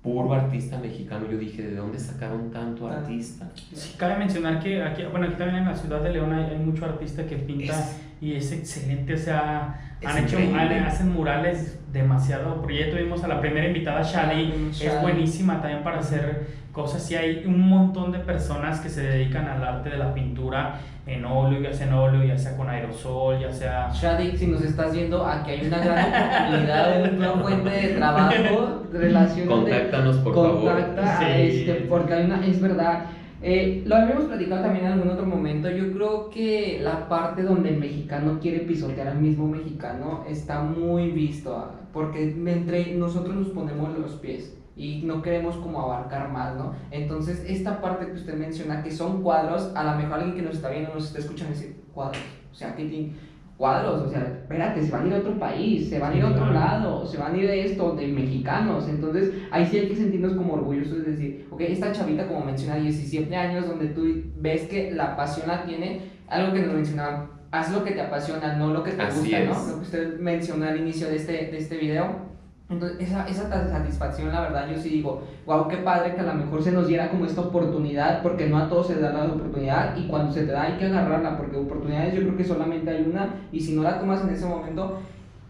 puro 0.00 0.32
artista 0.32 0.78
mexicano. 0.78 1.26
Yo 1.28 1.38
dije, 1.38 1.62
¿de 1.62 1.74
dónde 1.74 1.98
sacaron 1.98 2.52
tanto 2.52 2.86
artista? 2.86 3.50
Sí, 3.74 3.96
cabe 3.98 4.16
mencionar 4.16 4.60
que 4.60 4.80
aquí, 4.80 5.02
bueno, 5.10 5.26
aquí 5.26 5.34
también 5.36 5.62
en 5.62 5.64
la 5.66 5.74
ciudad 5.74 6.00
de 6.00 6.10
León 6.10 6.32
hay, 6.32 6.56
mucho 6.58 6.84
artista 6.84 7.26
que 7.26 7.36
pinta 7.36 7.74
y 8.20 8.34
es 8.34 8.52
excelente, 8.52 9.14
o 9.14 9.18
sea, 9.18 9.96
han 10.04 10.24
hecho, 10.24 10.38
hacen 10.86 11.12
murales 11.12 11.80
demasiado, 11.92 12.60
porque 12.60 12.78
ya 12.78 12.90
tuvimos 12.90 13.24
a 13.24 13.28
la 13.28 13.40
primera 13.40 13.66
invitada, 13.66 14.02
Shadi, 14.02 14.70
es 14.80 15.02
buenísima 15.02 15.60
también 15.60 15.82
para 15.82 15.98
hacer 15.98 16.46
cosas 16.72 17.10
y 17.10 17.16
hay 17.16 17.44
un 17.44 17.68
montón 17.68 18.12
de 18.12 18.20
personas 18.20 18.80
que 18.80 18.88
se 18.88 19.02
dedican 19.02 19.46
al 19.46 19.64
arte 19.64 19.90
de 19.90 19.98
la 19.98 20.14
pintura 20.14 20.80
en 21.08 21.24
óleo, 21.24 21.60
ya 21.60 21.72
sea 21.72 21.86
en 21.86 21.94
óleo, 21.94 22.24
ya 22.24 22.36
sea 22.36 22.56
con 22.56 22.68
aerosol, 22.68 23.40
ya 23.40 23.52
sea... 23.52 23.90
Shadi, 23.92 24.36
si 24.36 24.46
nos 24.46 24.62
estás 24.62 24.92
viendo, 24.92 25.24
aquí 25.24 25.52
hay 25.52 25.66
una 25.66 25.78
gran 25.78 26.06
oportunidad, 26.06 27.12
una 27.14 27.32
fuente 27.32 27.70
de 27.70 27.88
trabajo, 27.94 28.82
relación 28.92 29.46
Contáctanos, 29.48 30.18
por 30.18 30.34
contacta 30.34 31.02
favor. 31.02 31.30
este, 31.34 31.74
porque 31.88 32.12
hay 32.12 32.24
una, 32.26 32.46
es 32.46 32.60
verdad, 32.60 33.06
eh, 33.40 33.82
lo 33.86 33.96
habíamos 33.96 34.24
platicado 34.24 34.62
también 34.62 34.84
en 34.84 34.92
algún 34.92 35.10
otro 35.10 35.24
momento. 35.24 35.70
Yo 35.70 35.92
creo 35.92 36.28
que 36.28 36.80
la 36.82 37.08
parte 37.08 37.42
donde 37.42 37.70
el 37.70 37.78
mexicano 37.78 38.38
quiere 38.40 38.60
pisotear 38.60 39.08
al 39.08 39.18
mismo 39.18 39.48
mexicano 39.48 40.24
está 40.28 40.60
muy 40.60 41.10
visto, 41.10 41.56
ah, 41.56 41.70
porque 41.92 42.34
entre 42.34 42.94
nosotros 42.94 43.34
nos 43.34 43.48
ponemos 43.48 43.96
los 43.98 44.12
pies 44.16 44.54
y 44.78 45.02
no 45.02 45.20
queremos 45.20 45.56
como 45.56 45.82
abarcar 45.82 46.30
más, 46.30 46.56
¿no? 46.56 46.72
Entonces, 46.90 47.44
esta 47.46 47.80
parte 47.80 48.06
que 48.06 48.12
usted 48.12 48.34
menciona, 48.34 48.82
que 48.82 48.92
son 48.92 49.22
cuadros, 49.22 49.72
a 49.74 49.82
lo 49.82 50.00
mejor 50.00 50.20
alguien 50.20 50.36
que 50.36 50.42
nos 50.42 50.54
está 50.54 50.70
viendo, 50.70 50.94
nos 50.94 51.08
está 51.08 51.18
escuchando 51.18 51.52
decir, 51.52 51.76
cuadros, 51.92 52.22
o 52.52 52.54
sea, 52.54 52.76
que 52.76 52.84
tiene 52.84 53.12
cuadros, 53.58 54.02
o 54.02 54.08
sea, 54.08 54.20
espérate, 54.20 54.80
se 54.80 54.92
van 54.92 55.04
a 55.04 55.06
ir 55.08 55.14
a 55.14 55.18
otro 55.18 55.36
país, 55.36 55.90
se 55.90 55.98
van 55.98 56.12
a 56.12 56.16
ir 56.16 56.22
a 56.22 56.30
otro 56.30 56.52
lado, 56.52 57.04
se 57.04 57.18
van 57.18 57.34
a 57.34 57.36
ir 57.36 57.48
de 57.48 57.64
esto, 57.64 57.96
de 57.96 58.06
mexicanos, 58.06 58.88
entonces 58.88 59.34
ahí 59.50 59.66
sí 59.66 59.78
hay 59.78 59.88
que 59.88 59.96
sentirnos 59.96 60.34
como 60.34 60.54
orgullosos, 60.54 60.98
es 60.98 61.06
decir, 61.06 61.48
ok, 61.50 61.60
esta 61.62 61.90
chavita 61.90 62.28
como 62.28 62.44
menciona, 62.44 62.76
17 62.76 63.34
años, 63.34 63.66
donde 63.66 63.88
tú 63.88 64.04
ves 64.36 64.68
que 64.68 64.92
la 64.92 65.16
pasión 65.16 65.48
la 65.48 65.64
tiene, 65.64 66.02
algo 66.28 66.52
que 66.52 66.60
nos 66.62 66.72
mencionaba, 66.72 67.30
haz 67.50 67.72
lo 67.72 67.82
que 67.82 67.92
te 67.92 68.00
apasiona, 68.00 68.54
no 68.54 68.72
lo 68.72 68.84
que 68.84 68.92
te 68.92 69.04
gusta, 69.04 69.40
¿no? 69.40 69.66
Lo 69.66 69.74
que 69.76 69.82
usted 69.82 70.20
mencionó 70.20 70.66
al 70.66 70.78
inicio 70.78 71.08
de 71.08 71.16
este, 71.16 71.32
de 71.32 71.58
este 71.58 71.78
video, 71.78 72.27
entonces, 72.70 72.98
esa, 73.00 73.26
esa 73.26 73.48
satisfacción, 73.48 74.30
la 74.30 74.42
verdad, 74.42 74.68
yo 74.68 74.76
sí 74.76 74.90
digo, 74.90 75.22
wow, 75.46 75.68
qué 75.68 75.78
padre 75.78 76.14
que 76.14 76.20
a 76.20 76.24
lo 76.24 76.34
mejor 76.34 76.62
se 76.62 76.70
nos 76.70 76.86
diera 76.86 77.08
como 77.08 77.24
esta 77.24 77.40
oportunidad, 77.40 78.22
porque 78.22 78.46
no 78.46 78.58
a 78.58 78.68
todos 78.68 78.88
se 78.88 79.00
da 79.00 79.10
la 79.10 79.24
oportunidad, 79.24 79.96
y 79.96 80.06
cuando 80.06 80.32
se 80.32 80.44
te 80.44 80.52
da 80.52 80.64
hay 80.64 80.74
que 80.74 80.84
agarrarla, 80.84 81.38
porque 81.38 81.56
oportunidades 81.56 82.14
yo 82.14 82.20
creo 82.20 82.36
que 82.36 82.44
solamente 82.44 82.90
hay 82.90 83.06
una, 83.10 83.36
y 83.52 83.60
si 83.60 83.74
no 83.74 83.82
la 83.82 83.98
tomas 83.98 84.22
en 84.22 84.30
ese 84.30 84.44
momento, 84.44 84.98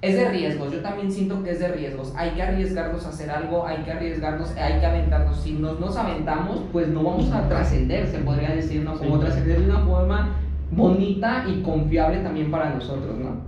es 0.00 0.14
de 0.14 0.28
riesgos, 0.28 0.72
yo 0.72 0.80
también 0.80 1.10
siento 1.10 1.42
que 1.42 1.50
es 1.50 1.58
de 1.58 1.66
riesgos, 1.66 2.14
hay 2.16 2.30
que 2.30 2.42
arriesgarnos 2.42 3.04
a 3.04 3.08
hacer 3.08 3.30
algo, 3.30 3.66
hay 3.66 3.78
que 3.78 3.90
arriesgarnos, 3.90 4.56
hay 4.56 4.78
que 4.78 4.86
aventarnos, 4.86 5.40
si 5.40 5.54
nos, 5.54 5.80
nos 5.80 5.96
aventamos, 5.96 6.66
pues 6.70 6.86
no 6.86 7.02
vamos 7.02 7.32
a 7.32 7.48
trascender, 7.48 8.06
se 8.06 8.18
podría 8.18 8.50
decir, 8.50 8.84
¿no? 8.84 8.96
Como 8.96 9.18
trascender 9.18 9.58
de 9.58 9.64
una 9.64 9.80
forma 9.80 10.36
bonita 10.70 11.44
y 11.48 11.62
confiable 11.62 12.18
también 12.18 12.48
para 12.48 12.70
nosotros, 12.74 13.18
¿no? 13.18 13.40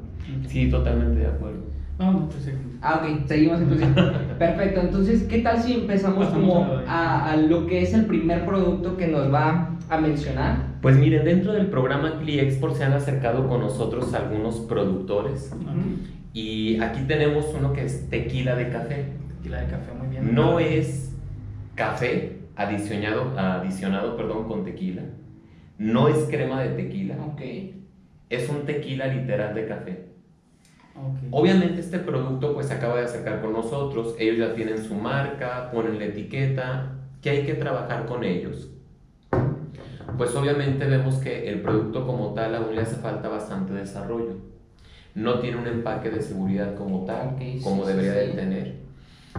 Sí, 0.48 0.68
totalmente 0.68 1.20
de 1.20 1.26
acuerdo. 1.28 1.60
No, 2.00 2.28
pues 2.28 2.42
sí. 2.42 2.52
Ah, 2.82 3.02
ok, 3.02 3.26
seguimos 3.26 3.60
entonces. 3.60 3.88
Perfecto, 4.38 4.80
entonces, 4.80 5.24
¿qué 5.24 5.38
tal 5.40 5.62
si 5.62 5.74
empezamos 5.74 6.28
como 6.28 6.64
a, 6.86 7.30
a, 7.30 7.36
lo 7.36 7.66
que 7.66 7.82
es 7.82 7.92
el 7.92 8.06
primer 8.06 8.46
producto 8.46 8.96
que 8.96 9.06
nos 9.06 9.32
va 9.32 9.76
a 9.88 10.00
mencionar? 10.00 10.70
Pues 10.80 10.96
miren, 10.96 11.24
dentro 11.24 11.52
del 11.52 11.66
programa 11.66 12.18
CliExport 12.20 12.74
se 12.74 12.84
han 12.84 12.94
acercado 12.94 13.48
con 13.48 13.60
nosotros 13.60 14.14
algunos 14.14 14.60
productores. 14.60 15.54
Y 16.32 16.80
aquí 16.80 17.02
tenemos 17.06 17.46
uno 17.58 17.72
que 17.72 17.84
es 17.84 18.08
tequila 18.08 18.54
de 18.56 18.70
café. 18.70 19.06
Tequila 19.36 19.60
de 19.60 19.66
café, 19.66 19.92
muy 19.92 20.08
bien. 20.08 20.34
No 20.34 20.58
es 20.58 21.14
café 21.74 22.38
adicionado, 22.56 23.38
adicionado 23.38 24.16
perdón, 24.16 24.46
con 24.48 24.64
tequila. 24.64 25.02
No 25.76 26.08
es 26.08 26.16
crema 26.30 26.62
de 26.62 26.70
tequila. 26.70 27.16
Ok. 27.26 27.42
Es 28.30 28.48
un 28.48 28.64
tequila 28.64 29.08
literal 29.08 29.54
de 29.54 29.66
café. 29.66 30.09
Obviamente 31.30 31.80
este 31.80 31.98
producto 31.98 32.54
pues 32.54 32.66
se 32.66 32.74
acaba 32.74 32.96
de 32.96 33.04
acercar 33.04 33.40
con 33.40 33.52
nosotros, 33.52 34.14
ellos 34.18 34.38
ya 34.38 34.54
tienen 34.54 34.82
su 34.82 34.94
marca, 34.94 35.70
ponen 35.72 35.98
la 35.98 36.06
etiqueta, 36.06 36.92
que 37.22 37.30
hay 37.30 37.44
que 37.44 37.54
trabajar 37.54 38.06
con 38.06 38.24
ellos. 38.24 38.70
Pues 40.18 40.34
obviamente 40.34 40.86
vemos 40.86 41.16
que 41.16 41.48
el 41.48 41.62
producto 41.62 42.06
como 42.06 42.34
tal 42.34 42.54
aún 42.54 42.74
le 42.74 42.82
hace 42.82 42.96
falta 42.96 43.28
bastante 43.28 43.72
desarrollo. 43.72 44.34
No 45.14 45.40
tiene 45.40 45.56
un 45.56 45.66
empaque 45.66 46.10
de 46.10 46.20
seguridad 46.20 46.74
como 46.74 47.04
tal, 47.04 47.36
como 47.62 47.84
debería 47.84 48.12
de 48.12 48.28
tener. 48.28 48.80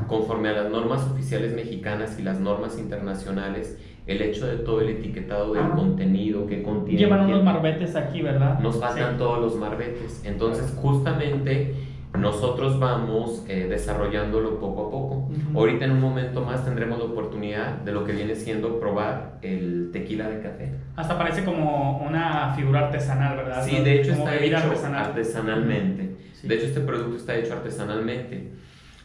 Conforme 0.07 0.49
a 0.49 0.53
las 0.53 0.71
normas 0.71 1.03
oficiales 1.03 1.53
mexicanas 1.53 2.17
y 2.19 2.23
las 2.23 2.39
normas 2.39 2.77
internacionales, 2.79 3.77
el 4.07 4.21
hecho 4.21 4.47
de 4.47 4.57
todo 4.57 4.81
el 4.81 4.89
etiquetado 4.89 5.53
del 5.53 5.69
contenido 5.69 6.47
que 6.47 6.63
contiene. 6.63 6.99
Llevan 6.99 7.25
unos 7.25 7.43
marbetes 7.43 7.95
aquí, 7.95 8.21
¿verdad? 8.21 8.59
Nos 8.59 8.79
faltan 8.79 9.17
todos 9.17 9.39
los 9.39 9.55
marbetes. 9.55 10.23
Entonces, 10.25 10.75
justamente 10.81 11.75
nosotros 12.17 12.77
vamos 12.77 13.45
eh, 13.47 13.67
desarrollándolo 13.69 14.59
poco 14.59 14.87
a 14.87 14.91
poco. 14.91 15.29
Ahorita 15.55 15.85
en 15.85 15.91
un 15.91 16.01
momento 16.01 16.43
más 16.43 16.65
tendremos 16.65 16.99
la 16.99 17.05
oportunidad 17.05 17.75
de 17.77 17.93
lo 17.93 18.03
que 18.03 18.11
viene 18.11 18.35
siendo 18.35 18.79
probar 18.79 19.37
el 19.41 19.91
tequila 19.93 20.29
de 20.29 20.41
café. 20.41 20.71
Hasta 20.95 21.17
parece 21.17 21.45
como 21.45 21.99
una 21.99 22.53
figura 22.55 22.87
artesanal, 22.87 23.37
¿verdad? 23.37 23.63
Sí, 23.63 23.77
de 23.77 24.01
hecho 24.01 24.11
está 24.11 24.35
hecho 24.35 24.57
artesanalmente. 24.93 26.15
De 26.43 26.55
hecho 26.55 26.65
este 26.65 26.81
producto 26.81 27.15
está 27.15 27.35
hecho 27.35 27.53
artesanalmente. 27.53 28.51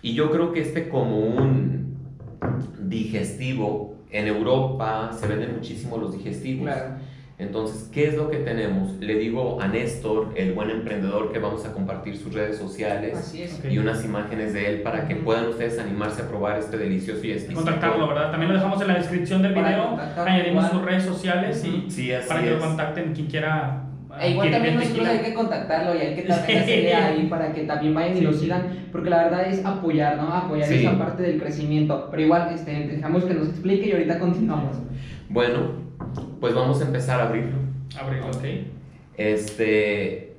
Y 0.03 0.15
yo 0.15 0.31
creo 0.31 0.53
que 0.53 0.61
este 0.61 0.89
como 0.89 1.19
un 1.19 1.86
digestivo 3.05 3.97
en 4.11 4.27
Europa 4.27 5.11
se 5.19 5.27
venden 5.27 5.55
muchísimo 5.55 5.99
los 5.99 6.13
digestivos. 6.17 6.71
Entonces, 7.39 7.91
¿qué 7.93 8.09
es 8.09 8.15
lo 8.15 8.31
que 8.31 8.39
tenemos? 8.39 8.93
Le 8.99 9.17
digo 9.17 9.61
a 9.61 9.69
Néstor, 9.69 10.33
el 10.37 10.55
buen 10.55 10.71
emprendedor, 10.71 11.33
que 11.33 11.39
vamos 11.39 11.67
a 11.67 11.73
compartir 11.75 12.17
sus 12.17 12.33
redes 12.33 12.57
sociales 12.57 13.35
y 13.69 13.77
unas 13.77 14.03
imágenes 14.07 14.55
de 14.55 14.71
él 14.71 14.81
para 14.81 15.07
que 15.07 15.17
puedan 15.17 15.49
ustedes 15.49 15.79
animarse 15.79 16.23
a 16.23 16.29
probar 16.29 16.59
este 16.59 16.79
delicioso 16.79 17.23
y 17.27 17.33
exquisito. 17.33 17.63
Contactarlo, 17.63 18.09
¿verdad? 18.09 18.31
También 18.31 18.53
lo 18.53 18.57
dejamos 18.57 18.81
en 18.81 18.89
la 18.89 18.95
descripción 18.95 19.43
del 19.43 19.53
video. 19.53 19.99
Añadimos 20.17 20.71
sus 20.71 20.81
redes 20.83 21.05
sociales 21.05 21.63
y 21.65 22.13
para 22.27 22.43
que 22.43 22.51
lo 22.53 22.59
contacten 22.59 23.13
quien 23.13 23.27
quiera 23.27 23.86
e 24.21 24.31
igual 24.31 24.51
también 24.51 24.77
nosotros 24.77 25.07
hay 25.07 25.19
que 25.19 25.35
contactarlo 25.35 25.95
y 25.95 25.99
hay 25.99 26.15
que 26.15 26.23
también 26.23 26.59
hacerle 26.59 26.95
ahí 26.95 27.27
para 27.29 27.53
que 27.53 27.63
también 27.65 27.95
vayan 27.95 28.17
y 28.17 28.21
lo 28.21 28.33
sigan, 28.33 28.89
porque 28.93 29.11
la 29.11 29.25
verdad 29.25 29.49
es 29.49 29.65
apoyar, 29.65 30.17
¿no? 30.17 30.33
Apoyar 30.33 30.73
esa 30.73 30.99
parte 30.99 31.23
del 31.23 31.41
crecimiento. 31.41 32.09
Pero 32.11 32.23
igual, 32.23 32.51
este, 32.55 32.73
dejamos 32.89 33.25
que 33.25 33.35
nos 33.35 33.49
explique 33.49 33.89
y 33.89 33.93
ahorita 33.93 34.19
continuamos. 34.19 34.77
Bueno, 35.29 35.73
pues 36.41 36.55
vamos 36.55 36.81
a 36.81 36.87
empezar 36.87 37.21
a 37.21 37.29
abrirlo. 37.29 37.57
Abrirlo, 37.99 38.29
ok. 38.29 38.45
Este, 39.17 40.37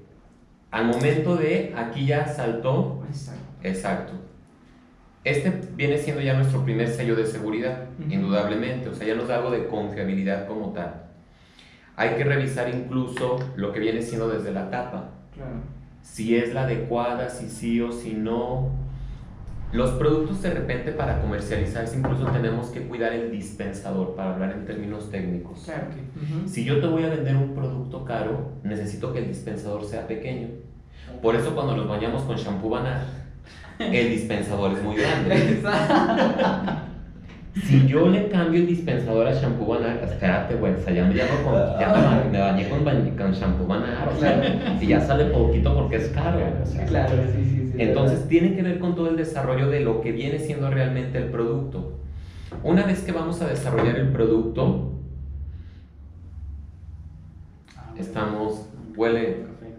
al 0.71 0.85
momento 0.85 1.35
de, 1.35 1.73
aquí 1.75 2.05
ya 2.05 2.27
saltó. 2.27 3.03
Exacto. 3.07 3.41
Exacto. 3.63 4.13
Este 5.23 5.51
viene 5.75 5.97
siendo 5.97 6.21
ya 6.21 6.35
nuestro 6.35 6.63
primer 6.63 6.87
sello 6.87 7.15
de 7.15 7.25
seguridad, 7.25 7.85
indudablemente. 8.09 8.89
O 8.89 8.95
sea, 8.95 9.05
ya 9.05 9.15
nos 9.15 9.27
da 9.27 9.37
algo 9.37 9.51
de 9.51 9.67
confiabilidad 9.67 10.47
como 10.47 10.71
tal. 10.71 11.06
Hay 11.97 12.15
que 12.15 12.23
revisar 12.23 12.69
incluso 12.69 13.39
lo 13.55 13.73
que 13.73 13.79
viene 13.79 14.03
siendo 14.03 14.29
desde 14.29 14.51
la 14.51 14.69
tapa. 14.69 15.09
Si 16.03 16.35
es 16.37 16.53
la 16.53 16.61
adecuada, 16.63 17.27
si 17.29 17.49
sí 17.49 17.81
o 17.81 17.91
si 17.91 18.13
no. 18.13 18.69
Los 19.73 19.89
productos 19.91 20.41
de 20.43 20.51
repente 20.51 20.91
para 20.91 21.19
comercializarse 21.19 21.97
incluso 21.97 22.25
tenemos 22.27 22.67
que 22.67 22.87
cuidar 22.87 23.13
el 23.13 23.31
dispensador 23.31 24.15
para 24.15 24.35
hablar 24.35 24.51
en 24.53 24.65
términos 24.65 25.09
técnicos. 25.09 25.67
Si 26.45 26.63
yo 26.63 26.79
te 26.79 26.87
voy 26.87 27.03
a 27.03 27.09
vender 27.09 27.35
un 27.35 27.55
producto 27.55 28.05
caro, 28.05 28.51
necesito 28.63 29.11
que 29.11 29.19
el 29.19 29.27
dispensador 29.27 29.83
sea 29.83 30.07
pequeño. 30.07 30.49
Por 31.21 31.35
eso 31.35 31.55
cuando 31.55 31.75
nos 31.75 31.89
bañamos 31.89 32.23
con 32.23 32.37
shampoo 32.37 32.69
banal, 32.69 33.05
el 33.79 34.09
dispensador 34.11 34.71
es 34.73 34.83
muy 34.83 34.95
grande. 34.95 35.61
Si 37.65 37.87
yo 37.87 38.07
le 38.07 38.27
cambio 38.29 38.61
el 38.61 38.67
dispensador 38.67 39.27
a 39.27 39.33
shampoo 39.33 39.65
banar, 39.67 39.99
espérate, 40.03 40.55
güey, 40.55 40.73
o 40.73 40.79
sea, 40.79 40.93
ya 40.93 41.03
con, 41.43 41.53
ya 41.79 42.21
me, 42.25 42.31
me 42.31 42.39
bañé 42.39 42.69
con, 42.69 42.83
con 43.17 43.31
shampoo 43.33 43.65
banar, 43.67 44.09
o 44.09 44.19
sea, 44.19 44.77
y 44.81 44.87
ya 44.87 45.01
sale 45.01 45.25
poquito 45.25 45.73
porque 45.73 45.95
es 45.97 46.09
caro, 46.09 46.39
o 46.61 46.65
sea, 46.65 46.85
Claro, 46.85 47.13
sí, 47.35 47.43
sí, 47.43 47.69
sí. 47.71 47.81
entonces 47.81 48.27
tiene 48.27 48.55
que 48.55 48.61
ver 48.63 48.79
con 48.79 48.95
todo 48.95 49.09
el 49.09 49.17
desarrollo 49.17 49.69
de 49.69 49.79
lo 49.81 50.01
que 50.01 50.11
viene 50.11 50.39
siendo 50.39 50.69
realmente 50.69 51.17
el 51.17 51.25
producto. 51.25 51.93
Una 52.63 52.83
vez 52.83 53.01
que 53.01 53.11
vamos 53.11 53.41
a 53.41 53.47
desarrollar 53.47 53.97
el 53.97 54.09
producto, 54.09 54.93
estamos, 57.97 58.67
huele, 58.95 59.45
Café. 59.47 59.73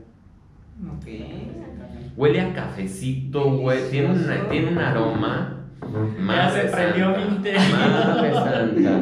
Ok. 0.97 2.17
huele 2.17 2.41
a 2.41 2.53
cafecito, 2.55 3.53
güey, 3.59 3.89
tiene, 3.91 4.09
una- 4.11 4.49
tiene 4.49 4.69
un 4.73 4.79
aroma. 4.79 5.58
Ya 6.27 6.51
se 6.51 6.61
prendió 6.69 7.09
mi. 7.11 7.39
Madre 7.73 8.33
santa. 8.35 9.01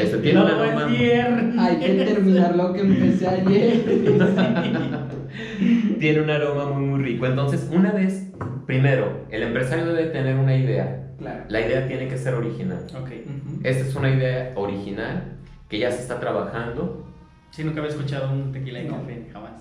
Este 0.00 0.18
tiene 0.18 0.40
un 0.40 0.46
No 0.48 0.54
aroma. 0.62 0.82
es 0.92 0.98
viernes. 0.98 1.58
Hay 1.58 1.76
que 1.78 2.04
terminar 2.04 2.56
lo 2.56 2.72
que 2.72 2.80
empecé 2.80 3.28
ayer. 3.28 3.84
Tiene 6.00 6.20
un 6.22 6.30
aroma 6.30 6.66
muy, 6.72 6.84
muy 6.84 7.02
rico. 7.04 7.26
Entonces, 7.26 7.68
una 7.72 7.92
vez, 7.92 8.30
primero, 8.66 9.24
el 9.30 9.42
empresario 9.42 9.86
debe 9.86 10.10
tener 10.10 10.36
una 10.36 10.56
idea. 10.56 11.04
Claro. 11.18 11.44
La 11.48 11.60
idea 11.60 11.86
tiene 11.88 12.08
que 12.08 12.16
ser 12.18 12.34
original. 12.34 12.84
Ok. 12.94 13.10
Ujú. 13.24 13.60
Esta 13.64 13.84
es 13.84 13.94
una 13.96 14.10
idea 14.10 14.52
original 14.56 15.36
que 15.68 15.78
ya 15.78 15.90
se 15.90 16.02
está 16.02 16.20
trabajando 16.20 17.04
Sí, 17.50 17.64
nunca 17.64 17.80
había 17.80 17.90
escuchado 17.90 18.30
un 18.30 18.52
tequila 18.52 18.78
de 18.80 18.84
No. 18.84 18.98
café, 18.98 19.26
jamás. 19.32 19.52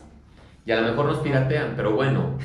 Y 0.67 0.71
a 0.73 0.81
lo 0.81 0.87
mejor 0.89 1.05
nos 1.05 1.19
piratean, 1.19 1.73
pero 1.77 1.93
bueno, 1.95 2.37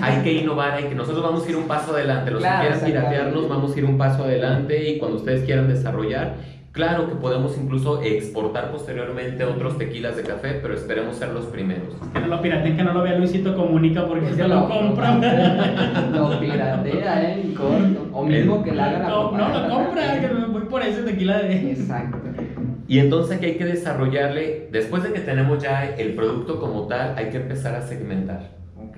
hay 0.00 0.22
que 0.22 0.32
innovar, 0.32 0.74
hay 0.74 0.84
que 0.84 0.94
nosotros 0.94 1.24
vamos 1.24 1.44
a 1.44 1.50
ir 1.50 1.56
un 1.56 1.64
paso 1.64 1.92
adelante. 1.92 2.30
Los 2.30 2.40
Claro, 2.40 2.60
que 2.62 2.68
quieran 2.68 2.84
piratearnos, 2.86 3.48
vamos 3.48 3.74
a 3.74 3.78
ir 3.78 3.84
un 3.84 3.98
paso 3.98 4.22
adelante 4.22 4.90
y 4.90 4.98
cuando 4.98 5.16
ustedes 5.18 5.44
quieran 5.44 5.66
desarrollar, 5.66 6.36
claro 6.70 7.08
que 7.08 7.16
podemos 7.16 7.58
incluso 7.58 8.00
exportar 8.00 8.70
posteriormente 8.70 9.44
otros 9.44 9.76
tequilas 9.76 10.16
de 10.16 10.22
café, 10.22 10.60
pero 10.62 10.72
esperemos 10.74 11.16
ser 11.16 11.30
los 11.30 11.46
primeros. 11.46 11.94
Que 12.12 12.20
no 12.20 12.28
lo 12.28 12.40
pirateen, 12.40 12.76
que 12.76 12.84
no 12.84 12.92
lo 12.94 13.02
vea 13.02 13.18
Luisito 13.18 13.56
Comunica 13.56 14.06
porque 14.06 14.26
Pues 14.26 14.36
se 14.36 14.46
lo 14.46 14.68
compra. 14.68 15.14
Lo 16.12 16.38
piratea, 16.38 17.22
¿eh? 17.24 17.40
En 17.44 17.54
corto. 17.54 18.08
O 18.12 18.24
mismo 18.24 18.62
que 18.62 18.70
le 18.70 18.76
la 18.76 18.98
No, 19.00 19.08
no 19.08 19.30
propaganda. 19.30 19.68
lo 19.68 19.74
compra, 19.74 20.20
que 20.20 20.28
me 20.28 20.46
voy 20.46 20.62
por 20.62 20.80
ese 20.82 21.02
tequila 21.02 21.38
de. 21.38 21.72
Exacto. 21.72 22.18
Y 22.86 22.98
entonces 22.98 23.36
aquí 23.36 23.46
hay 23.46 23.54
que 23.56 23.64
desarrollarle, 23.64 24.68
después 24.70 25.02
de 25.02 25.12
que 25.12 25.20
tenemos 25.20 25.62
ya 25.62 25.86
el 25.96 26.14
producto 26.14 26.60
como 26.60 26.86
tal, 26.86 27.14
hay 27.16 27.30
que 27.30 27.38
empezar 27.38 27.74
a 27.74 27.82
segmentar. 27.82 28.50
Ok. 28.76 28.96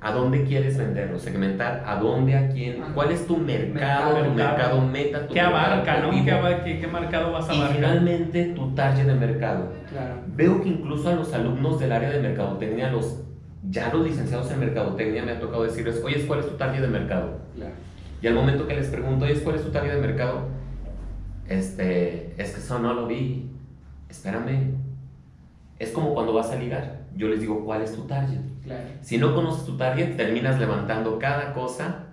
¿A 0.00 0.12
dónde 0.12 0.44
quieres 0.44 0.76
venderlo? 0.78 1.18
Segmentar 1.18 1.82
a 1.86 1.96
dónde, 1.96 2.36
a 2.36 2.48
quién, 2.48 2.82
Ajá. 2.82 2.92
cuál 2.94 3.10
es 3.12 3.26
tu 3.26 3.36
mercado, 3.36 4.14
Mercado. 4.14 4.24
tu 4.28 4.34
mercado 4.34 4.80
meta, 4.82 5.26
tu 5.26 5.34
¿Qué 5.34 5.40
abarca, 5.40 5.76
mercado 5.76 6.02
no? 6.02 6.08
objetivo, 6.08 6.64
¿Qué, 6.64 6.80
qué, 6.80 6.86
mercado 6.86 7.32
vas 7.32 7.48
a 7.48 7.54
y 7.54 7.56
abarcar? 7.58 7.76
finalmente 7.76 8.44
tu 8.46 8.74
target 8.74 9.06
de 9.06 9.14
mercado. 9.14 9.72
Claro. 9.90 10.14
Veo 10.34 10.62
que 10.62 10.68
incluso 10.68 11.08
a 11.08 11.14
los 11.14 11.32
alumnos 11.32 11.78
del 11.80 11.92
área 11.92 12.10
de 12.10 12.20
mercadotecnia, 12.20 12.90
los 12.90 13.22
ya 13.70 13.92
los 13.92 14.06
licenciados 14.06 14.50
en 14.52 14.60
mercadotecnia, 14.60 15.24
me 15.24 15.32
ha 15.32 15.40
tocado 15.40 15.64
decirles, 15.64 16.00
oye, 16.04 16.24
¿cuál 16.26 16.40
es 16.40 16.46
tu 16.48 16.56
target 16.56 16.80
de 16.80 16.88
mercado? 16.88 17.38
Claro. 17.56 17.72
Y 18.22 18.26
al 18.28 18.34
momento 18.34 18.66
que 18.68 18.74
les 18.74 18.86
pregunto, 18.88 19.24
oye, 19.24 19.34
¿cuál 19.40 19.56
es 19.56 19.62
tu 19.64 19.70
target 19.70 19.94
de 19.94 20.00
mercado? 20.00 20.42
Este, 21.48 22.34
es 22.36 22.50
que 22.52 22.60
eso 22.60 22.78
no 22.78 22.94
lo 22.94 23.06
vi. 23.06 23.50
Espérame. 24.08 24.74
Es 25.78 25.90
como 25.90 26.14
cuando 26.14 26.32
vas 26.32 26.50
a 26.50 26.56
ligar. 26.56 26.98
Yo 27.16 27.28
les 27.28 27.40
digo, 27.40 27.64
¿cuál 27.64 27.82
es 27.82 27.94
tu 27.94 28.02
target? 28.02 28.40
Claro. 28.64 28.84
Si 29.00 29.18
no 29.18 29.34
conoces 29.34 29.64
tu 29.64 29.76
target, 29.76 30.16
terminas 30.16 30.58
levantando 30.58 31.18
cada 31.18 31.52
cosa 31.52 32.06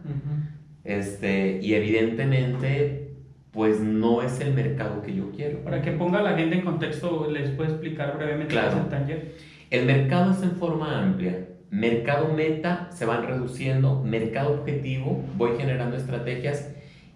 este, 0.84 1.60
y 1.62 1.74
evidentemente, 1.74 3.12
pues 3.52 3.80
no 3.80 4.22
es 4.22 4.40
el 4.40 4.54
mercado 4.54 5.02
que 5.02 5.16
yo 5.16 5.32
quiero. 5.32 5.60
Para 5.60 5.82
que 5.82 5.92
ponga 5.92 6.20
a 6.20 6.24
la 6.24 6.38
gente 6.38 6.56
en 6.58 6.66
contexto, 6.66 7.30
les 7.30 7.50
puedo 7.52 7.70
explicar 7.72 8.16
brevemente 8.18 8.54
Claro. 8.54 8.78
el 8.78 8.90
Tanger. 8.90 9.36
El 9.72 9.86
mercado 9.86 10.32
es 10.32 10.44
en 10.44 10.52
forma 10.52 11.02
amplia. 11.02 11.48
Mercado 11.72 12.34
meta 12.34 12.90
se 12.92 13.06
van 13.06 13.26
reduciendo, 13.26 14.02
mercado 14.04 14.54
objetivo, 14.54 15.24
voy 15.36 15.58
generando 15.58 15.98
estrategias 15.98 16.72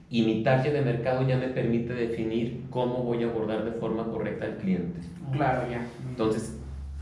y 0.09 0.23
mi 0.23 0.43
target 0.43 0.73
de 0.73 0.81
mercado 0.81 1.27
ya 1.27 1.37
me 1.37 1.49
permite 1.49 1.93
definir 1.93 2.63
cómo 2.69 3.03
voy 3.03 3.23
a 3.23 3.27
abordar 3.27 3.63
de 3.63 3.71
forma 3.71 4.05
correcta 4.05 4.45
al 4.45 4.57
cliente. 4.57 4.99
Claro, 5.31 5.69
ya. 5.69 5.85
Entonces, 6.09 6.57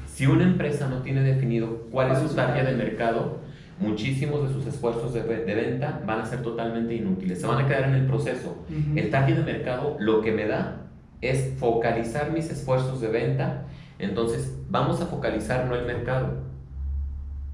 si 0.06 0.28
una 0.28 0.44
empresa 0.44 0.90
no 0.90 1.02
tiene 1.02 1.22
definido 1.22 1.88
cuál 1.92 2.12
es 2.12 2.20
su 2.20 2.36
target 2.36 2.66
de 2.66 2.76
mercado, 2.76 3.38
muchísimos 3.80 4.48
de 4.48 4.54
sus 4.54 4.66
esfuerzos 4.66 5.14
de, 5.14 5.22
de 5.22 5.56
venta 5.56 6.02
van 6.06 6.22
a 6.22 6.26
ser 6.26 6.42
totalmente 6.42 6.96
inútiles, 6.96 7.40
se 7.40 7.48
van 7.48 7.64
a 7.64 7.68
quedar 7.68 7.84
en 7.84 7.96
el 7.96 8.08
proceso. 8.08 8.58
El 8.96 9.10
target 9.10 9.38
de 9.38 9.44
mercado 9.44 9.96
lo 10.00 10.22
que 10.22 10.32
me 10.32 10.48
da 10.48 10.88
es 11.22 11.54
focalizar 11.58 12.32
mis 12.32 12.50
esfuerzos 12.50 13.00
de 13.00 13.08
venta. 13.08 13.66
Entonces, 14.00 14.58
vamos 14.70 15.02
a 15.02 15.06
focalizar 15.06 15.66
no 15.66 15.76
el 15.76 15.86
mercado. 15.86 16.47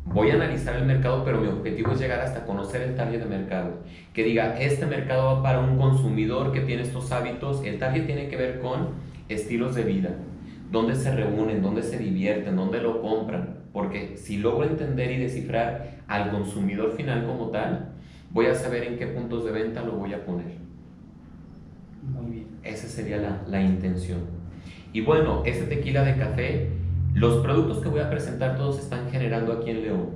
Voy 0.05 0.31
a 0.31 0.33
analizar 0.33 0.75
el 0.75 0.85
mercado, 0.85 1.23
pero 1.23 1.39
mi 1.39 1.47
objetivo 1.47 1.93
es 1.93 1.99
llegar 1.99 2.19
hasta 2.19 2.45
conocer 2.45 2.81
el 2.81 2.95
target 2.95 3.19
de 3.19 3.25
mercado. 3.25 3.79
Que 4.13 4.23
diga, 4.23 4.59
este 4.59 4.85
mercado 4.85 5.25
va 5.25 5.43
para 5.43 5.59
un 5.59 5.77
consumidor 5.77 6.51
que 6.51 6.61
tiene 6.61 6.81
estos 6.81 7.11
hábitos. 7.11 7.63
El 7.63 7.79
target 7.79 8.05
tiene 8.05 8.27
que 8.27 8.35
ver 8.35 8.59
con 8.59 8.89
estilos 9.29 9.75
de 9.75 9.83
vida. 9.83 10.09
Dónde 10.71 10.95
se 10.95 11.15
reúnen, 11.15 11.61
dónde 11.61 11.83
se 11.83 11.97
divierten, 11.97 12.55
dónde 12.55 12.81
lo 12.81 13.01
compran. 13.01 13.63
Porque 13.71 14.17
si 14.17 14.37
logro 14.37 14.67
entender 14.67 15.11
y 15.11 15.17
descifrar 15.17 16.01
al 16.07 16.31
consumidor 16.31 16.91
final 16.95 17.25
como 17.25 17.49
tal, 17.49 17.93
voy 18.29 18.47
a 18.47 18.55
saber 18.55 18.83
en 18.83 18.97
qué 18.97 19.07
puntos 19.07 19.45
de 19.45 19.51
venta 19.51 19.83
lo 19.83 19.93
voy 19.93 20.13
a 20.13 20.25
poner. 20.25 20.57
Muy 22.03 22.31
bien. 22.31 22.47
Esa 22.63 22.87
sería 22.87 23.17
la, 23.17 23.41
la 23.47 23.61
intención. 23.61 24.19
Y 24.91 25.01
bueno, 25.01 25.43
este 25.45 25.65
tequila 25.65 26.03
de 26.03 26.17
café, 26.17 26.69
los 27.13 27.43
productos 27.43 27.79
que 27.79 27.89
voy 27.89 27.99
a 28.01 28.09
presentar 28.09 28.57
todos 28.57 28.79
están 28.79 29.09
generando 29.11 29.53
aquí 29.53 29.69
en 29.69 29.81
León. 29.83 30.09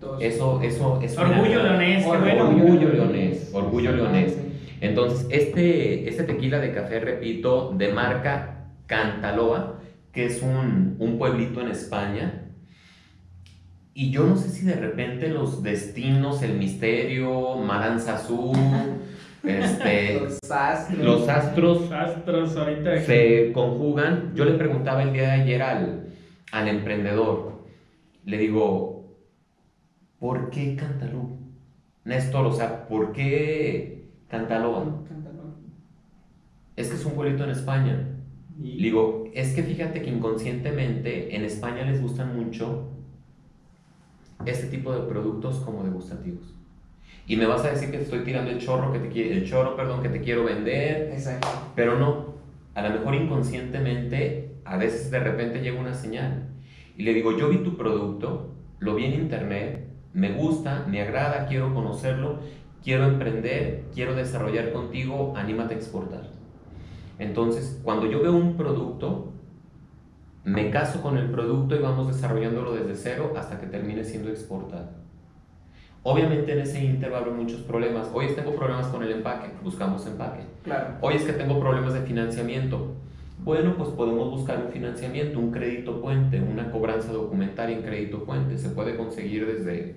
Todos. 0.00 0.22
Eso, 0.22 0.60
eso, 0.62 0.98
eso. 1.02 1.22
me 1.26 1.34
Orgullo 1.40 1.62
leonés, 1.62 2.04
qué 2.04 2.10
Orgullo, 2.10 2.24
bueno. 2.34 2.48
Orgullo 2.48 2.88
leonés, 2.88 3.50
orgullo 3.52 3.92
leonés. 3.92 4.32
Sí. 4.32 4.40
Entonces, 4.80 5.26
este, 5.30 6.08
este 6.08 6.22
tequila 6.24 6.58
de 6.58 6.72
café, 6.72 7.00
repito, 7.00 7.74
de 7.76 7.92
marca 7.92 8.68
Cantaloa, 8.86 9.78
que 10.12 10.24
es 10.26 10.40
un, 10.42 10.96
un 10.98 11.18
pueblito 11.18 11.60
en 11.60 11.68
España. 11.68 12.46
Y 13.92 14.10
yo 14.10 14.24
no 14.24 14.36
sé 14.36 14.48
si 14.48 14.64
de 14.64 14.74
repente 14.76 15.28
los 15.28 15.62
destinos, 15.62 16.42
el 16.42 16.54
misterio, 16.54 17.56
Maranzazú, 17.56 18.52
este, 19.44 20.20
Los 20.20 20.50
astros. 20.50 20.98
los 21.04 21.28
astros 21.28 21.92
Astros 21.92 22.56
ahorita. 22.56 22.98
se 23.02 23.52
conjugan. 23.52 24.32
Yo 24.34 24.46
le 24.46 24.52
preguntaba 24.52 25.02
el 25.02 25.12
día 25.12 25.22
de 25.24 25.42
ayer 25.42 25.62
al, 25.62 25.99
al 26.52 26.68
emprendedor, 26.68 27.64
le 28.24 28.38
digo, 28.38 29.14
¿por 30.18 30.50
qué 30.50 30.76
Cantalú? 30.76 31.38
Néstor, 32.04 32.46
o 32.46 32.52
sea, 32.52 32.86
¿por 32.88 33.12
qué? 33.12 34.08
Cántalo. 34.28 35.00
Es 36.76 36.88
que 36.88 36.94
es 36.96 37.04
un 37.04 37.12
pueblito 37.12 37.44
en 37.44 37.50
España. 37.50 38.06
Le 38.58 38.68
Y- 38.68 38.82
digo, 38.82 39.24
es 39.34 39.54
que 39.54 39.62
fíjate 39.62 40.02
que 40.02 40.10
inconscientemente 40.10 41.34
en 41.36 41.44
España 41.44 41.84
les 41.84 42.00
gustan 42.00 42.36
mucho 42.36 42.88
este 44.46 44.66
tipo 44.68 44.92
de 44.92 45.00
productos 45.02 45.56
como 45.60 45.82
degustativos. 45.84 46.54
Y 47.26 47.36
me 47.36 47.46
vas 47.46 47.64
a 47.64 47.70
decir 47.70 47.90
que 47.90 47.98
te 47.98 48.04
estoy 48.04 48.20
tirando 48.20 48.50
el 48.50 48.58
chorro 48.58 48.92
que 48.92 48.98
te 48.98 49.08
quiero, 49.08 49.34
el 49.34 49.48
chorro, 49.48 49.76
perdón, 49.76 50.02
que 50.02 50.08
te 50.08 50.20
quiero 50.20 50.44
vender, 50.44 51.10
Exacto. 51.12 51.46
pero 51.76 51.98
no, 51.98 52.34
a 52.74 52.82
lo 52.82 52.90
mejor 52.98 53.14
inconscientemente, 53.14 54.49
a 54.64 54.76
veces 54.76 55.10
de 55.10 55.20
repente 55.20 55.60
llega 55.60 55.80
una 55.80 55.94
señal. 55.94 56.48
Y 56.96 57.02
le 57.02 57.14
digo, 57.14 57.36
yo 57.36 57.48
vi 57.48 57.58
tu 57.58 57.76
producto, 57.76 58.54
lo 58.78 58.94
vi 58.94 59.06
en 59.06 59.14
internet, 59.14 59.88
me 60.12 60.32
gusta, 60.32 60.84
me 60.88 61.00
agrada, 61.00 61.46
quiero 61.46 61.72
conocerlo, 61.72 62.40
quiero 62.82 63.04
emprender, 63.04 63.84
quiero 63.94 64.14
desarrollar 64.14 64.72
contigo, 64.72 65.34
anímate 65.36 65.74
a 65.74 65.76
exportar. 65.76 66.28
Entonces, 67.18 67.80
cuando 67.84 68.06
yo 68.06 68.22
veo 68.22 68.32
un 68.32 68.56
producto, 68.56 69.32
me 70.44 70.70
caso 70.70 71.02
con 71.02 71.18
el 71.18 71.30
producto 71.30 71.76
y 71.76 71.78
vamos 71.78 72.08
desarrollándolo 72.08 72.72
desde 72.72 72.96
cero 72.96 73.34
hasta 73.36 73.60
que 73.60 73.66
termine 73.66 74.04
siendo 74.04 74.30
exportado. 74.30 74.88
Obviamente 76.02 76.52
en 76.52 76.60
ese 76.60 76.82
inter 76.82 77.12
va 77.12 77.18
a 77.18 77.20
haber 77.20 77.34
muchos 77.34 77.60
problemas. 77.60 78.08
Hoy 78.14 78.28
tengo 78.34 78.54
problemas 78.54 78.86
con 78.86 79.02
el 79.02 79.12
empaque, 79.12 79.50
buscamos 79.62 80.06
empaque. 80.06 80.40
Claro. 80.64 80.94
Oye, 81.02 81.16
es 81.16 81.24
que 81.24 81.34
tengo 81.34 81.60
problemas 81.60 81.92
de 81.92 82.00
financiamiento. 82.00 82.94
Bueno, 83.42 83.74
pues 83.76 83.88
podemos 83.90 84.30
buscar 84.30 84.62
un 84.64 84.70
financiamiento, 84.70 85.38
un 85.38 85.50
crédito 85.50 86.00
puente, 86.02 86.40
una 86.40 86.70
cobranza 86.70 87.10
documentaria 87.12 87.74
en 87.74 87.82
crédito 87.82 88.24
puente. 88.24 88.58
Se 88.58 88.68
puede 88.68 88.96
conseguir 88.96 89.46
desde 89.46 89.96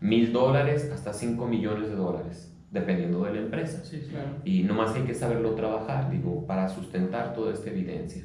mil 0.00 0.32
dólares 0.32 0.90
hasta 0.94 1.12
5 1.12 1.44
millones 1.46 1.88
de 1.88 1.96
dólares, 1.96 2.54
dependiendo 2.70 3.24
de 3.24 3.34
la 3.34 3.40
empresa. 3.40 3.84
Sí, 3.84 4.00
sí. 4.00 4.10
Claro. 4.10 4.28
Y 4.44 4.62
nomás 4.62 4.94
hay 4.94 5.02
que 5.02 5.14
saberlo 5.14 5.52
trabajar, 5.52 6.08
digo, 6.10 6.46
para 6.46 6.68
sustentar 6.68 7.34
toda 7.34 7.52
esta 7.52 7.68
evidencia. 7.70 8.22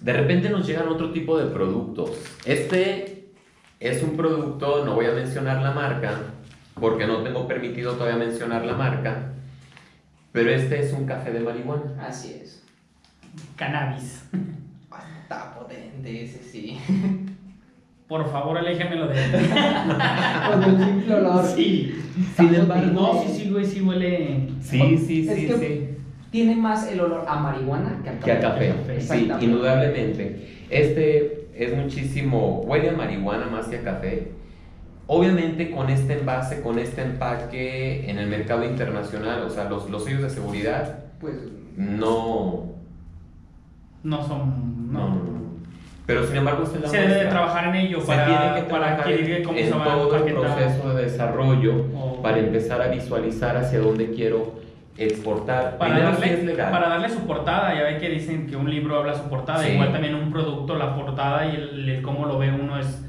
De 0.00 0.12
repente 0.12 0.50
nos 0.50 0.66
llegan 0.66 0.88
otro 0.88 1.10
tipo 1.10 1.38
de 1.38 1.46
productos. 1.46 2.10
Este 2.44 3.30
es 3.80 4.02
un 4.02 4.16
producto, 4.16 4.84
no 4.84 4.94
voy 4.94 5.06
a 5.06 5.12
mencionar 5.12 5.62
la 5.62 5.72
marca, 5.72 6.20
porque 6.78 7.06
no 7.06 7.22
tengo 7.22 7.48
permitido 7.48 7.94
todavía 7.94 8.18
mencionar 8.18 8.64
la 8.66 8.74
marca, 8.74 9.32
pero 10.32 10.50
este 10.50 10.80
es 10.80 10.92
un 10.92 11.06
café 11.06 11.32
de 11.32 11.40
marihuana. 11.40 11.96
Así 12.06 12.38
es. 12.42 12.67
Cannabis. 13.56 14.24
Está 15.22 15.54
potente 15.54 16.24
ese, 16.24 16.42
sí. 16.42 16.78
Por 18.08 18.30
favor, 18.32 18.56
aléjamelo 18.56 19.08
de 19.08 19.14
Con 20.50 20.62
el 20.64 20.84
simple 20.84 21.14
olor. 21.14 21.44
Sí. 21.44 21.94
Sin 22.36 22.54
embargo, 22.54 22.90
no, 22.92 23.22
sí, 23.22 23.28
sí, 23.42 23.50
güey, 23.50 23.64
sí 23.66 23.80
huele. 23.82 24.48
Sí, 24.62 24.98
sí, 24.98 25.28
Es 25.28 25.36
sí, 25.36 25.46
que- 25.46 25.58
sí. 25.58 25.88
Tiene 26.30 26.56
más 26.56 26.86
el 26.90 27.00
olor 27.00 27.24
a 27.26 27.36
marihuana 27.36 28.00
que 28.02 28.10
a 28.10 28.18
Que 28.18 28.32
a 28.32 28.40
café, 28.40 28.68
café, 28.68 28.84
sí, 28.86 28.92
exactamente. 29.14 29.44
indudablemente. 29.46 30.48
Este 30.68 31.48
es 31.54 31.74
muchísimo, 31.76 32.60
huele 32.66 32.90
a 32.90 32.92
marihuana 32.92 33.46
más 33.46 33.66
que 33.66 33.78
a 33.78 33.82
café. 33.82 34.32
Obviamente 35.06 35.70
con 35.70 35.88
este 35.88 36.18
envase, 36.18 36.60
con 36.60 36.78
este 36.78 37.00
empaque 37.02 38.10
en 38.10 38.18
el 38.18 38.26
mercado 38.28 38.62
internacional, 38.64 39.42
o 39.42 39.48
sea, 39.50 39.64
los, 39.70 39.88
los 39.88 40.04
sellos 40.04 40.20
de 40.22 40.28
seguridad, 40.30 41.04
Pues 41.18 41.34
no, 41.76 42.74
No 44.08 44.22
son. 44.26 44.92
no. 44.92 45.38
Pero 46.06 46.26
sin 46.26 46.36
embargo, 46.36 46.62
es 46.64 46.80
la 46.80 46.88
Se 46.88 46.96
debe 47.02 47.14
de 47.14 47.26
trabajar 47.26 47.68
en 47.68 47.74
ello 47.74 48.00
Se 48.00 48.06
para, 48.06 48.24
tiene 48.26 48.54
que 48.54 48.70
para 48.70 48.94
adquirir 48.94 49.42
cómo 49.42 49.58
en 49.58 49.66
se 49.68 49.74
va 49.74 49.84
todo 49.84 50.16
el 50.26 50.32
proceso 50.34 50.94
de 50.94 51.02
desarrollo 51.02 51.84
para 52.22 52.38
empezar 52.38 52.80
a 52.80 52.88
visualizar 52.88 53.56
hacia 53.58 53.78
dónde 53.80 54.10
quiero 54.12 54.54
exportar. 54.96 55.76
Para 55.76 55.98
darle, 56.00 56.54
para 56.54 56.88
darle 56.88 57.08
su 57.10 57.26
portada, 57.26 57.74
ya 57.74 57.82
ve 57.84 57.98
que 57.98 58.08
dicen 58.08 58.46
que 58.46 58.56
un 58.56 58.70
libro 58.70 58.96
habla 58.96 59.14
su 59.14 59.28
portada, 59.28 59.62
Sí. 59.62 59.72
igual 59.72 59.92
también 59.92 60.14
un 60.14 60.32
producto, 60.32 60.76
la 60.76 60.94
portada 60.96 61.46
y 61.46 61.56
el, 61.56 61.88
el 61.88 62.02
cómo 62.02 62.24
lo 62.26 62.38
ve 62.38 62.50
uno 62.52 62.78
es, 62.78 63.04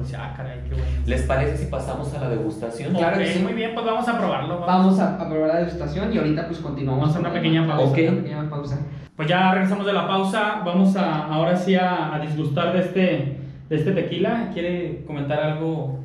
dice, 0.00 0.16
ah, 0.16 0.34
caray, 0.36 0.60
qué 0.68 0.70
bueno. 0.74 0.86
¿Les 1.06 1.22
parece 1.22 1.56
si 1.56 1.66
pasamos 1.66 2.12
a 2.14 2.20
la 2.20 2.28
degustación? 2.30 2.94
Claro 2.94 3.18
que 3.18 3.26
sí. 3.26 3.38
muy 3.40 3.52
bien, 3.52 3.72
pues 3.74 3.84
vamos 3.86 4.08
a 4.08 4.18
probarlo. 4.18 4.60
vamos 4.60 4.98
a, 5.00 5.14
a 5.20 5.28
probar 5.28 5.48
la 5.48 5.56
degustación 5.58 6.12
y 6.12 6.18
ahorita 6.18 6.46
pues 6.46 6.58
continuamos. 6.60 7.00
Vamos 7.02 7.16
a 7.16 7.20
una 7.20 7.32
pequeña 7.32 7.66
pausa. 7.66 7.90
Ok. 7.92 7.98
Una 8.08 8.16
pequeña 8.22 8.50
pausa. 8.50 8.78
Pues 9.16 9.28
ya 9.28 9.52
regresamos 9.54 9.86
de 9.86 9.92
la 9.94 10.06
pausa, 10.06 10.62
vamos 10.64 10.94
a 10.96 11.24
ahora 11.26 11.56
sí 11.56 11.74
a, 11.74 12.14
a 12.14 12.18
disgustar 12.20 12.72
de 12.74 12.80
este, 12.80 13.38
de 13.68 13.76
este 13.76 13.92
tequila. 13.92 14.50
¿Quiere 14.52 15.04
comentar 15.06 15.40
algo? 15.40 16.00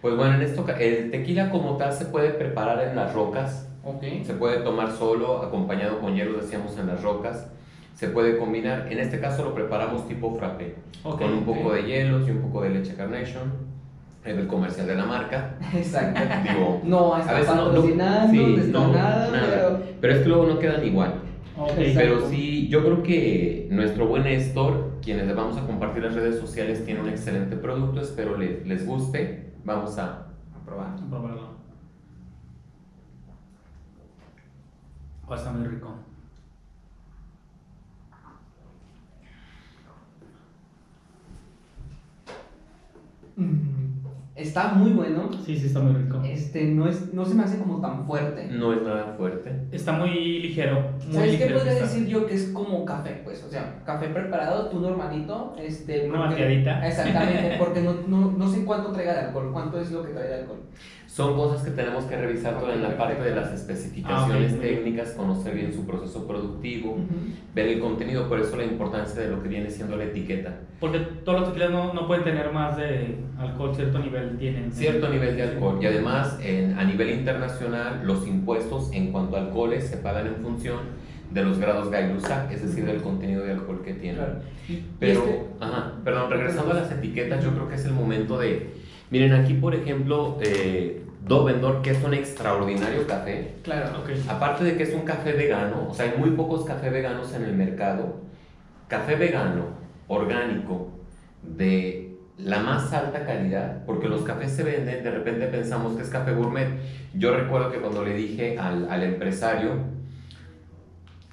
Pues 0.00 0.16
bueno, 0.16 0.34
en 0.34 0.42
esto, 0.42 0.64
el 0.78 1.10
tequila 1.10 1.50
como 1.50 1.76
tal 1.76 1.92
se 1.92 2.06
puede 2.06 2.30
preparar 2.30 2.80
en 2.88 2.96
las 2.96 3.12
rocas, 3.14 3.68
Ok. 3.84 4.02
se 4.24 4.34
puede 4.34 4.58
tomar 4.58 4.90
solo, 4.92 5.42
acompañado 5.42 6.00
con 6.00 6.14
hielo, 6.14 6.38
decíamos 6.40 6.76
en 6.78 6.86
las 6.88 7.02
rocas, 7.02 7.50
se 7.94 8.08
puede 8.08 8.38
combinar, 8.38 8.88
en 8.90 8.98
este 8.98 9.20
caso 9.20 9.44
lo 9.44 9.54
preparamos 9.54 10.06
tipo 10.08 10.34
frappé, 10.36 10.76
Ok, 11.04 11.20
con 11.20 11.32
un 11.32 11.44
poco 11.44 11.72
de 11.72 11.82
hielos 11.84 12.26
y 12.26 12.30
un 12.30 12.42
poco 12.42 12.62
de 12.62 12.70
leche 12.70 12.94
Carnation, 12.94 13.52
el 14.24 14.46
comercial 14.46 14.86
de 14.86 14.94
la 14.94 15.04
marca, 15.04 15.56
Exacto. 15.74 16.20
digo, 16.52 16.80
No 16.84 17.14
a 17.14 17.20
está 17.20 17.34
veces 17.34 17.54
no, 17.56 17.72
no- 17.72 17.82
sí, 17.82 17.92
no 18.70 18.86
no, 18.88 18.92
nada, 18.92 19.28
pero. 19.32 19.82
pero 20.00 20.12
es 20.14 20.20
que 20.22 20.28
luego 20.28 20.46
no 20.46 20.58
quedan 20.58 20.84
igual. 20.86 21.14
Ok. 21.56 21.70
Exacto. 21.78 21.98
Pero 21.98 22.28
sí, 22.30 22.68
yo 22.68 22.80
creo 22.84 23.02
que 23.02 23.68
nuestro 23.70 24.06
buen 24.06 24.22
Néstor, 24.24 24.92
quienes 25.02 25.26
le 25.26 25.34
vamos 25.34 25.56
a 25.58 25.66
compartir 25.66 26.02
las 26.02 26.14
redes 26.14 26.38
sociales, 26.38 26.84
tiene 26.84 27.00
un 27.00 27.08
excelente 27.08 27.56
producto, 27.56 28.00
espero 28.00 28.36
les, 28.38 28.66
les 28.66 28.86
guste, 28.86 29.52
vamos 29.64 29.98
a 29.98 30.28
A 30.56 30.64
probar. 30.64 30.88
A 30.94 31.10
probarlo. 31.10 31.52
Está 35.34 35.50
muy 35.52 35.66
rico. 35.66 35.88
Está 44.34 44.72
muy 44.72 44.92
bueno. 44.92 45.28
Sí, 45.44 45.58
sí, 45.58 45.66
está 45.66 45.80
muy 45.80 45.92
rico. 45.92 46.20
Este, 46.24 46.64
no, 46.64 46.88
es, 46.88 47.12
no 47.12 47.24
se 47.24 47.34
me 47.34 47.42
hace 47.42 47.58
como 47.58 47.82
tan 47.82 48.06
fuerte. 48.06 48.48
No 48.50 48.72
es 48.72 48.82
nada 48.82 49.14
fuerte. 49.18 49.66
Está 49.70 49.92
muy 49.92 50.40
ligero. 50.40 50.90
Muy 51.04 51.12
¿Sabes 51.12 51.36
qué 51.36 51.46
podría 51.50 51.72
está. 51.72 51.84
decir 51.84 52.06
yo? 52.06 52.26
Que 52.26 52.34
es 52.34 52.46
como 52.46 52.84
café, 52.86 53.20
pues, 53.24 53.44
o 53.44 53.50
sea, 53.50 53.82
café 53.84 54.08
preparado, 54.08 54.70
tú 54.70 54.80
normalito, 54.80 55.54
este... 55.60 56.08
Una 56.08 56.28
porque-. 56.28 56.60
Exactamente, 56.60 57.56
porque 57.58 57.82
no, 57.82 57.94
no, 58.08 58.32
no 58.32 58.48
sé 58.48 58.64
cuánto 58.64 58.90
traiga 58.90 59.12
de 59.12 59.20
alcohol, 59.26 59.50
cuánto 59.52 59.78
es 59.78 59.90
lo 59.92 60.02
que 60.02 60.12
trae 60.12 60.28
de 60.28 60.34
alcohol. 60.36 60.60
Son 61.12 61.36
cosas 61.36 61.62
que 61.62 61.72
tenemos 61.72 62.04
que 62.06 62.16
revisar 62.16 62.58
toda 62.58 62.72
en 62.72 62.82
la 62.82 62.96
parte 62.96 63.22
de 63.22 63.36
las 63.36 63.52
especificaciones 63.52 64.52
Ah, 64.52 64.54
ok, 64.54 64.58
muy 64.60 64.66
bien. 64.66 64.76
técnicas, 64.76 65.10
conocer 65.10 65.54
bien 65.54 65.70
su 65.74 65.84
proceso 65.86 66.26
productivo, 66.26 66.96
ver 67.54 67.68
el 67.68 67.80
contenido, 67.80 68.26
por 68.30 68.40
eso 68.40 68.56
la 68.56 68.64
importancia 68.64 69.20
de 69.20 69.28
lo 69.28 69.42
que 69.42 69.48
viene 69.50 69.68
siendo 69.70 69.96
la 69.98 70.04
etiqueta. 70.04 70.60
Porque 70.80 71.00
todos 71.22 71.40
los 71.40 71.48
tequilas 71.50 71.70
no, 71.70 71.92
no 71.92 72.06
pueden 72.06 72.24
tener 72.24 72.50
más 72.50 72.78
de 72.78 73.16
alcohol, 73.38 73.74
cierto 73.76 73.98
nivel 73.98 74.38
tienen. 74.38 74.72
Cierto 74.72 75.10
nivel 75.10 75.36
de 75.36 75.42
alcohol 75.42 75.78
y 75.82 75.84
además 75.86 76.38
en- 76.42 76.78
a 76.78 76.84
nivel 76.84 77.10
internacional 77.10 78.00
los 78.06 78.26
impuestos 78.26 78.90
en 78.94 79.12
cuanto 79.12 79.36
a 79.36 79.40
alcoholes 79.40 79.86
se 79.86 79.98
pagan 79.98 80.26
en 80.28 80.36
función 80.36 80.78
de 81.30 81.44
los 81.44 81.58
grados 81.58 81.90
Gay-Lussac, 81.90 82.50
es 82.52 82.62
decir, 82.62 82.86
del 82.86 83.02
contenido 83.02 83.44
de 83.44 83.52
alcohol 83.52 83.82
que 83.84 83.92
tiene. 83.92 84.16
Claro. 84.16 84.36
Pero, 84.98 85.20
este- 85.20 85.44
ajá, 85.60 85.92
perdón, 86.04 86.30
regresando 86.30 86.70
a 86.70 86.74
las 86.76 86.90
etiquetas, 86.90 87.44
yo 87.44 87.50
creo 87.50 87.68
que 87.68 87.74
es 87.74 87.84
el 87.84 87.92
momento 87.92 88.38
de... 88.38 88.80
Miren, 89.10 89.34
aquí 89.34 89.52
por 89.52 89.74
ejemplo, 89.74 90.38
eh, 90.40 91.01
Dovendor, 91.24 91.82
que 91.82 91.90
es 91.90 92.02
un 92.02 92.14
extraordinario 92.14 93.06
café, 93.06 93.54
Claro. 93.62 94.00
Ok. 94.00 94.10
aparte 94.28 94.64
de 94.64 94.76
que 94.76 94.82
es 94.82 94.92
un 94.94 95.02
café 95.02 95.32
vegano, 95.32 95.88
o 95.90 95.94
sea, 95.94 96.06
hay 96.10 96.18
muy 96.18 96.30
pocos 96.30 96.64
cafés 96.64 96.92
veganos 96.92 97.32
en 97.34 97.44
el 97.44 97.54
mercado, 97.54 98.20
café 98.88 99.14
vegano, 99.16 99.66
orgánico, 100.08 100.88
de 101.42 102.16
la 102.38 102.58
más 102.60 102.92
alta 102.92 103.24
calidad, 103.24 103.84
porque 103.86 104.08
los 104.08 104.22
cafés 104.22 104.50
se 104.52 104.64
venden, 104.64 105.04
de 105.04 105.10
repente 105.10 105.46
pensamos 105.46 105.94
que 105.96 106.02
es 106.02 106.08
café 106.08 106.32
gourmet. 106.32 106.68
Yo 107.14 107.34
recuerdo 107.36 107.70
que 107.70 107.78
cuando 107.78 108.04
le 108.04 108.14
dije 108.14 108.58
al, 108.58 108.90
al 108.90 109.02
empresario, 109.04 109.70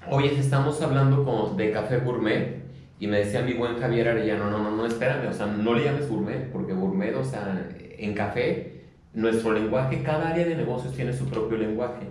oye, 0.08 0.38
estamos 0.38 0.80
hablando 0.82 1.24
con- 1.24 1.56
de 1.56 1.72
café 1.72 1.98
gourmet, 1.98 2.60
y 2.98 3.06
me 3.06 3.18
decía 3.18 3.42
mi 3.42 3.54
buen 3.54 3.78
Javier 3.78 4.08
Arellano, 4.08 4.50
no, 4.50 4.58
no, 4.62 4.70
no, 4.70 4.86
espérame, 4.86 5.28
o 5.28 5.32
sea, 5.32 5.46
no 5.46 5.74
le 5.74 5.84
llames 5.84 6.08
gourmet, 6.08 6.50
porque 6.52 6.74
gourmet, 6.74 7.14
o 7.16 7.24
sea, 7.24 7.66
en 7.98 8.14
café, 8.14 8.79
nuestro 9.12 9.52
lenguaje, 9.52 10.02
cada 10.02 10.28
área 10.30 10.44
de 10.46 10.54
negocios 10.54 10.94
tiene 10.94 11.12
su 11.12 11.26
propio 11.28 11.58
lenguaje. 11.58 12.06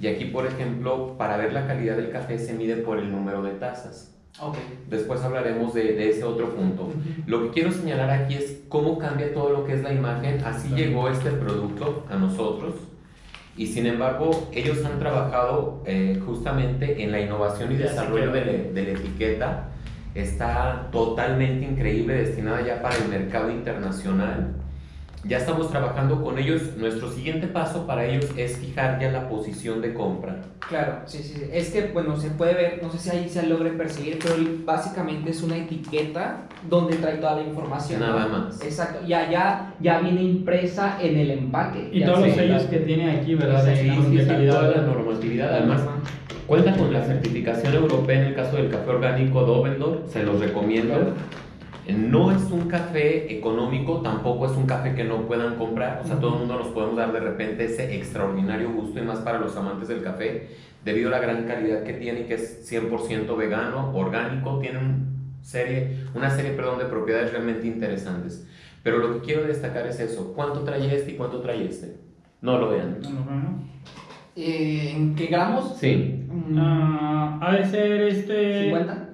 Y 0.00 0.06
aquí, 0.06 0.26
por 0.26 0.46
ejemplo, 0.46 1.16
para 1.18 1.36
ver 1.36 1.52
la 1.52 1.66
calidad 1.66 1.96
del 1.96 2.10
café 2.10 2.38
se 2.38 2.52
mide 2.54 2.76
por 2.76 2.98
el 2.98 3.10
número 3.10 3.42
de 3.42 3.52
tazas. 3.52 4.14
Después 4.88 5.20
hablaremos 5.22 5.74
de, 5.74 5.82
de 5.94 6.10
ese 6.10 6.24
otro 6.24 6.54
punto. 6.54 6.92
Lo 7.26 7.42
que 7.42 7.50
quiero 7.50 7.72
señalar 7.72 8.10
aquí 8.10 8.34
es 8.34 8.62
cómo 8.68 8.96
cambia 8.98 9.34
todo 9.34 9.50
lo 9.50 9.64
que 9.66 9.74
es 9.74 9.82
la 9.82 9.92
imagen. 9.92 10.42
Así 10.44 10.68
Claro. 10.68 10.82
llegó 10.82 11.08
este 11.08 11.30
producto 11.30 12.06
a 12.08 12.16
nosotros. 12.16 12.74
Y 13.56 13.66
sin 13.66 13.86
embargo, 13.86 14.48
ellos 14.52 14.82
han 14.84 14.98
trabajado 14.98 15.82
eh, 15.84 16.18
justamente 16.24 17.02
en 17.02 17.10
la 17.12 17.20
innovación 17.20 17.72
y 17.72 17.76
Ya 17.76 17.86
desarrollo 17.86 18.30
de, 18.32 18.70
de 18.72 18.82
la 18.84 18.90
etiqueta. 18.90 19.68
Está 20.14 20.88
totalmente 20.90 21.66
increíble, 21.66 22.14
destinada 22.14 22.64
ya 22.66 22.80
para 22.80 22.96
el 22.96 23.08
mercado 23.08 23.50
internacional. 23.50 24.54
Ya 25.24 25.36
estamos 25.36 25.70
trabajando 25.70 26.22
con 26.22 26.38
ellos. 26.38 26.62
Nuestro 26.78 27.10
siguiente 27.10 27.46
paso 27.46 27.86
para 27.86 28.06
ellos 28.06 28.26
es 28.38 28.56
fijar 28.56 28.98
ya 28.98 29.10
la 29.12 29.28
posición 29.28 29.82
de 29.82 29.92
compra. 29.92 30.40
Claro, 30.66 31.00
sí, 31.04 31.18
sí, 31.22 31.34
sí. 31.34 31.44
Es 31.52 31.70
que, 31.70 31.88
bueno, 31.92 32.16
se 32.16 32.30
puede 32.30 32.54
ver, 32.54 32.80
no 32.82 32.90
sé 32.90 32.98
si 32.98 33.10
ahí 33.10 33.28
se 33.28 33.46
logre 33.46 33.70
percibir, 33.70 34.18
pero 34.18 34.36
básicamente 34.64 35.30
es 35.30 35.42
una 35.42 35.58
etiqueta 35.58 36.44
donde 36.68 36.96
trae 36.96 37.16
toda 37.18 37.36
la 37.36 37.42
información. 37.42 38.00
Nada 38.00 38.26
¿no? 38.26 38.38
más. 38.38 38.64
Exacto. 38.64 39.06
Ya, 39.06 39.30
ya, 39.30 39.74
ya 39.80 40.00
viene 40.00 40.22
impresa 40.22 40.96
en 41.02 41.18
el 41.18 41.30
empaque. 41.32 41.90
Y 41.92 42.02
todos 42.04 42.20
los 42.20 42.28
se- 42.30 42.34
sellos 42.36 42.62
que 42.64 42.78
tiene 42.78 43.10
aquí, 43.18 43.34
¿verdad? 43.34 43.64
De, 43.64 43.76
Sí, 43.76 43.90
sí, 43.90 44.46
toda 44.48 44.68
la 44.70 44.82
normatividad. 44.82 45.54
Además, 45.54 45.82
Cuenta 46.46 46.76
con 46.76 46.92
la 46.92 47.04
certificación 47.04 47.74
europea 47.74 48.22
en 48.22 48.26
el 48.26 48.34
caso 48.34 48.56
del 48.56 48.70
café 48.70 48.90
orgánico 48.90 49.42
Dovendor, 49.42 50.02
se 50.08 50.24
los 50.24 50.40
recomiendo. 50.40 51.14
No 51.88 52.30
es 52.30 52.42
un 52.50 52.68
café 52.68 53.32
económico, 53.36 54.00
tampoco 54.00 54.46
es 54.46 54.52
un 54.52 54.66
café 54.66 54.94
que 54.94 55.04
no 55.04 55.22
puedan 55.26 55.56
comprar, 55.56 56.00
o 56.02 56.06
sea, 56.06 56.20
todo 56.20 56.34
el 56.34 56.38
mundo 56.40 56.56
nos 56.58 56.68
podemos 56.68 56.96
dar 56.96 57.12
de 57.12 57.20
repente 57.20 57.64
ese 57.64 57.96
extraordinario 57.96 58.70
gusto 58.70 58.98
y 59.00 59.02
más 59.02 59.18
para 59.20 59.38
los 59.38 59.56
amantes 59.56 59.88
del 59.88 60.02
café, 60.02 60.48
debido 60.84 61.08
a 61.08 61.12
la 61.12 61.18
gran 61.18 61.46
calidad 61.46 61.82
que 61.82 61.94
tiene 61.94 62.20
y 62.20 62.24
que 62.24 62.34
es 62.34 62.70
100% 62.70 63.36
vegano, 63.36 63.92
orgánico, 63.94 64.58
tiene 64.60 64.78
un 64.78 65.10
serie, 65.42 66.04
una 66.14 66.30
serie 66.30 66.52
perdón, 66.52 66.78
de 66.78 66.84
propiedades 66.84 67.32
realmente 67.32 67.66
interesantes. 67.66 68.46
Pero 68.82 68.98
lo 68.98 69.14
que 69.14 69.20
quiero 69.26 69.42
destacar 69.44 69.86
es 69.86 69.98
eso, 70.00 70.32
¿cuánto 70.34 70.60
trae 70.60 70.94
este 70.94 71.12
y 71.12 71.14
cuánto 71.16 71.40
trae 71.40 71.64
este? 71.66 71.96
No 72.40 72.58
lo 72.58 72.70
vean. 72.70 72.98
No. 73.02 73.70
Eh, 74.36 74.92
¿En 74.94 75.14
qué 75.14 75.26
gramos? 75.26 75.76
Sí, 75.78 76.16
Mm, 76.30 76.58
Ah, 76.58 77.38
ha 77.42 77.56
de 77.56 77.64
ser 77.66 78.02
este. 78.02 78.72
¿50? 78.72 79.09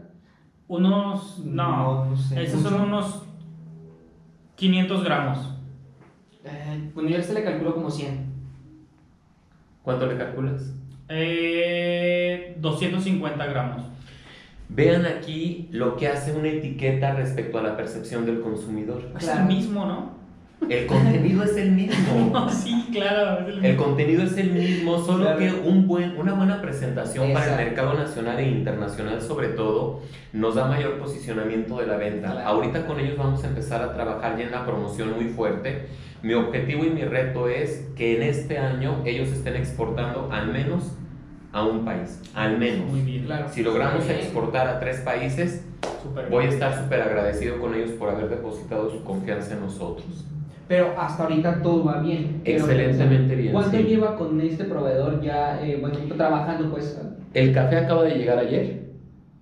Unos. 0.69 1.39
No, 1.45 2.05
No, 2.05 2.05
no 2.07 2.17
sé. 2.17 2.43
Estos 2.43 2.63
son 2.63 2.73
¿Mucho? 2.73 2.85
unos 2.85 3.23
500 4.57 5.05
gramos. 5.05 5.39
Eh, 6.45 6.91
bueno, 6.95 7.09
yo 7.11 7.17
a 7.17 7.21
este 7.21 7.35
le 7.35 7.45
calculo 7.45 7.75
como 7.75 7.91
100. 7.91 8.27
¿cuánto 9.83 10.07
le 10.07 10.17
calculas? 10.19 10.73
Eh, 11.09 12.57
250 12.61 13.47
gramos. 13.47 13.85
Vean 14.69 15.07
aquí 15.07 15.69
lo 15.71 15.97
que 15.97 16.09
hace 16.09 16.33
una 16.37 16.49
etiqueta 16.49 17.13
respecto 17.15 17.59
a 17.59 17.63
la 17.63 17.77
percepción 17.77 18.27
del 18.27 18.41
consumidor. 18.41 19.13
Es 19.17 19.25
Claro. 19.25 19.43
el 19.43 19.47
mismo, 19.47 19.87
¿no? 19.87 20.11
El 20.69 20.87
contenido 20.87 21.45
es 21.45 21.57
el 21.57 21.73
mismo. 21.73 22.31
No, 22.33 22.49
sí, 22.49 22.89
claro. 22.93 23.47
es 23.47 23.57
el- 23.57 23.65
El 23.65 23.77
contenido 23.77 24.23
es 24.25 24.37
el 24.37 24.51
mismo, 24.53 24.99
solo 24.99 25.25
Claro. 25.25 25.39
que 25.39 25.53
un 25.53 25.87
buen, 25.87 26.17
una 26.19 26.33
buena 26.35 26.61
presentación 26.61 27.33
para 27.33 27.45
Exacto. 27.45 27.63
el 27.63 27.67
mercado 27.69 27.95
nacional 27.95 28.39
e 28.41 28.49
internacional 28.49 29.21
sobre 29.23 29.49
todo 29.49 30.01
nos 30.33 30.55
da 30.57 30.67
mayor 30.67 30.99
posicionamiento 30.99 31.79
de 31.79 31.87
la 31.87 31.97
venta. 31.97 32.33
Claro. 32.33 32.49
Ahorita 32.49 32.87
con 32.87 32.99
ellos 32.99 33.17
vamos 33.17 33.45
a 33.45 33.49
empezar 33.49 33.83
a 33.83 33.93
trabajar 33.95 34.37
ya 34.39 34.45
en 34.45 34.51
la 34.51 34.65
promoción 34.67 35.13
muy 35.15 35.27
fuerte. 35.29 35.87
Mi 36.23 36.35
objetivo 36.35 36.85
y 36.85 36.91
mi 36.91 37.03
reto 37.05 37.49
es 37.49 37.89
que 37.95 38.17
en 38.17 38.23
este 38.23 38.59
año 38.59 39.03
ellos 39.05 39.29
estén 39.29 39.55
exportando 39.57 40.29
al 40.33 40.49
menos 40.53 40.93
a 41.53 41.65
un 41.65 41.85
país, 41.85 42.21
al 42.35 42.59
menos. 42.59 42.91
Muy 42.91 43.03
bien. 43.03 43.25
Claro. 43.27 43.47
Si 43.51 43.63
logramos 43.63 44.05
bien. 44.07 44.19
exportar 44.19 44.67
a 44.69 44.81
tres 44.81 45.01
países, 45.01 45.65
Súper 46.03 46.29
voy 46.29 46.47
a 46.47 46.49
estar 46.49 46.83
súper 46.83 47.03
agradecido 47.03 47.59
con 47.61 47.75
ellos 47.75 47.91
por 47.93 48.09
haber 48.11 48.29
depositado 48.29 48.91
su 48.91 49.05
confianza 49.05 49.55
en 49.55 49.61
nosotros. 49.61 50.25
Pero 50.69 50.95
hasta 50.99 51.23
ahorita 51.25 51.63
todo 51.63 51.85
va 51.85 52.01
bien. 52.01 52.41
Excelentemente 52.45 53.37
bien. 53.37 53.53
¿Cuánto 53.53 53.77
sí. 53.77 53.85
lleva 53.85 54.17
con 54.17 54.41
este 54.41 54.65
proveedor 54.65 55.21
ya, 55.23 55.65
eh, 55.65 55.79
bueno, 55.81 55.97
trabajando 56.17 56.71
pues? 56.71 57.01
El 57.35 57.53
café 57.53 57.77
acaba 57.79 58.03
de 58.03 58.17
llegar 58.17 58.39
ayer. 58.39 58.87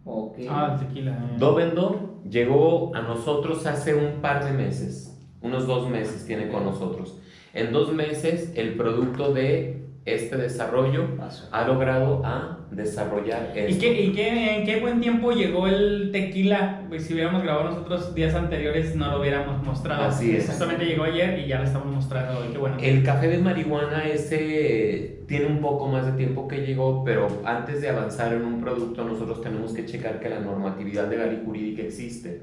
Ok. 0.04 0.38
Ah, 0.50 0.76
el 0.78 0.86
tequila. 0.86 1.12
eh. 1.12 1.36
Dovendor 1.38 1.98
llegó 2.28 2.94
a 2.94 3.00
nosotros 3.02 3.66
hace 3.66 3.94
un 3.94 4.20
par 4.20 4.44
de 4.44 4.52
meses, 4.52 5.18
unos 5.40 5.66
dos 5.66 5.88
meses 5.88 6.26
tiene 6.26 6.48
con 6.48 6.64
nosotros. 6.64 7.18
En 7.54 7.72
dos 7.72 7.92
meses 7.92 8.52
el 8.56 8.74
producto 8.74 9.32
de 9.32 9.73
este 10.06 10.36
desarrollo 10.36 11.08
ha 11.50 11.66
logrado 11.66 12.20
a 12.26 12.58
desarrollar 12.70 13.52
¿Y, 13.54 13.58
esto. 13.58 13.80
qué, 13.80 14.02
y 14.02 14.12
qué, 14.12 14.56
en 14.58 14.66
qué 14.66 14.80
buen 14.80 15.00
tiempo 15.00 15.32
llegó 15.32 15.66
el 15.66 16.10
tequila? 16.12 16.82
Pues 16.88 17.06
si 17.06 17.14
hubiéramos 17.14 17.42
grabado 17.42 17.70
nosotros 17.70 18.14
días 18.14 18.34
anteriores 18.34 18.94
no 18.96 19.10
lo 19.10 19.20
hubiéramos 19.20 19.62
mostrado. 19.62 20.04
Así 20.04 20.36
es. 20.36 20.46
Justamente 20.46 20.84
llegó 20.84 21.04
ayer 21.04 21.38
y 21.38 21.46
ya 21.48 21.58
lo 21.58 21.64
estamos 21.64 21.92
mostrando 21.94 22.38
hoy. 22.38 22.48
Qué 22.52 22.58
bueno. 22.58 22.76
El 22.80 23.02
café 23.02 23.28
de 23.28 23.38
marihuana 23.38 24.06
ese 24.06 25.22
tiene 25.26 25.46
un 25.46 25.60
poco 25.60 25.88
más 25.88 26.04
de 26.04 26.12
tiempo 26.12 26.48
que 26.48 26.66
llegó, 26.66 27.02
pero 27.02 27.28
antes 27.44 27.80
de 27.80 27.88
avanzar 27.88 28.34
en 28.34 28.44
un 28.44 28.60
producto 28.60 29.04
nosotros 29.04 29.40
tenemos 29.40 29.72
que 29.72 29.86
checar 29.86 30.20
que 30.20 30.28
la 30.28 30.40
normatividad 30.40 31.08
legal 31.08 31.38
y 31.40 31.44
jurídica 31.46 31.82
existe. 31.82 32.42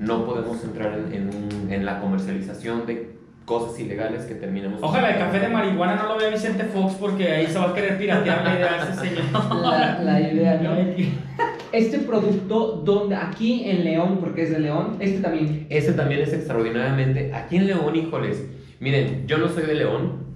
No 0.00 0.24
podemos 0.24 0.64
entrar 0.64 0.98
en, 0.98 1.12
en 1.14 1.72
en 1.72 1.84
la 1.86 2.00
comercialización 2.00 2.86
de 2.86 3.19
cosas 3.50 3.80
ilegales 3.80 4.26
que 4.26 4.36
terminemos. 4.36 4.78
Ojalá 4.80 5.10
el 5.10 5.18
café 5.18 5.40
de 5.40 5.48
marihuana 5.48 5.96
no 5.96 6.10
lo 6.10 6.16
vea 6.16 6.30
Vicente 6.30 6.62
Fox 6.66 6.94
porque 7.00 7.32
ahí 7.32 7.48
se 7.48 7.58
va 7.58 7.70
a 7.70 7.74
querer 7.74 7.98
piratear 7.98 8.44
la 8.44 8.54
idea 8.54 8.84
de 8.84 8.92
ese 8.92 9.08
señor. 9.08 9.24
La, 9.60 9.98
la 10.00 10.20
idea, 10.20 10.60
¿no? 10.62 10.76
Este 11.72 11.98
producto, 11.98 12.82
donde 12.84 13.16
aquí 13.16 13.68
en 13.68 13.84
León, 13.84 14.18
porque 14.20 14.42
es 14.42 14.50
de 14.50 14.60
León, 14.60 14.96
este 15.00 15.20
también. 15.20 15.66
Ese 15.68 15.92
también 15.92 16.20
es 16.20 16.32
extraordinariamente. 16.32 17.32
Aquí 17.32 17.56
en 17.56 17.66
León, 17.66 17.94
híjoles, 17.94 18.44
miren, 18.80 19.26
yo 19.26 19.38
no 19.38 19.48
soy 19.48 19.64
de 19.64 19.74
León, 19.74 20.30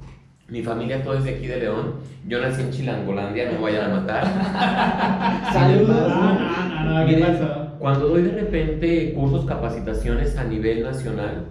mi 0.49 0.63
familia 0.63 1.03
todo 1.03 1.15
es 1.15 1.25
de 1.25 1.37
aquí 1.37 1.47
de 1.47 1.59
León. 1.59 1.95
Yo 2.27 2.41
nací 2.41 2.63
en 2.63 2.71
Chilangolandia, 2.71 3.47
no 3.47 3.53
me 3.53 3.59
vayan 3.59 3.91
a 3.91 3.95
matar. 3.95 4.25
Saludos. 5.53 6.09
No, 6.09 6.35
no, 6.35 6.85
no, 6.85 7.01
no, 7.01 7.07
¿qué 7.07 7.17
Miren, 7.17 7.37
pasó? 7.37 7.77
Cuando 7.79 8.09
doy 8.09 8.23
de 8.23 8.33
repente 8.33 9.13
cursos, 9.13 9.45
capacitaciones 9.45 10.37
a 10.37 10.45
nivel 10.45 10.83
nacional, 10.83 11.47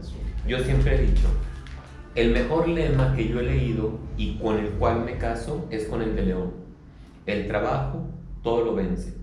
yo 0.48 0.60
siempre 0.60 0.96
he 0.96 1.02
dicho, 1.04 1.28
el 2.16 2.32
mejor 2.32 2.68
lema 2.68 3.16
que 3.16 3.28
yo 3.28 3.40
he 3.40 3.44
leído 3.44 3.98
y 4.18 4.36
con 4.38 4.58
el 4.58 4.70
cual 4.72 5.04
me 5.04 5.18
caso 5.18 5.68
es 5.72 5.86
con 5.86 6.02
el 6.02 6.16
de 6.16 6.24
León. 6.24 6.52
El 7.26 7.48
trabajo 7.48 8.08
todo 8.44 8.64
lo 8.66 8.76
vence. 8.76 9.16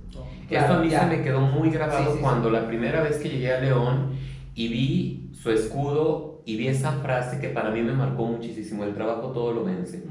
Claro, 0.48 0.64
Esto 0.66 0.78
a 0.78 0.82
mí 0.82 0.90
ya. 0.90 1.00
se 1.08 1.16
me 1.16 1.22
quedó 1.22 1.40
muy 1.40 1.70
grabado 1.70 2.00
Sí, 2.00 2.06
sí, 2.10 2.16
sí. 2.16 2.20
cuando 2.22 2.50
la 2.50 2.66
primera 2.66 3.02
vez 3.02 3.18
que 3.18 3.28
llegué 3.28 3.52
a 3.52 3.60
León 3.60 4.12
y 4.54 4.68
vi 4.68 5.30
su 5.32 5.50
escudo 5.52 6.42
y 6.44 6.56
vi 6.56 6.66
esa 6.66 6.92
frase 6.92 7.38
que 7.40 7.48
para 7.50 7.70
mí 7.70 7.82
me 7.82 7.92
marcó 7.92 8.24
muchísimo, 8.26 8.82
el 8.82 8.94
trabajo 8.94 9.28
todo 9.30 9.52
lo 9.52 9.64
vence. 9.64 10.02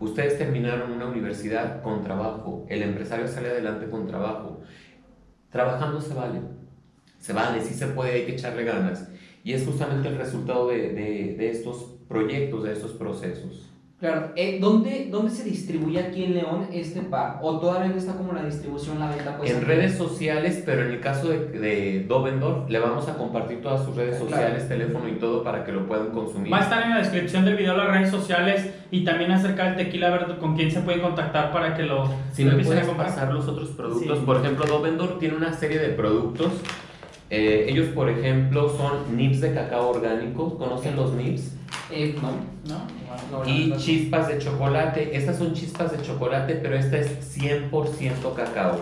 Ustedes 0.00 0.36
terminaron 0.38 0.90
una 0.90 1.06
universidad 1.06 1.82
con 1.82 2.02
trabajo, 2.02 2.66
el 2.68 2.82
empresario 2.82 3.28
sale 3.28 3.50
adelante 3.50 3.88
con 3.88 4.06
trabajo. 4.08 4.62
Trabajando 5.50 6.00
se 6.00 6.14
vale, 6.14 6.40
se 7.18 7.32
vale, 7.32 7.60
sí 7.62 7.74
se 7.74 7.86
puede, 7.88 8.12
hay 8.12 8.26
que 8.26 8.32
echarle 8.32 8.64
ganas. 8.64 9.08
Y 9.44 9.52
es 9.52 9.64
justamente 9.64 10.08
el 10.08 10.16
resultado 10.18 10.68
de, 10.68 10.92
de- 10.92 11.36
de 11.38 11.50
estos 11.50 11.95
proyectos, 12.08 12.64
de 12.64 12.72
estos 12.72 12.92
procesos. 12.92 13.62
Claro, 13.98 14.32
eh, 14.36 14.58
¿dónde, 14.60 15.08
¿dónde 15.10 15.30
se 15.32 15.42
distribuye 15.42 15.98
aquí 15.98 16.24
en 16.24 16.34
León 16.34 16.66
este 16.70 17.00
par? 17.00 17.38
¿O 17.40 17.58
todavía 17.58 17.88
no 17.88 17.96
está 17.96 18.12
como 18.14 18.34
la 18.34 18.44
distribución, 18.44 18.98
la 18.98 19.08
venta? 19.08 19.38
Pues, 19.38 19.50
en 19.50 19.56
aquí? 19.56 19.64
redes 19.64 19.96
sociales, 19.96 20.62
pero 20.66 20.82
en 20.84 20.90
el 20.92 21.00
caso 21.00 21.28
de, 21.30 21.38
de 21.48 22.04
Dovendorf, 22.06 22.68
le 22.68 22.78
vamos 22.78 23.08
a 23.08 23.16
compartir 23.16 23.62
todas 23.62 23.86
sus 23.86 23.96
redes 23.96 24.16
Claro. 24.16 24.30
sociales, 24.30 24.68
teléfono 24.68 25.08
y 25.08 25.12
todo 25.12 25.42
para 25.42 25.64
que 25.64 25.72
lo 25.72 25.86
puedan 25.88 26.08
consumir. 26.10 26.52
Va 26.52 26.58
a 26.58 26.64
estar 26.64 26.82
en 26.82 26.90
la 26.90 26.98
descripción 26.98 27.46
del 27.46 27.56
video 27.56 27.74
las 27.74 27.88
redes 27.88 28.10
sociales 28.10 28.68
y 28.90 29.02
también 29.02 29.30
acerca 29.32 29.64
del 29.64 29.76
tequila, 29.76 30.08
a 30.08 30.10
ver 30.10 30.36
con 30.40 30.54
quién 30.56 30.70
se 30.70 30.80
pueden 30.82 31.00
contactar 31.00 31.50
para 31.50 31.74
que 31.74 31.84
lo, 31.84 32.04
Si 32.32 32.44
me 32.44 32.50
empiecen 32.50 32.72
a 32.74 32.80
puedes 32.82 32.86
comprar. 32.88 33.08
pasar 33.08 33.32
los 33.32 33.48
otros 33.48 33.70
productos, 33.70 34.18
Sí. 34.18 34.24
por 34.26 34.36
ejemplo, 34.36 34.66
Dovendor 34.66 35.18
tiene 35.18 35.36
una 35.36 35.54
serie 35.54 35.78
de 35.78 35.88
productos. 35.88 36.52
Eh, 37.30 37.66
ellos, 37.70 37.86
por 37.88 38.10
ejemplo, 38.10 38.68
son 38.68 39.16
nips 39.16 39.40
de 39.40 39.54
cacao 39.54 39.88
orgánico. 39.88 40.58
¿Conocen 40.58 40.94
los 40.96 41.12
nips? 41.14 41.56
Eh, 41.90 42.16
no. 42.20 42.30
¿No? 43.30 43.48
Y 43.48 43.72
chispas 43.76 44.28
de 44.28 44.38
chocolate. 44.38 45.16
Estas 45.16 45.38
son 45.38 45.52
chispas 45.54 45.92
de 45.92 46.02
chocolate, 46.02 46.54
pero 46.56 46.76
esta 46.76 46.98
es 46.98 47.38
100% 47.38 48.34
cacao. 48.34 48.80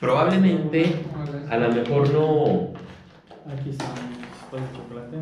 Probablemente, 0.00 0.86
a 1.50 1.56
lo 1.56 1.68
mejor 1.72 2.10
no. 2.12 2.44
Aquí 3.52 3.70
están 3.70 3.88
chispas 3.94 4.60
de 4.60 4.76
chocolate. 4.76 5.16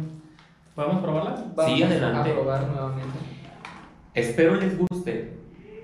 ¿Podemos 0.74 1.02
probarlas? 1.02 1.54
Vamos 1.54 1.76
Sí, 1.76 1.82
adelante. 1.82 2.30
a 2.30 2.34
probar 2.34 2.66
nuevamente. 2.68 3.18
Espero 4.14 4.56
les 4.56 4.76
guste. 4.78 5.34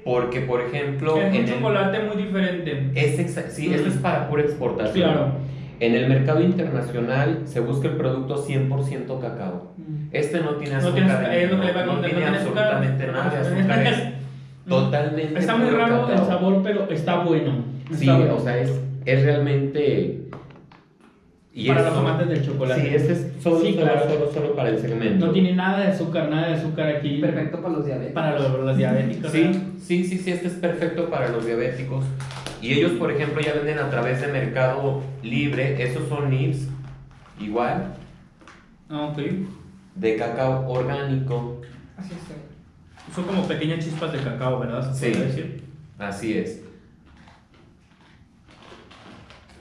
Porque, 0.04 0.40
por 0.40 0.62
ejemplo, 0.62 1.16
es 1.18 1.28
un 1.28 1.34
en 1.34 1.44
el- 1.44 1.54
chocolate 1.54 2.00
muy 2.00 2.16
diferente. 2.22 2.90
es 2.94 3.18
exa- 3.18 3.50
sí, 3.50 3.72
esto 3.72 3.88
es 3.88 3.96
para 3.98 4.28
pura 4.30 4.42
exportación. 4.42 5.12
Claro. 5.12 5.32
En 5.80 5.94
el 5.94 6.08
mercado 6.08 6.40
internacional 6.42 7.40
se 7.46 7.60
busca 7.60 7.88
el 7.88 7.96
producto 7.96 8.36
100% 8.46 9.18
cacao. 9.20 9.72
Este 10.12 10.40
no 10.40 10.50
tiene 10.56 10.72
No 10.74 10.78
azúcar. 10.78 10.94
tiene 10.94 11.10
azúcar, 11.12 11.34
es 11.34 11.50
lo 11.50 11.56
que 11.60 11.64
le 11.66 11.70
iba 11.72 11.80
a 11.80 11.86
no 11.86 11.94
no 11.96 12.00
tiene 12.02 12.24
absolutamente 12.26 13.06
nada 13.06 13.30
de 13.30 13.38
azúcar. 13.38 13.86
Es 13.86 14.02
totalmente. 14.68 15.38
Está 15.40 15.56
muy 15.56 15.70
raro 15.70 16.00
el 16.02 16.06
cacao. 16.10 16.26
sabor, 16.26 16.60
pero 16.62 16.90
está 16.90 17.20
bueno. 17.24 17.64
Sí, 17.92 17.94
Está 18.04 18.16
bueno. 18.18 18.36
o 18.36 18.40
sea, 18.40 18.58
es, 18.58 18.70
es 19.06 19.22
realmente. 19.24 20.16
Y 21.52 21.66
Para 21.68 21.80
es- 21.80 21.86
los 21.86 21.96
amantes 21.98 22.28
del 22.28 22.44
chocolate. 22.46 22.80
Sí, 22.82 22.94
este 22.94 23.12
es 23.12 23.32
solo, 23.42 23.60
Sí, 23.60 23.72
solo, 23.74 23.82
claro. 23.86 24.00
solo, 24.08 24.32
solo 24.32 24.54
para 24.54 24.68
el 24.68 24.78
segmento. 24.78 25.26
No 25.26 25.32
tiene 25.32 25.54
nada 25.54 25.80
de 25.80 25.86
azúcar, 25.88 26.28
nada 26.28 26.48
de 26.48 26.54
azúcar 26.54 26.88
aquí. 26.88 27.18
Perfecto 27.20 27.60
para 27.60 27.74
los 27.74 27.86
diabetes. 27.86 28.12
Para 28.12 28.38
los, 28.38 28.52
los 28.60 28.76
diabéticos. 28.76 29.32
Sí, 29.32 29.42
¿verdad? 29.44 29.60
sí, 29.80 30.04
sí, 30.04 30.18
sí, 30.18 30.30
este 30.30 30.46
es 30.46 30.54
perfecto 30.54 31.08
para 31.10 31.28
los 31.28 31.44
diabéticos. 31.44 32.04
Y 32.60 32.72
ellos, 32.74 32.92
por 32.92 33.10
ejemplo, 33.10 33.40
ya 33.40 33.54
venden 33.54 33.78
a 33.78 33.88
través 33.90 34.20
de 34.20 34.28
Mercado 34.28 35.02
Libre. 35.22 35.82
Esos 35.82 36.08
son 36.08 36.30
nips, 36.30 36.68
igual, 37.40 37.94
Ah, 38.90 39.06
ok. 39.12 39.18
de 39.94 40.16
cacao 40.16 40.68
orgánico. 40.68 41.60
Así 41.96 42.12
es. 42.12 43.14
Son 43.14 43.24
como 43.24 43.46
pequeñas 43.48 43.82
chispas 43.84 44.12
de 44.12 44.18
cacao, 44.18 44.60
¿verdad? 44.60 44.92
¿Se 44.94 45.06
Sí. 45.06 45.12
puede 45.12 45.26
decir? 45.28 45.64
Así 45.98 46.38
es. 46.38 46.62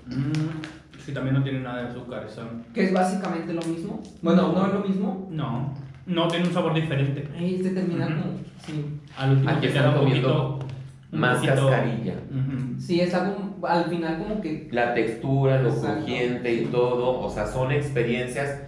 Mm, 0.07 0.99
sí, 1.05 1.13
también 1.13 1.35
no 1.35 1.43
tiene 1.43 1.59
nada 1.59 1.83
de 1.83 1.87
azúcar. 1.89 2.25
Eso. 2.29 2.41
Que 2.73 2.85
es 2.85 2.93
básicamente 2.93 3.53
lo 3.53 3.61
mismo. 3.61 4.01
Bueno, 4.21 4.51
no 4.53 4.65
es 4.67 4.73
lo 4.73 4.79
mismo. 4.81 5.27
No, 5.31 5.73
no 6.05 6.27
tiene 6.27 6.47
un 6.47 6.53
sabor 6.53 6.73
diferente. 6.73 7.27
Ahí 7.37 7.55
este 7.55 7.69
termina 7.71 8.05
como. 8.07 8.39
Sí. 8.65 8.85
Al 9.17 9.31
último 9.31 9.49
Aquí 9.51 9.61
te 9.61 9.67
están 9.67 9.83
queda 9.83 9.93
un 9.93 9.99
comiendo 9.99 10.57
poquito. 10.57 10.68
Más 11.11 11.37
poquito- 11.37 11.55
cascarilla. 11.69 12.13
Ujú. 12.29 12.79
Sí, 12.79 12.99
es 13.01 13.13
algo 13.13 13.57
al 13.67 13.85
final 13.85 14.17
como 14.19 14.41
que. 14.41 14.67
La 14.71 14.93
textura, 14.93 15.61
lo 15.61 15.69
Exacto. 15.69 15.97
crujiente 15.97 16.53
y 16.53 16.65
todo, 16.65 17.19
o 17.21 17.29
sea, 17.29 17.47
son 17.47 17.71
experiencias. 17.71 18.61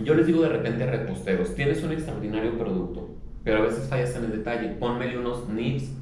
Yo 0.00 0.14
les 0.14 0.26
digo 0.26 0.42
de 0.42 0.48
repente 0.48 0.84
a 0.84 0.86
reposteros, 0.86 1.54
tienes 1.54 1.82
un 1.84 1.92
extraordinario 1.92 2.56
producto, 2.58 3.10
pero 3.44 3.58
a 3.58 3.62
veces 3.62 3.88
fallas 3.88 4.16
en 4.16 4.24
el 4.24 4.32
detalle. 4.32 4.68
Pónmele 4.70 5.18
unos 5.18 5.48
nips, 5.48 5.92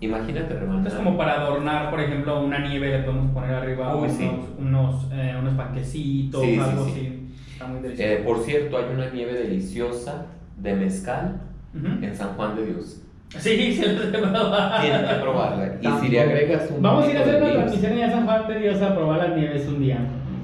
imagínate 0.00 0.54
rebanar. 0.54 0.86
Es 0.86 0.94
como 0.94 1.16
para 1.16 1.40
adornar, 1.40 1.90
por 1.90 2.00
ejemplo, 2.00 2.44
una 2.44 2.58
nieve, 2.58 2.90
le 2.90 3.04
podemos 3.04 3.30
poner 3.32 3.54
arriba 3.54 3.94
Uy, 3.96 4.02
unos, 4.04 4.16
sí. 4.16 4.30
unos, 4.58 5.06
eh, 5.12 5.36
unos 5.40 5.54
panquecitos, 5.54 6.42
Sí, 6.42 6.58
algo 6.58 6.84
sí. 6.84 6.90
así. 6.90 7.22
Está 7.52 7.66
muy 7.68 7.80
delicioso. 7.80 8.12
Eh, 8.12 8.22
por 8.24 8.40
cierto, 8.42 8.76
hay 8.76 8.84
una 8.94 9.10
nieve 9.10 9.32
deliciosa 9.32 10.26
de 10.58 10.74
mezcal 10.74 11.40
Ujú. 11.74 12.04
en 12.04 12.14
San 12.14 12.34
Juan 12.34 12.54
de 12.56 12.66
Dios. 12.66 13.02
Sí, 13.38 13.74
sí, 13.74 13.82
lo 13.84 14.02
he 14.04 14.06
probado. 14.06 14.80
Tienen 14.80 15.06
que 15.06 15.14
probarla. 15.16 15.74
Y 15.80 15.88
si 16.00 16.08
le 16.08 16.20
agregas 16.20 16.70
un 16.70 16.80
Vamos 16.82 17.04
a 17.06 17.10
ir 17.10 17.16
a 17.18 17.20
hacer 17.20 17.42
nips, 17.42 17.52
transmisión 17.54 17.92
en 17.98 18.10
San 18.10 18.24
Juan 18.24 18.48
de 18.48 18.58
Dios 18.60 18.82
a 18.82 18.94
probar 18.94 19.18
las 19.28 19.36
nieves 19.36 19.66
un 19.66 19.80
día. 19.80 19.98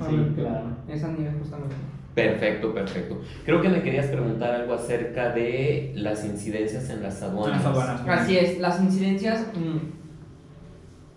Sí, 0.08 0.16
claro. 0.36 0.62
Esa 0.88 1.08
nieve 1.08 1.32
justamente. 1.38 1.76
Perfecto, 2.14 2.74
perfecto. 2.74 3.20
Creo 3.46 3.62
que 3.62 3.68
me 3.70 3.82
querías 3.82 4.06
preguntar 4.06 4.50
algo 4.54 4.74
acerca 4.74 5.30
de 5.30 5.92
las 5.94 6.24
incidencias 6.26 6.90
en 6.90 7.02
las 7.02 7.22
aduanas. 7.22 7.58
Las 7.58 7.66
aduanas. 7.66 8.02
Así 8.06 8.36
es, 8.36 8.58
las 8.58 8.80
incidencias. 8.82 9.46
mm, 9.54 9.78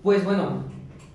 Pues 0.04 0.24
bueno, 0.24 0.64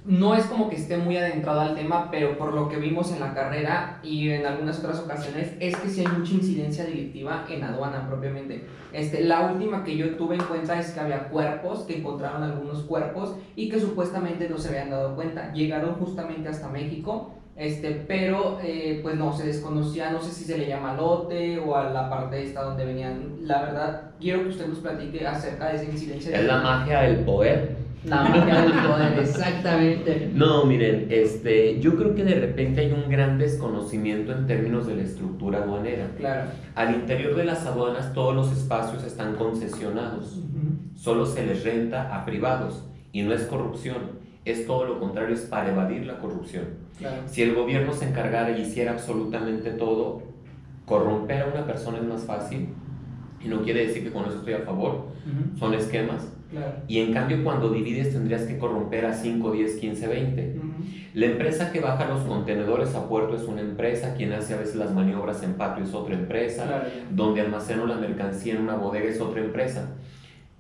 no 0.05 0.35
es 0.35 0.47
como 0.47 0.71
que 0.71 0.77
esté 0.77 0.97
muy 0.97 1.17
adentrado 1.17 1.61
al 1.61 1.75
tema, 1.75 2.11
pero 2.11 2.39
por 2.39 2.55
lo 2.55 2.69
que 2.69 2.77
vimos 2.77 3.13
en 3.13 3.21
la 3.21 3.35
carrera 3.35 4.01
y 4.03 4.31
en 4.31 4.47
algunas 4.47 4.79
otras 4.79 5.01
ocasiones, 5.01 5.53
es 5.61 5.77
que 5.77 5.89
sí 5.89 6.01
hay 6.01 6.07
mucha 6.07 6.33
incidencia 6.33 6.85
delictiva 6.85 7.45
en 7.49 7.65
aduana 7.65 8.09
propiamente. 8.09 8.67
Este, 8.93 9.23
la 9.23 9.53
última 9.53 9.85
que 9.85 9.97
yo 9.97 10.17
tuve 10.17 10.37
en 10.37 10.45
cuenta 10.45 10.79
es 10.79 10.93
que 10.93 11.01
había 11.01 11.29
cuerpos, 11.29 11.81
que 11.81 11.99
encontraron 11.99 12.43
algunos 12.43 12.83
cuerpos 12.85 13.37
y 13.57 13.69
que 13.69 13.79
supuestamente 13.79 14.49
no 14.49 14.59
se 14.59 14.71
habían 14.71 14.91
dado 14.91 15.15
cuenta. 15.15 15.53
Llegaron 15.53 15.95
justamente 15.97 16.49
hasta 16.49 16.69
México, 16.69 17.35
este, 17.57 17.91
pero 18.09 18.59
eh, 18.63 19.01
pues 19.03 19.17
no, 19.17 19.35
se 19.35 19.47
desconocía, 19.47 20.11
no 20.11 20.23
sé 20.23 20.33
si 20.33 20.45
se 20.45 20.57
le 20.57 20.67
llama 20.67 20.95
lote 20.95 21.59
o 21.59 21.77
a 21.77 21.91
la 21.91 22.09
parte 22.09 22.43
esta 22.43 22.63
donde 22.63 22.87
venían. 22.87 23.37
La 23.43 23.61
verdad, 23.61 24.13
quiero 24.19 24.45
que 24.45 24.49
usted 24.49 24.67
nos 24.67 24.79
platique 24.79 25.27
acerca 25.27 25.69
de 25.69 25.77
esa 25.77 25.85
incidencia. 25.85 26.37
Es 26.37 26.45
la 26.47 26.63
magia 26.63 27.03
del 27.03 27.19
poder. 27.19 27.80
Del 28.03 28.13
poder, 28.13 29.19
exactamente. 29.19 30.31
No, 30.33 30.65
miren, 30.65 31.09
este, 31.11 31.81
yo 31.81 31.97
creo 31.97 32.15
que 32.15 32.25
de 32.25 32.35
repente 32.35 32.81
hay 32.81 32.93
un 32.93 33.11
gran 33.11 33.39
desconocimiento 33.39 34.33
en 34.33 34.47
términos 34.47 34.87
de 34.87 34.97
la 34.97 35.03
estructura 35.03 35.59
aduanera. 35.59 36.09
Claro. 36.17 36.51
Al 36.75 36.95
interior 36.95 37.37
de 37.37 37.45
las 37.45 37.67
aduanas 37.67 38.15
todos 38.15 38.35
los 38.35 38.51
espacios 38.53 39.05
están 39.05 39.37
concesionados, 39.37 40.41
solo 40.97 41.27
se 41.27 41.45
les 41.45 41.63
renta 41.63 42.17
a 42.17 42.25
privados 42.25 42.85
y 43.13 43.23
no 43.23 43.35
es 43.35 43.43
corrupción, 43.43 43.99
es 44.45 44.67
todo 44.67 44.87
lo 44.87 44.99
contrario, 44.99 45.35
es 45.35 45.43
para 45.43 45.71
evadir 45.71 46.07
la 46.07 46.19
corrupción. 46.19 46.65
Claro. 46.99 47.23
Si 47.27 47.43
el 47.43 47.55
gobierno 47.55 47.93
se 47.93 48.09
encargara 48.09 48.57
y 48.57 48.63
hiciera 48.63 48.93
absolutamente 48.93 49.73
todo, 49.73 50.23
corromper 50.87 51.43
a 51.43 51.47
una 51.47 51.67
persona 51.67 51.99
es 51.99 52.05
más 52.05 52.25
fácil 52.25 52.69
y 53.43 53.49
no 53.49 53.63
quiere 53.63 53.87
decir 53.87 54.05
que 54.05 54.11
con 54.11 54.25
eso 54.25 54.39
estoy 54.39 54.55
a 54.55 54.61
favor, 54.61 55.09
son 55.59 55.75
esquemas. 55.75 56.33
Claro. 56.51 56.73
Y 56.89 56.99
en 56.99 57.13
cambio 57.13 57.45
cuando 57.45 57.71
divides 57.71 58.13
tendrías 58.13 58.43
que 58.43 58.59
corromper 58.59 59.07
a 59.07 59.15
5, 59.15 59.53
10, 59.53 59.77
15, 59.77 60.07
20. 60.09 60.57
Ujú. 60.59 60.67
La 61.15 61.27
empresa 61.27 61.73
que 61.73 61.81
baja 61.81 62.07
los 62.07 62.23
contenedores 62.23 62.95
a 62.95 63.09
puerto 63.09 63.37
es 63.37 63.43
una 63.43 63.61
empresa, 63.61 64.15
quien 64.15 64.33
hace 64.33 64.55
a 64.55 64.59
veces 64.59 64.77
las 64.77 64.93
maniobras 64.93 65.43
en 65.43 65.55
patio 65.55 65.85
es 65.85 65.95
otra 65.95 66.15
empresa, 66.15 66.67
Claro, 66.67 66.85
donde 67.11 67.41
almaceno 67.41 67.87
la 67.87 67.97
mercancía 67.97 68.55
en 68.55 68.63
una 68.63 68.77
bodega 68.77 69.09
es 69.09 69.21
otra 69.21 69.41
empresa. 69.41 69.97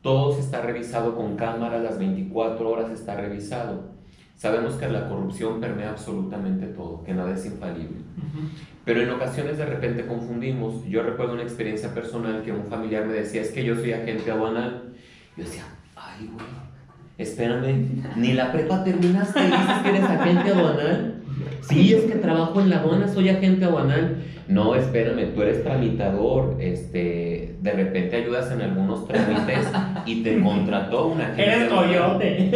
Todo 0.02 0.32
se 0.32 0.40
está 0.40 0.62
revisado 0.62 1.14
con 1.14 1.36
cámara, 1.36 1.78
las 1.78 1.98
24 1.98 2.68
horas 2.68 2.90
está 2.90 3.16
revisado. 3.16 3.90
Sabemos 4.34 4.74
que 4.76 4.88
la 4.88 5.06
corrupción 5.08 5.60
permea 5.60 5.90
absolutamente 5.90 6.66
todo, 6.68 7.04
que 7.04 7.12
nada 7.12 7.34
es 7.34 7.44
infalible. 7.44 7.98
Ujú. 8.16 8.48
Pero 8.86 9.02
en 9.02 9.10
ocasiones 9.10 9.58
de 9.58 9.66
repente 9.66 10.06
confundimos. 10.06 10.84
Yo 10.86 11.02
recuerdo 11.02 11.34
una 11.34 11.42
experiencia 11.42 11.92
personal 11.92 12.42
que 12.42 12.50
un 12.50 12.64
familiar 12.64 13.04
me 13.06 13.12
decía, 13.12 13.42
es 13.42 13.50
que 13.50 13.62
yo 13.62 13.74
soy 13.76 13.92
agente 13.92 14.30
aduanal. 14.30 14.94
Yo 15.36 15.44
decía, 15.44 15.64
ay, 16.00 16.30
güey, 16.32 16.46
espérame, 17.18 18.02
ni 18.16 18.32
la 18.32 18.52
prepa 18.52 18.82
terminaste 18.84 19.38
y 19.40 19.44
dices 19.44 19.78
que 19.82 19.88
eres 19.90 20.04
agente 20.04 20.50
aduanal. 20.50 21.14
Sí, 21.62 21.94
es 21.94 22.04
que 22.04 22.16
trabajo 22.16 22.60
en 22.60 22.70
la 22.70 22.78
aduana, 22.78 23.06
soy 23.08 23.28
agente 23.28 23.64
aduanal. 23.64 24.16
No, 24.48 24.74
espérame, 24.74 25.32
tú 25.34 25.42
eres 25.42 25.62
tramitador, 25.62 26.56
este, 26.58 27.56
de 27.60 27.72
repente 27.72 28.16
ayudas 28.16 28.50
en 28.50 28.62
algunos 28.62 29.06
trámites 29.06 29.68
y 30.06 30.22
te 30.22 30.40
contrató 30.42 31.06
una 31.08 31.26
agente 31.28 31.42
Eres 31.44 31.68
coyote. 31.68 32.50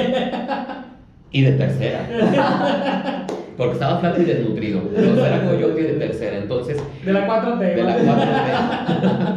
Y 1.31 1.43
de 1.43 1.53
tercera. 1.53 3.27
Porque 3.57 3.75
estaba 3.75 3.99
flaco 4.01 4.21
y 4.23 4.25
desnutrido. 4.25 4.81
Entonces 4.81 5.25
era 5.25 5.45
coyote 5.49 5.81
y 5.81 5.85
de 5.85 5.93
tercera. 5.95 6.39
Entonces, 6.39 6.83
De 7.05 7.13
la 7.13 7.27
4T. 7.29 7.59
de 7.59 7.83
la 7.83 7.97
¿vale? 7.97 8.09
4T. 8.09 9.37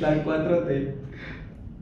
La 0.00 0.24
4T. 0.24 0.88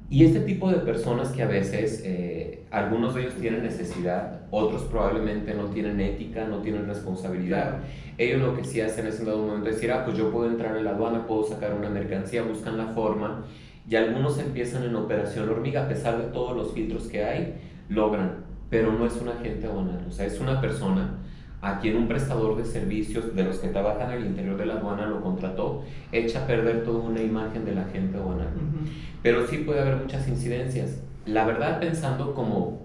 Y 0.09 0.25
este 0.25 0.41
tipo 0.41 0.71
de 0.71 0.79
personas 0.79 1.31
que 1.31 1.43
a 1.43 1.47
veces, 1.49 2.03
eh, 2.05 2.65
algunos 2.71 3.15
de 3.15 3.23
ellos 3.23 3.35
tienen 3.35 3.65
necesidad, 3.65 4.43
otros 4.53 4.83
probablemente 4.85 5.53
no 5.53 5.65
tienen 5.65 6.01
ética, 6.01 6.45
no 6.47 6.59
tienen 6.59 6.87
responsabilidad. 6.87 7.79
Ellos 8.17 8.41
lo 8.41 8.57
que 8.57 8.65
sí 8.65 8.81
hacen 8.81 9.09
es 9.09 9.19
en 9.19 9.27
dado 9.27 9.39
momento 9.39 9.69
decir, 9.69 9.91
ah, 9.91 10.05
pues 10.05 10.17
yo 10.17 10.31
puedo 10.31 10.49
entrar 10.49 10.77
a 10.77 10.81
la 10.81 10.91
aduana, 10.91 11.27
puedo 11.27 11.45
sacar 11.45 11.75
una 11.75 11.91
mercancía, 11.91 12.43
buscan 12.43 12.79
la 12.79 12.87
forma. 12.87 13.45
Y 13.89 13.97
algunos 13.97 14.39
empiezan 14.39 14.85
en 14.85 14.95
operación 14.95 15.49
hormiga, 15.49 15.85
a 15.85 15.89
pesar 15.89 16.19
de 16.19 16.29
todos 16.29 16.57
los 16.57 16.73
filtros 16.73 17.09
que 17.09 17.25
hay, 17.25 17.55
logran. 17.89 18.45
Pero 18.71 18.93
no 18.93 19.07
es 19.07 19.17
un 19.21 19.29
agente 19.29 19.67
aduanal, 19.67 20.05
o 20.09 20.13
sea, 20.13 20.27
es 20.27 20.41
una 20.41 20.61
persona 20.61 21.19
a 21.63 21.81
quien 21.81 21.97
un 21.97 22.09
prestador 22.09 22.57
de 22.57 22.65
servicios 22.65 23.35
de 23.35 23.45
los 23.45 23.59
que 23.59 23.69
trabajan 23.69 24.11
al 24.11 24.25
interior 24.25 24.57
de 24.57 24.67
la 24.67 24.75
aduana 24.75 25.07
lo 25.07 25.23
contrató, 25.23 25.85
echa 26.13 26.45
a 26.45 26.47
perder 26.47 26.85
toda 26.85 27.01
una 27.01 27.23
imagen 27.23 27.65
del 27.65 27.79
agente 27.79 28.19
aduanal. 28.19 28.49
Ujú. 28.55 28.91
Pero 29.23 29.47
sí 29.47 29.59
puede 29.59 29.81
haber 29.81 29.97
muchas 29.97 30.29
incidencias. 30.29 31.01
La 31.25 31.45
verdad, 31.45 31.81
pensando 31.81 32.35
como 32.35 32.83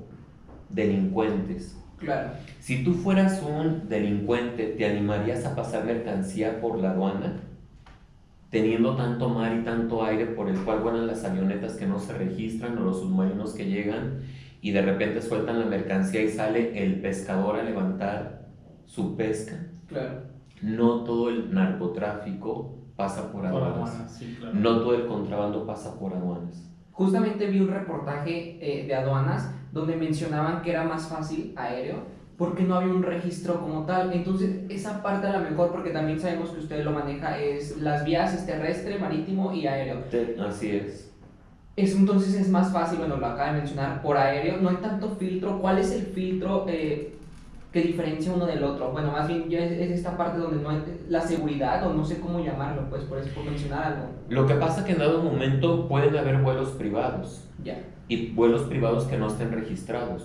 delincuentes. 0.70 1.78
Claro. 1.98 2.32
Si 2.60 2.84
tú 2.84 2.94
fueras 2.94 3.44
un 3.44 3.88
delincuente, 3.88 4.68
¿te 4.78 4.86
animarías 4.86 5.46
a 5.46 5.56
pasar 5.56 5.86
mercancía 5.86 6.60
por 6.60 6.80
la 6.80 6.92
aduana? 6.92 7.42
Teniendo 8.50 8.96
tanto 8.96 9.30
mar 9.30 9.56
y 9.56 9.64
tanto 9.64 10.04
aire 10.04 10.26
por 10.26 10.50
el 10.50 10.58
cual 10.60 10.80
vuelan 10.80 11.08
las 11.08 11.24
avionetas 11.24 11.76
que 11.76 11.86
no 11.86 12.00
se 12.00 12.14
registran 12.14 12.78
o 12.78 12.82
los 12.82 13.02
submarinos 13.02 13.54
que 13.54 13.68
llegan 13.68 14.22
y 14.62 14.72
de 14.72 14.82
repente 14.82 15.22
sueltan 15.22 15.60
la 15.60 15.66
mercancía 15.66 16.22
y 16.22 16.30
sale 16.30 16.84
el 16.84 17.00
pescador 17.02 17.58
a 17.58 17.64
levantar 17.64 18.41
su 18.92 19.16
pesca. 19.16 19.56
Claro. 19.88 20.24
No 20.62 21.06
todo 21.06 21.30
el 21.30 21.54
narcotráfico 21.54 22.76
pasa 22.98 23.32
por 23.32 23.42
Por 23.42 23.46
aduanas. 23.46 23.90
aduanas, 23.90 24.12
sí, 24.18 24.36
claro. 24.38 24.54
No 24.54 24.80
todo 24.82 24.96
el 24.96 25.08
contrabando 25.08 25.66
pasa 25.66 25.98
por 25.98 26.14
aduanas. 26.14 26.70
Justamente 26.92 27.48
vi 27.48 27.62
un 27.62 27.70
reportaje 27.70 28.60
eh, 28.62 28.86
de 28.86 28.94
aduanas 28.94 29.50
donde 29.72 29.96
mencionaban 29.96 30.62
que 30.62 30.72
era 30.72 30.84
más 30.84 31.08
fácil 31.08 31.54
aéreo 31.56 32.00
porque 32.38 32.64
no 32.64 32.76
había 32.76 32.94
un 32.94 33.02
registro 33.04 33.62
como 33.62 33.86
tal. 33.86 34.12
Entonces, 34.12 34.66
esa 34.68 35.02
parte 35.02 35.28
a 35.28 35.40
lo 35.40 35.50
mejor, 35.50 35.72
porque 35.72 35.92
también 35.92 36.20
sabemos 36.20 36.50
que 36.50 36.60
usted 36.60 36.84
lo 36.84 36.92
maneja, 36.92 37.40
es 37.40 37.78
las 37.78 38.04
vías 38.04 38.34
es 38.34 38.46
terrestre, 38.46 39.00
marítimo 39.00 39.54
y 39.54 39.68
aéreo. 39.68 40.04
Así 40.46 40.72
es. 40.72 41.14
Es, 41.78 41.96
entonces 41.96 42.34
es 42.36 42.50
más 42.50 42.74
fácil, 42.74 42.98
bueno, 42.98 43.16
lo 43.16 43.26
acaba 43.26 43.54
de 43.54 43.60
mencionar, 43.60 44.02
por 44.02 44.18
aéreo, 44.18 44.58
no 44.58 44.70
hay 44.70 44.78
tanto 44.78 45.12
filtro. 45.12 45.60
¿Cuál 45.62 45.78
es 45.78 45.92
el 45.92 46.02
filtro 46.08 46.66
eh, 46.68 47.16
que 47.72 47.82
diferencia 47.82 48.34
uno 48.34 48.46
del 48.46 48.64
otro? 48.64 48.92
Bueno, 48.92 49.12
más 49.12 49.28
bien 49.28 49.50
ya 49.50 49.60
es, 49.60 49.72
es 49.72 49.92
esta 49.92 50.18
parte 50.18 50.38
donde 50.40 50.62
no 50.62 50.70
hay 50.70 50.84
la 51.08 51.22
seguridad, 51.22 51.86
o 51.88 51.94
no 51.94 52.04
sé 52.04 52.20
cómo 52.20 52.44
llamarlo, 52.44 52.90
pues 52.90 53.04
por 53.04 53.18
eso, 53.20 53.30
por 53.34 53.46
mencionar 53.46 53.84
algo. 53.84 54.06
Lo 54.30 54.46
que 54.46 54.56
pasa 54.56 54.84
que 54.84 54.92
en 54.94 55.00
dado 55.00 55.24
momento 55.24 55.88
pueden 55.88 56.16
haber 56.18 56.38
vuelos 56.42 56.70
privados 56.72 57.46
Ya. 57.64 57.78
y 58.10 58.32
vuelos 58.34 58.64
privados 58.64 59.06
que 59.06 59.18
no 59.18 59.28
estén 59.28 59.52
registrados. 59.54 60.24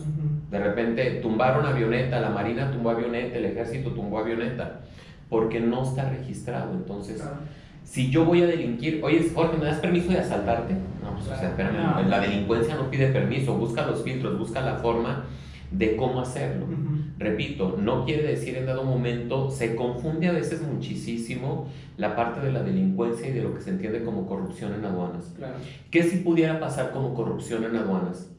De 0.51 0.59
repente 0.59 1.21
tumbaron 1.23 1.65
avioneta, 1.67 2.21
la 2.21 2.31
Marina 2.31 2.71
tumbó 2.73 2.91
avioneta, 2.91 3.37
el 3.39 3.45
ejército 3.45 3.91
tumbó 3.93 4.19
avioneta, 4.19 4.81
porque 5.29 5.61
no 5.61 5.85
está 5.85 6.09
registrado. 6.11 6.73
Entonces, 6.73 7.21
Claro. 7.21 7.37
si 7.85 8.11
yo 8.11 8.25
voy 8.25 8.43
a 8.43 8.47
delinquir, 8.49 9.01
oye, 9.05 9.31
Jorge, 9.33 9.57
¿me 9.59 9.67
das 9.67 9.79
permiso 9.79 10.11
de 10.11 10.19
asaltarte? 10.19 10.75
No, 10.75 11.13
pues, 11.15 11.29
o 11.29 11.37
sea, 11.37 11.49
espérame, 11.51 11.77
No. 12.03 12.09
la 12.09 12.19
delincuencia 12.21 12.75
no 12.75 12.91
pide 12.91 13.07
permiso, 13.13 13.55
busca 13.55 13.87
los 13.87 14.03
filtros, 14.03 14.37
busca 14.37 14.61
la 14.63 14.77
forma 14.79 15.25
de 15.71 15.97
cómo 15.97 16.21
hacerlo. 16.21 16.65
Ujú. 16.67 17.06
Repito, 17.19 17.79
no 17.81 18.05
quiere 18.05 18.25
decir 18.25 18.57
en 18.57 18.67
dado 18.67 18.85
momento, 18.85 19.51
se 19.51 19.75
confunde 19.75 20.29
a 20.29 20.33
veces 20.33 20.61
muchísimo 20.61 21.69
la 21.97 22.15
parte 22.15 22.41
de 22.41 22.53
la 22.53 22.63
delincuencia 22.63 23.29
y 23.29 23.33
de 23.33 23.43
lo 23.43 23.55
que 23.55 23.63
se 23.63 23.71
entiende 23.71 24.05
como 24.05 24.27
corrupción 24.27 24.75
en 24.75 24.85
aduanas. 24.85 25.33
Claro. 25.35 25.55
¿Qué 25.91 26.03
si 26.03 26.19
pudiera 26.19 26.61
pasar 26.61 26.93
como 26.93 27.15
corrupción 27.15 27.65
en 27.65 27.77
aduanas? 27.77 28.31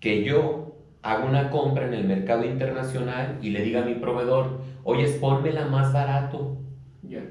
Que 0.00 0.24
yo 0.24 0.76
hago 1.02 1.28
una 1.28 1.50
compra 1.50 1.86
en 1.86 1.94
el 1.94 2.04
mercado 2.04 2.44
internacional 2.44 3.38
y 3.42 3.50
le 3.50 3.62
diga 3.62 3.82
a 3.82 3.84
mi 3.84 3.96
proveedor, 3.96 4.60
oye, 4.84 5.06
ponmela 5.20 5.66
más 5.66 5.92
barato, 5.92 6.58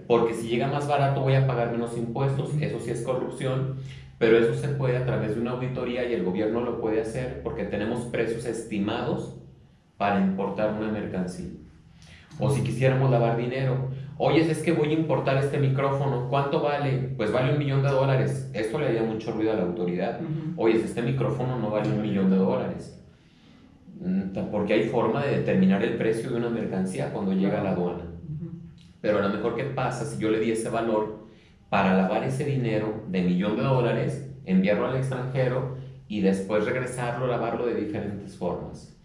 porque 0.07 0.33
si 0.35 0.49
llega 0.49 0.67
más 0.67 0.87
barato 0.87 1.21
voy 1.21 1.33
a 1.33 1.47
pagar 1.47 1.71
menos 1.71 1.97
impuestos, 1.97 2.51
eso 2.61 2.79
sí 2.79 2.91
es 2.91 3.01
corrupción, 3.01 3.77
pero 4.19 4.37
eso 4.37 4.53
se 4.53 4.67
puede 4.67 4.97
a 4.97 5.05
través 5.05 5.33
de 5.33 5.41
una 5.41 5.51
auditoría 5.51 6.07
y 6.07 6.13
el 6.13 6.23
gobierno 6.23 6.61
lo 6.61 6.79
puede 6.79 7.01
hacer 7.01 7.41
porque 7.41 7.63
tenemos 7.63 8.01
precios 8.05 8.45
estimados 8.45 9.37
para 10.01 10.19
importar 10.19 10.73
una 10.73 10.91
mercancía. 10.91 11.51
O 12.39 12.49
si 12.49 12.63
quisiéramos 12.63 13.11
lavar 13.11 13.37
dinero, 13.37 13.91
oye, 14.17 14.49
es 14.49 14.63
que 14.63 14.71
voy 14.71 14.89
a 14.89 14.93
importar 14.93 15.37
este 15.37 15.59
micrófono, 15.59 16.27
¿cuánto 16.27 16.59
vale? 16.59 17.13
Pues 17.15 17.31
vale 17.31 17.53
un 17.53 17.59
millón 17.59 17.83
de 17.83 17.89
dólares. 17.89 18.49
Esto 18.51 18.79
le 18.79 18.87
haría 18.87 19.03
mucho 19.03 19.31
ruido 19.31 19.51
a 19.51 19.57
la 19.57 19.61
autoridad. 19.61 20.19
Oye, 20.57 20.77
este 20.77 21.03
micrófono 21.03 21.59
no 21.59 21.69
vale 21.69 21.89
un 21.91 22.01
millón 22.01 22.31
de 22.31 22.37
dólares. 22.37 22.99
Mm, 23.99 24.49
Porque 24.51 24.73
hay 24.73 24.83
forma 24.85 25.23
de 25.23 25.37
determinar 25.37 25.83
el 25.83 25.93
precio 25.97 26.31
de 26.31 26.37
una 26.37 26.49
mercancía 26.49 27.13
cuando 27.13 27.33
llega 27.33 27.61
a 27.61 27.63
la 27.63 27.73
aduana. 27.73 28.05
Pero 29.01 29.19
a 29.19 29.21
lo 29.21 29.29
mejor, 29.29 29.55
¿qué 29.55 29.65
pasa 29.65 30.03
si 30.03 30.19
yo 30.19 30.31
le 30.31 30.39
di 30.39 30.49
ese 30.49 30.71
valor 30.71 31.27
para 31.69 31.95
lavar 31.95 32.23
ese 32.23 32.43
dinero 32.43 33.03
de 33.07 33.21
millón 33.21 33.55
de 33.55 33.61
dólares, 33.61 34.33
enviarlo 34.45 34.87
al 34.87 34.95
extranjero 34.95 35.77
y 36.07 36.21
después 36.21 36.65
regresarlo, 36.65 37.27
lavarlo 37.27 37.67
de 37.67 37.75
diferentes 37.75 38.35
formas? 38.35 38.97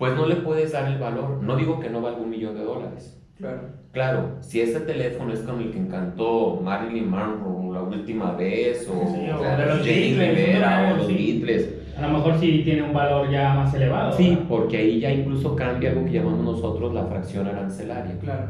Pues 0.00 0.14
no 0.16 0.24
le 0.26 0.36
puedes 0.36 0.72
dar 0.72 0.90
el 0.90 0.96
valor. 0.98 1.42
No 1.42 1.56
digo 1.56 1.78
que 1.78 1.90
no 1.90 2.00
valga 2.00 2.22
un 2.22 2.30
millón 2.30 2.54
de 2.54 2.64
dólares. 2.64 3.20
Claro. 3.36 3.60
Claro, 3.92 4.28
si 4.40 4.62
ese 4.62 4.80
teléfono 4.80 5.30
es 5.30 5.40
con 5.40 5.60
el 5.60 5.70
que 5.70 5.78
encantó 5.78 6.58
Marilyn 6.64 7.10
Monroe 7.10 7.74
la 7.74 7.82
última 7.82 8.32
vez, 8.32 8.88
o 8.88 8.92
Sí, 8.94 9.28
o 9.30 9.42
de 9.42 9.66
los 9.66 9.74
o 9.74 10.96
los 10.96 11.06
Sí. 11.06 11.14
Beatles, 11.42 11.74
A 11.98 12.08
lo 12.08 12.14
mejor 12.16 12.38
sí 12.40 12.62
tiene 12.64 12.82
un 12.82 12.94
valor 12.94 13.30
ya 13.30 13.52
más 13.52 13.74
elevado. 13.74 14.12
Sí, 14.12 14.38
porque 14.48 14.78
ahí 14.78 15.00
ya 15.00 15.12
incluso 15.12 15.54
cambia 15.54 15.90
algo 15.90 16.06
que 16.06 16.12
llamamos 16.12 16.46
nosotros 16.46 16.94
la 16.94 17.04
fracción 17.04 17.46
arancelaria. 17.46 18.16
Claro. 18.22 18.46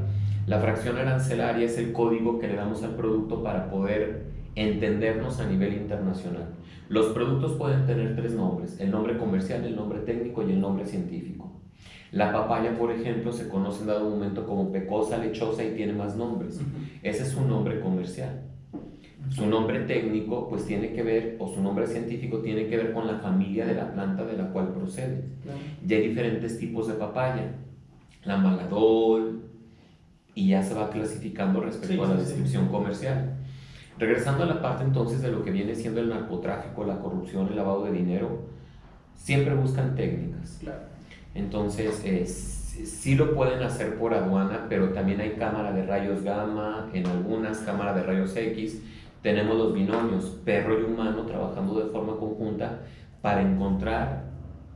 La 0.47 0.61
fracción 0.61 0.99
arancelaria 0.99 1.67
es 1.67 1.77
el 1.79 1.91
código 1.93 2.39
que 2.39 2.47
le 2.47 2.55
damos 2.55 2.85
al 2.85 2.95
producto 2.95 3.43
para 3.43 3.69
poder 3.69 4.30
entendernos 4.61 5.41
a 5.41 5.47
nivel 5.47 5.75
internacional. 5.75 6.49
Los 6.89 7.07
productos 7.13 7.57
pueden 7.57 7.87
tener 7.87 8.17
tres 8.17 8.35
nombres, 8.35 8.79
el 8.81 8.91
nombre 8.91 9.17
comercial, 9.17 9.65
el 9.65 9.77
nombre 9.77 10.01
técnico 10.01 10.43
y 10.43 10.53
el 10.53 10.61
nombre 10.61 10.85
científico. 10.87 11.53
La 12.13 12.33
papaya, 12.33 12.77
por 12.77 12.91
ejemplo, 12.91 13.33
se 13.33 13.49
conoce 13.49 13.83
en 13.83 13.87
dado 13.87 14.11
momento 14.11 14.45
como 14.45 14.73
pecosa, 14.73 15.19
lechosa 15.19 15.65
y 15.65 15.77
tiene 15.77 15.93
más 15.93 16.17
nombres. 16.17 16.61
Ese 17.03 17.23
es 17.23 17.29
su 17.29 17.47
nombre 17.47 17.81
comercial. 17.81 18.43
Su 19.29 19.47
nombre 19.47 19.81
técnico, 19.81 20.49
pues 20.49 20.67
tiene 20.67 20.93
que 20.93 21.05
ver, 21.05 21.37
o 21.39 21.47
su 21.47 21.63
nombre 21.63 21.87
científico 21.87 22.39
tiene 22.39 22.67
que 22.67 22.77
ver 22.77 22.93
con 22.93 23.07
la 23.07 23.19
familia 23.19 23.65
de 23.65 23.75
la 23.75 23.93
planta 23.93 24.25
de 24.25 24.37
la 24.37 24.51
cual 24.51 24.73
procede. 24.75 25.23
Ya 25.87 25.97
hay 25.97 26.09
diferentes 26.09 26.59
tipos 26.59 26.89
de 26.89 26.95
papaya. 26.95 27.53
La 28.25 28.37
maladol, 28.37 29.43
y 30.35 30.49
ya 30.49 30.63
se 30.63 30.75
va 30.75 30.91
clasificando 30.91 31.61
respecto 31.61 32.05
a 32.05 32.09
la 32.09 32.17
descripción 32.17 32.69
comercial. 32.69 33.37
Regresando 34.01 34.45
a 34.45 34.47
la 34.47 34.63
parte 34.63 34.83
entonces 34.83 35.21
de 35.21 35.31
lo 35.31 35.45
que 35.45 35.51
viene 35.51 35.75
siendo 35.75 36.01
el 36.01 36.09
narcotráfico, 36.09 36.85
la 36.85 36.99
corrupción, 37.01 37.49
el 37.49 37.57
lavado 37.57 37.85
de 37.85 37.93
dinero, 37.93 38.45
siempre 39.15 39.55
buscan 39.55 39.95
técnicas. 39.95 40.57
Claro. 40.59 40.81
Entonces, 41.35 42.03
eh, 42.07 42.25
sí 42.27 43.15
lo 43.15 43.35
pueden 43.35 43.63
hacer 43.63 43.99
por 43.99 44.15
aduana, 44.15 44.65
pero 44.71 44.89
también 44.95 45.21
hay 45.21 45.33
cámara 45.33 45.73
de 45.73 45.85
rayos 45.85 46.23
gamma, 46.23 46.89
en 46.95 47.07
algunas 47.07 47.59
cámara 47.59 47.93
de 47.93 48.03
rayos 48.03 48.35
X. 48.35 48.83
Tenemos 49.21 49.59
los 49.59 49.75
binomios 49.75 50.25
perro 50.47 50.81
y 50.81 50.85
humano 50.85 51.27
trabajando 51.27 51.79
de 51.79 51.91
forma 51.91 52.17
conjunta 52.17 52.81
para 53.21 53.43
encontrar 53.43 54.25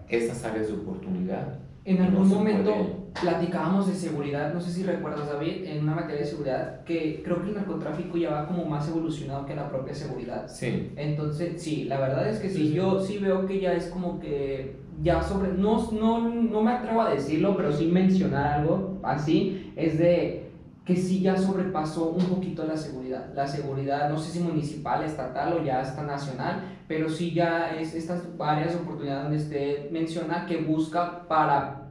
esas 0.07 0.45
áreas 0.45 0.68
de 0.68 0.75
oportunidad. 0.75 1.61
En 1.87 2.03
algún 2.03 2.29
momento 2.29 3.04
platicábamos 3.21 3.87
de 3.87 3.95
seguridad, 3.95 4.53
no 4.53 4.61
sé 4.61 4.73
si 4.73 4.83
recuerdas 4.83 5.29
David, 5.29 5.65
en 5.65 5.83
una 5.83 5.95
materia 5.95 6.23
de 6.23 6.27
seguridad, 6.27 6.85
que 6.85 7.23
creo 7.25 7.43
que 7.43 7.49
el 7.49 7.55
narcotráfico 7.55 8.17
ya 8.19 8.31
va 8.31 8.47
como 8.47 8.65
más 8.65 8.89
evolucionado 8.89 9.47
que 9.47 9.55
la 9.55 9.69
propia 9.69 9.95
seguridad. 9.95 10.49
Sí. 10.49 10.93
Entonces, 10.97 11.62
sí, 11.62 11.85
la 11.85 12.01
verdad 12.01 12.29
es 12.29 12.39
que 12.41 12.51
sí, 12.51 12.73
yo 12.73 13.01
sí 13.01 13.19
veo 13.19 13.47
que 13.47 13.61
ya 13.61 13.73
es 13.73 13.87
como 13.87 14.19
que 14.19 14.77
ya 15.01 15.23
sobre, 15.23 15.53
no, 15.53 15.91
no, 15.93 16.29
no 16.29 16.62
me 16.62 16.73
atrevo 16.73 17.03
a 17.03 17.11
decirlo, 17.11 17.57
pero 17.57 17.73
sí 17.73 17.87
mencionar 17.87 18.61
algo 18.61 18.99
así, 19.03 19.73
es 19.77 19.99
de 19.99 20.45
que 20.85 20.97
sí 20.97 21.23
ya 21.23 21.37
sobrepasó 21.37 22.11
un 22.11 22.25
poquito 22.27 22.67
la 22.67 22.77
seguridad. 22.77 23.33
La 23.35 23.47
seguridad, 23.47 24.11
no 24.11 24.19
sé 24.19 24.33
si 24.33 24.41
municipal, 24.41 25.03
estatal 25.03 25.55
o 25.55 25.65
ya 25.65 25.81
hasta 25.81 26.03
nacional, 26.03 26.62
pero 26.87 27.09
sí 27.09 27.33
ya 27.33 27.71
es 27.71 27.95
estas 27.95 28.37
varias 28.37 28.75
oportunidades 28.75 29.23
donde 29.23 29.39
usted 29.39 29.91
menciona 29.91 30.45
que 30.45 30.59
busca 30.59 31.27
para 31.27 31.84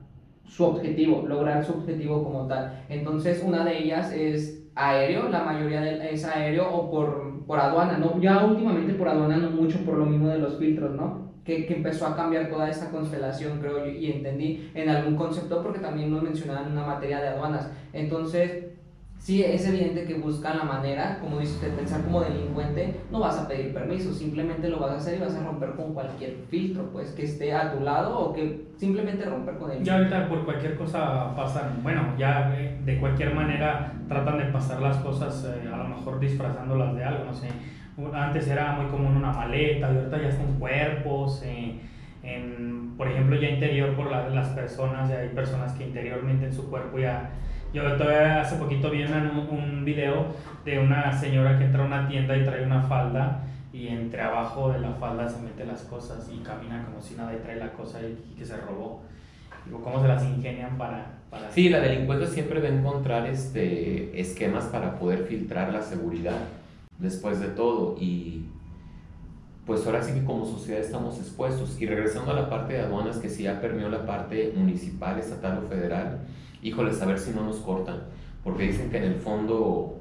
su 0.46 0.66
objetivo, 0.66 1.24
lograr 1.28 1.64
su 1.64 1.74
objetivo 1.74 2.24
como 2.24 2.48
tal. 2.48 2.84
Entonces, 2.90 3.44
una 3.46 3.64
de 3.66 3.84
ellas 3.84 4.12
es 4.12 4.64
aéreo, 4.76 5.30
la 5.30 5.44
mayoría 5.44 5.82
de, 5.82 6.14
es 6.14 6.26
aéreo 6.26 6.70
o 6.70 6.90
por, 6.90 7.46
por 7.46 7.60
aduana, 7.60 7.98
¿no? 7.98 8.20
Ya 8.20 8.44
últimamente 8.46 8.94
por 8.94 9.08
aduana 9.08 9.38
no 9.38 9.50
mucho 9.52 9.80
por 9.86 9.98
lo 9.98 10.06
mismo 10.06 10.28
de 10.28 10.40
los 10.40 10.58
filtros, 10.58 10.96
¿no? 10.96 11.34
Que, 11.44 11.66
que, 11.66 11.76
empezó 11.76 12.08
a 12.08 12.16
cambiar 12.16 12.50
toda 12.50 12.70
esta 12.70 12.90
constelación, 12.90 13.60
creo 13.60 13.86
yo, 13.86 13.92
y 13.92 14.12
entendí 14.12 14.72
en 14.74 14.90
algún 14.90 15.16
concepto 15.16 15.62
porque 15.62 15.80
también 15.80 16.10
nos 16.10 16.24
mencionaban 16.24 16.72
una 16.72 16.86
materia 16.86 17.20
de 17.20 17.28
aduanas. 17.30 17.70
Entonces, 17.92 18.73
Sí, 19.24 19.42
es 19.42 19.66
evidente 19.66 20.04
que 20.04 20.16
buscan 20.16 20.58
la 20.58 20.66
manera, 20.66 21.18
como 21.22 21.40
dice 21.40 21.54
usted, 21.54 21.74
pensar 21.76 22.04
como 22.04 22.20
delincuente, 22.20 23.00
no 23.10 23.22
vas 23.22 23.40
a 23.40 23.48
pedir 23.48 23.74
permiso, 23.74 24.14
simplemente 24.14 24.68
lo 24.68 24.80
vas 24.80 24.92
a 24.92 24.96
hacer 24.98 25.16
y 25.16 25.22
vas 25.22 25.34
a 25.34 25.42
romper 25.46 25.76
con 25.78 25.94
cualquier 25.94 26.40
filtro, 26.50 26.90
pues, 26.92 27.12
que 27.12 27.24
esté 27.24 27.54
a 27.54 27.72
tu 27.72 27.80
lado 27.80 28.20
o 28.20 28.34
que 28.34 28.66
simplemente 28.76 29.24
romper 29.24 29.56
con 29.56 29.72
él. 29.72 29.82
Ya 29.82 29.96
ahorita 29.96 30.28
por 30.28 30.44
cualquier 30.44 30.76
cosa 30.76 31.34
pasan, 31.38 31.82
bueno, 31.84 32.02
ya 32.18 32.50
de 32.50 33.00
cualquier 33.00 33.34
manera 33.34 33.94
tratan 34.10 34.40
de 34.40 34.46
pasar 34.48 34.82
las 34.82 34.98
cosas, 34.98 35.46
eh, 35.46 35.70
a 35.74 35.78
lo 35.78 35.86
mejor 35.86 36.20
disfrazándolas 36.20 36.94
de 36.94 37.06
algo, 37.06 37.24
no 37.24 37.34
sé. 37.34 37.48
Antes 38.14 38.50
era 38.50 38.74
muy 38.74 38.88
común 38.88 39.16
una 39.16 39.32
maleta 39.32 39.90
y 39.90 39.96
ahorita 40.00 40.22
ya 40.22 40.28
están 40.28 40.60
cuerpos. 40.60 41.42
Eh, 41.46 41.80
en, 42.24 42.96
por 42.98 43.08
ejemplo, 43.08 43.38
ya 43.38 43.48
interior 43.48 43.96
por 43.96 44.12
las 44.12 44.50
personas, 44.50 45.08
ya 45.10 45.20
hay 45.20 45.30
personas 45.30 45.72
que 45.74 45.86
interiormente 45.86 46.46
en 46.46 46.54
su 46.54 46.70
cuerpo 46.70 47.00
ya 47.00 47.32
yo 47.74 47.82
todavía 47.98 48.42
hace 48.42 48.56
poquito 48.58 48.92
vi 48.92 49.04
un 49.04 49.84
video 49.84 50.28
de 50.64 50.80
una 50.80 51.12
señora 51.12 51.58
que 51.58 51.66
entra 51.66 51.84
a 51.84 51.88
una 51.88 52.08
tienda 52.08 52.38
y 52.38 52.44
trae 52.44 52.64
una 52.66 52.84
falda 52.84 53.44
y 53.74 53.88
entre 53.88 54.22
abajo 54.22 54.72
de 54.72 54.80
la 54.80 54.92
falda 54.94 55.28
se 55.28 55.42
mete 55.42 55.66
las 55.66 55.82
cosas 55.82 56.30
y 56.32 56.38
camina 56.44 56.86
como 56.86 57.02
si 57.02 57.16
nada 57.16 57.34
y 57.34 57.38
trae 57.38 57.56
la 57.56 57.74
cosa 57.74 58.00
y, 58.02 58.36
que 58.38 58.46
se 58.46 58.56
robó. 58.58 59.02
Digo, 59.66 59.82
¿cómo 59.82 60.02
se 60.02 60.08
las 60.08 60.24
ingenian 60.24 60.78
para, 60.78 61.14
para...? 61.32 61.50
Sí, 61.52 61.70
la 61.70 61.80
delincuencia 61.80 62.28
siempre 62.28 62.62
va 62.62 62.68
a 62.68 62.72
encontrar 62.72 63.26
este, 63.26 64.20
esquemas 64.20 64.66
para 64.66 65.00
poder 65.00 65.24
filtrar 65.24 65.74
la 65.74 65.82
seguridad 65.82 66.38
después 67.00 67.40
de 67.40 67.48
todo 67.48 67.96
y 68.00 68.46
pues 69.66 69.86
ahora 69.86 70.04
sí 70.04 70.14
que 70.14 70.26
como 70.26 70.46
sociedad 70.46 70.82
estamos 70.82 71.18
expuestos. 71.18 71.82
Y 71.82 71.88
regresando 71.88 72.32
a 72.32 72.36
la 72.36 72.50
parte 72.50 72.74
de 72.74 72.82
aduanas 72.82 73.18
que 73.18 73.30
sí 73.30 73.44
ya 73.44 73.60
permeó 73.60 73.90
la 73.90 74.06
parte 74.06 74.54
municipal, 74.56 75.18
estatal 75.18 75.64
o 75.66 75.68
federal, 75.68 76.20
híjoles, 76.64 77.02
a 77.02 77.06
ver 77.06 77.20
si 77.20 77.32
no 77.32 77.44
nos 77.44 77.58
cortan, 77.58 78.04
porque 78.44 78.64
dicen 78.64 78.90
que 78.90 78.98
en 78.98 79.04
el 79.04 79.16
fondo 79.16 80.00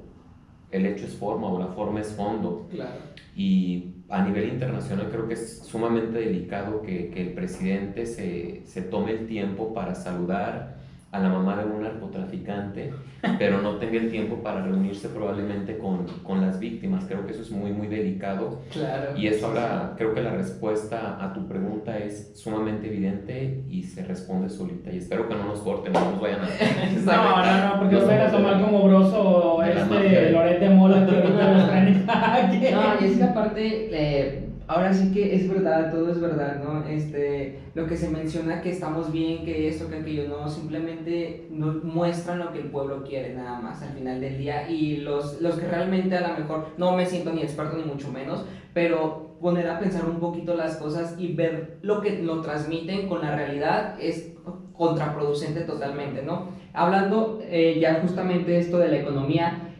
el 0.70 0.86
hecho 0.86 1.04
es 1.04 1.14
forma 1.14 1.48
o 1.48 1.58
la 1.58 1.68
forma 1.68 2.00
es 2.00 2.12
fondo. 2.14 2.66
Claro. 2.70 3.00
Y 3.36 3.96
a 4.08 4.22
nivel 4.22 4.48
internacional 4.48 5.08
creo 5.10 5.26
que 5.26 5.34
es 5.34 5.58
sumamente 5.60 6.18
delicado 6.18 6.82
que, 6.82 7.10
que 7.10 7.22
el 7.22 7.32
presidente 7.32 8.06
se, 8.06 8.62
se, 8.66 8.82
tome 8.82 9.12
el 9.12 9.26
tiempo 9.26 9.72
para 9.72 9.94
saludar 9.94 10.81
a 11.12 11.18
la 11.18 11.28
mamá 11.28 11.56
de 11.56 11.66
un 11.66 11.82
narcotraficante, 11.82 12.90
pero 13.38 13.60
no 13.60 13.76
tenga 13.76 13.98
el 13.98 14.10
tiempo 14.10 14.36
para 14.42 14.62
reunirse 14.62 15.08
probablemente 15.08 15.76
con, 15.76 16.06
con, 16.22 16.40
las 16.40 16.58
víctimas. 16.58 17.04
Creo 17.06 17.26
que 17.26 17.32
eso 17.32 17.42
es 17.42 17.50
muy, 17.50 17.70
muy 17.70 17.86
delicado. 17.86 18.62
Claro. 18.72 19.16
Y 19.16 19.26
eso 19.26 19.48
ahora, 19.48 19.92
creo 19.98 20.14
que 20.14 20.22
la 20.22 20.30
respuesta 20.30 21.22
a 21.22 21.34
tu 21.34 21.46
pregunta 21.46 21.98
es 21.98 22.32
sumamente 22.34 22.86
evidente 22.86 23.62
y 23.68 23.82
se 23.82 24.02
responde 24.04 24.48
solita. 24.48 24.90
Y 24.90 24.96
espero 24.96 25.28
que 25.28 25.34
no 25.34 25.44
nos 25.44 25.60
corten, 25.60 25.92
no 25.92 26.12
nos 26.12 26.20
vayan 26.20 26.40
a... 26.40 26.46
no, 27.04 27.44
no, 27.44 27.68
no, 27.68 27.80
porque 27.80 27.96
vayan 27.96 28.28
a 28.28 28.30
tomar 28.30 28.62
como 28.62 28.88
broso 28.88 29.62
este 29.62 30.32
Loret 30.32 30.60
de 30.60 30.70
Mola 30.70 31.06
que 31.06 31.14
ahorita 31.14 31.52
nos 31.52 31.68
traen 31.68 32.06
No, 32.06 33.00
y 33.00 33.04
es 33.04 33.18
que 33.18 33.24
aparte... 33.24 33.88
Eh, 33.92 34.51
ahora 34.72 34.92
sí 34.92 35.12
que 35.12 35.34
es 35.34 35.48
verdad, 35.48 35.90
todo 35.92 36.10
es 36.10 36.20
verdad, 36.20 36.62
¿no? 36.64 36.86
Este, 36.86 37.60
lo 37.74 37.86
que 37.86 37.96
se 37.96 38.08
menciona 38.08 38.62
que 38.62 38.70
estamos 38.70 39.12
bien, 39.12 39.44
que 39.44 39.68
esto, 39.68 39.88
que 39.88 39.96
aquello, 39.96 40.28
no, 40.28 40.48
simplemente 40.48 41.46
nos 41.50 41.84
muestran 41.84 42.38
lo 42.38 42.52
que 42.52 42.60
el 42.60 42.70
pueblo 42.70 43.04
quiere 43.04 43.34
nada 43.34 43.60
más 43.60 43.82
al 43.82 43.90
final 43.90 44.20
del 44.20 44.38
día 44.38 44.70
y 44.70 44.98
los, 44.98 45.42
los 45.42 45.56
que 45.56 45.68
realmente 45.68 46.16
a 46.16 46.26
lo 46.26 46.38
mejor 46.38 46.68
no 46.78 46.96
me 46.96 47.04
siento 47.04 47.32
ni 47.34 47.42
experto 47.42 47.76
ni 47.76 47.84
mucho 47.84 48.10
menos, 48.10 48.46
pero 48.72 49.36
poner 49.42 49.68
a 49.68 49.78
pensar 49.78 50.08
un 50.08 50.18
poquito 50.18 50.54
las 50.54 50.76
cosas 50.76 51.16
y 51.18 51.34
ver 51.34 51.78
lo 51.82 52.00
que 52.00 52.22
lo 52.22 52.40
transmiten 52.40 53.08
con 53.08 53.20
la 53.20 53.36
realidad 53.36 53.96
es 54.00 54.32
contraproducente 54.72 55.62
totalmente, 55.62 56.22
¿no? 56.22 56.48
Hablando 56.72 57.40
eh, 57.42 57.78
ya 57.78 58.00
justamente 58.00 58.56
esto 58.56 58.78
de 58.78 58.88
la 58.88 58.96
economía, 58.96 59.74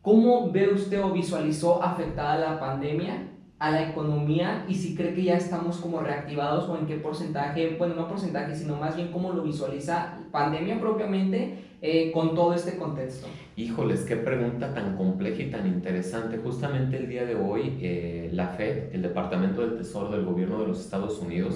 ¿cómo 0.00 0.52
ve 0.52 0.68
usted 0.68 1.02
o 1.02 1.10
visualizó 1.10 1.82
afectada 1.82 2.36
la 2.36 2.60
pandemia 2.60 3.30
a 3.62 3.70
la 3.70 3.88
economía 3.88 4.66
y 4.68 4.74
si 4.74 4.96
cree 4.96 5.14
que 5.14 5.22
ya 5.22 5.36
estamos 5.36 5.76
como 5.76 6.00
reactivados 6.00 6.68
o 6.68 6.76
en 6.76 6.84
qué 6.84 6.96
porcentaje, 6.96 7.76
bueno, 7.78 7.94
no 7.94 8.08
porcentaje, 8.08 8.56
sino 8.56 8.74
más 8.74 8.96
bien 8.96 9.12
cómo 9.12 9.32
lo 9.32 9.44
visualiza 9.44 10.18
pandemia 10.32 10.80
propiamente 10.80 11.58
eh, 11.80 12.10
con 12.10 12.34
todo 12.34 12.54
este 12.54 12.76
contexto. 12.76 13.28
Híjoles, 13.54 14.00
qué 14.00 14.16
pregunta 14.16 14.74
tan 14.74 14.96
compleja 14.96 15.44
y 15.44 15.50
tan 15.52 15.68
interesante. 15.68 16.38
Justamente 16.38 16.96
el 16.96 17.08
día 17.08 17.24
de 17.24 17.36
hoy, 17.36 17.78
eh, 17.80 18.30
la 18.32 18.48
Fed, 18.48 18.92
el 18.94 19.02
Departamento 19.02 19.60
del 19.60 19.76
Tesoro 19.76 20.10
del 20.10 20.24
Gobierno 20.24 20.60
de 20.62 20.66
los 20.66 20.80
Estados 20.80 21.20
Unidos, 21.20 21.54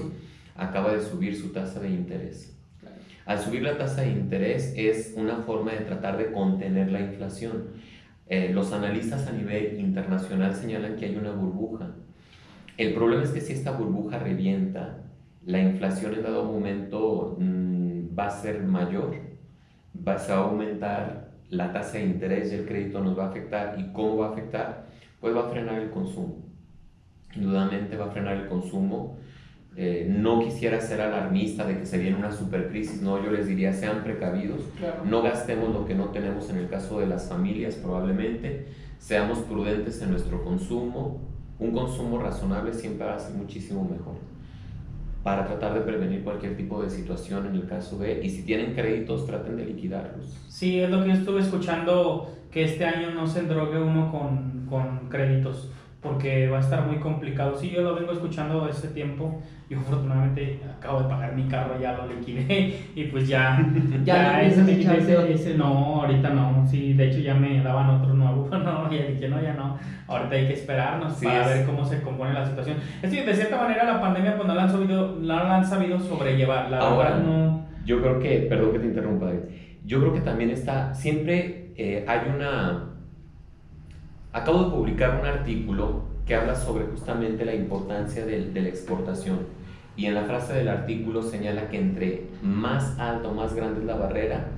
acaba 0.54 0.92
de 0.92 1.02
subir 1.02 1.36
su 1.36 1.48
tasa 1.48 1.80
de 1.80 1.88
interés. 1.88 2.56
Al 3.24 3.40
subir 3.40 3.62
la 3.62 3.76
tasa 3.76 4.02
de 4.02 4.10
interés 4.10 4.74
es 4.76 5.14
una 5.16 5.38
forma 5.38 5.72
de 5.72 5.78
tratar 5.78 6.18
de 6.18 6.30
contener 6.30 6.92
la 6.92 7.00
inflación. 7.00 7.64
Eh, 8.28 8.50
los 8.52 8.72
analistas 8.72 9.28
a 9.28 9.32
nivel 9.32 9.78
internacional 9.78 10.54
señalan 10.54 10.96
que 10.96 11.06
hay 11.06 11.16
una 11.16 11.30
burbuja. 11.30 11.90
El 12.76 12.92
problema 12.94 13.22
es 13.22 13.30
que 13.30 13.40
si 13.40 13.52
esta 13.52 13.70
burbuja 13.70 14.18
revienta, 14.18 14.98
la 15.44 15.60
inflación 15.60 16.14
en 16.14 16.22
dado 16.24 16.44
momento 16.44 17.36
mm, 17.38 18.18
va 18.18 18.26
a 18.26 18.30
ser 18.30 18.62
mayor, 18.62 19.14
va 20.06 20.14
a 20.14 20.34
aumentar 20.36 21.30
la 21.50 21.72
tasa 21.72 21.98
de 21.98 22.04
interés 22.04 22.52
y 22.52 22.56
el 22.56 22.66
crédito 22.66 23.02
nos 23.02 23.16
va 23.16 23.26
a 23.26 23.28
afectar. 23.28 23.78
¿Y 23.78 23.92
cómo 23.92 24.16
va 24.16 24.28
a 24.28 24.32
afectar? 24.32 24.86
Pues 25.20 25.34
va 25.34 25.46
a 25.46 25.50
frenar 25.50 25.80
el 25.80 25.90
consumo. 25.90 26.44
Indudablemente 27.34 27.96
va 27.96 28.06
a 28.06 28.10
frenar 28.10 28.36
el 28.36 28.48
consumo 28.48 29.18
eh, 29.78 30.06
no 30.08 30.40
quisiera 30.40 30.80
ser 30.80 31.02
alarmista 31.02 31.66
de 31.66 31.78
que 31.78 31.84
se 31.84 31.98
viene 31.98 32.16
una 32.16 32.32
supercrisis, 32.32 33.02
no, 33.02 33.22
yo 33.22 33.30
les 33.30 33.46
diría 33.46 33.74
sean 33.74 34.02
precavidos, 34.02 34.62
no 35.04 35.22
gastemos 35.22 35.74
lo 35.74 35.84
que 35.84 35.94
no 35.94 36.06
tenemos 36.06 36.48
en 36.48 36.56
el 36.56 36.68
caso 36.68 36.98
de 36.98 37.06
las 37.06 37.28
familias 37.28 37.74
probablemente, 37.74 38.68
seamos 38.98 39.40
prudentes 39.40 40.00
en 40.00 40.12
nuestro 40.12 40.42
consumo, 40.42 41.20
un 41.58 41.72
consumo 41.72 42.18
razonable 42.18 42.72
siempre 42.72 43.06
va 43.06 43.16
a 43.16 43.18
ser 43.18 43.34
muchísimo 43.36 43.84
mejor. 43.84 44.14
para 45.22 45.44
tratar 45.44 45.74
de 45.74 45.80
prevenir 45.80 46.22
cualquier 46.22 46.56
tipo 46.56 46.80
de 46.80 46.88
situación 46.88 47.46
en 47.46 47.56
el 47.56 47.66
caso 47.66 47.98
de, 47.98 48.24
y 48.24 48.30
si 48.30 48.44
tienen 48.44 48.74
créditos, 48.74 49.26
traten 49.26 49.56
de 49.56 49.66
liquidarlos. 49.66 50.38
Sí, 50.48 50.78
es 50.78 50.88
lo 50.88 51.02
que 51.02 51.08
yo 51.08 51.14
estuve 51.14 51.40
escuchando, 51.40 52.30
que 52.52 52.62
este 52.62 52.84
año 52.84 53.10
no 53.10 53.26
se 53.26 53.40
endrogue 53.40 53.76
uno 53.76 54.12
con, 54.12 54.66
con 54.70 55.08
créditos, 55.08 55.68
porque 56.00 56.48
va 56.48 56.58
a 56.58 56.60
estar 56.60 56.86
muy 56.86 56.96
complicado. 56.98 57.56
Sí, 57.56 57.70
yo 57.70 57.82
lo 57.82 57.94
vengo 57.94 58.12
escuchando 58.12 58.68
ese 58.68 58.88
tiempo. 58.88 59.40
Yo 59.68 59.78
afortunadamente 59.80 60.60
acabo 60.78 61.00
de 61.02 61.08
pagar 61.08 61.34
mi 61.34 61.44
carro, 61.48 61.80
ya 61.80 61.94
lo 61.94 62.06
liquidé 62.06 62.78
y 62.94 63.04
pues 63.04 63.26
ya, 63.26 63.58
Ya 64.04 64.14
ya, 64.14 64.32
no 64.34 64.38
ese, 64.40 64.80
ese, 64.96 65.32
ese 65.32 65.54
no, 65.58 66.02
ahorita 66.02 66.30
no. 66.30 66.64
Sí, 66.68 66.92
de 66.92 67.08
hecho 67.08 67.18
ya 67.18 67.34
me 67.34 67.60
daban 67.62 67.90
otro 67.90 68.14
nuevo. 68.14 68.48
No, 68.66 68.90
ya 68.92 69.06
dije, 69.06 69.28
no, 69.28 69.42
ya 69.42 69.54
no. 69.54 69.76
Ahorita 70.06 70.36
hay 70.36 70.46
que 70.46 70.52
esperarnos 70.54 71.14
Sí, 71.16 71.24
para 71.26 71.40
es- 71.42 71.48
ver 71.58 71.66
cómo 71.66 71.84
se 71.84 72.00
compone 72.02 72.32
la 72.32 72.44
situación. 72.46 72.76
Es 73.02 73.10
decir, 73.10 73.24
de 73.26 73.34
cierta 73.34 73.56
manera 73.60 73.84
la 73.84 74.00
pandemia 74.00 74.36
pues 74.36 74.46
no 74.46 74.54
la 74.54 74.62
han 74.64 74.70
sabido, 74.70 75.16
no 75.20 75.26
la 75.44 75.56
han 75.56 75.64
sabido 75.66 75.98
sobrellevar. 75.98 76.70
La 76.70 76.78
Ahora, 76.78 77.10
verdad 77.16 77.24
no. 77.24 77.66
Yo 77.84 78.00
creo 78.00 78.18
que, 78.20 78.46
perdón 78.48 78.72
que 78.72 78.78
te 78.80 78.86
interrumpa, 78.86 79.26
David. 79.26 79.40
Yo 79.84 80.00
creo 80.00 80.12
que 80.12 80.20
también 80.20 80.50
está, 80.50 80.94
siempre 80.94 81.72
eh, 81.76 82.04
hay 82.08 82.20
una... 82.34 82.95
Acabo 84.36 84.64
de 84.64 84.70
publicar 84.70 85.18
un 85.18 85.24
artículo 85.24 86.02
que 86.26 86.34
habla 86.34 86.54
sobre 86.54 86.84
justamente 86.84 87.46
la 87.46 87.54
importancia 87.54 88.26
de, 88.26 88.50
la 88.52 88.68
exportación. 88.68 89.38
Y 89.96 90.04
en 90.04 90.14
la 90.14 90.24
frase 90.24 90.52
del 90.52 90.68
artículo 90.68 91.22
señala 91.22 91.70
que 91.70 91.78
entre 91.78 92.26
más 92.42 92.98
alto, 92.98 93.32
más 93.32 93.54
grande 93.54 93.80
es 93.80 93.86
la 93.86 93.96
barrera, 93.96 94.48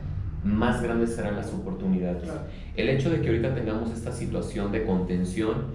más 0.42 0.82
grandes 0.82 1.14
serán 1.14 1.36
las 1.36 1.52
oportunidades. 1.54 2.24
Claro. 2.24 2.40
El 2.74 2.88
hecho 2.88 3.08
de 3.08 3.20
que 3.20 3.28
ahorita 3.28 3.54
tengamos 3.54 3.92
esta 3.92 4.10
situación 4.10 4.72
de 4.72 4.84
contención 4.84 5.66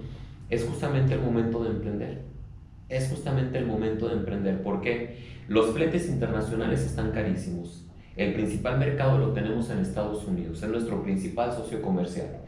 es 0.50 0.66
justamente 0.66 1.14
el 1.14 1.22
momento 1.22 1.64
de 1.64 1.70
emprender. 1.70 2.24
Es 2.90 3.08
justamente 3.08 3.56
el 3.56 3.64
momento 3.64 4.08
de 4.08 4.16
emprender. 4.16 4.62
¿Por 4.62 4.82
qué? 4.82 5.16
Los 5.48 5.70
fletes 5.70 6.10
internacionales 6.10 6.84
están 6.84 7.12
carísimos. 7.12 7.86
El 8.16 8.34
principal 8.34 8.78
mercado 8.78 9.16
lo 9.16 9.32
tenemos 9.32 9.70
en 9.70 9.78
Estados 9.78 10.26
Unidos, 10.26 10.62
es 10.62 10.68
nuestro 10.68 11.02
principal 11.02 11.52
socio 11.52 11.80
comercial. 11.80 12.44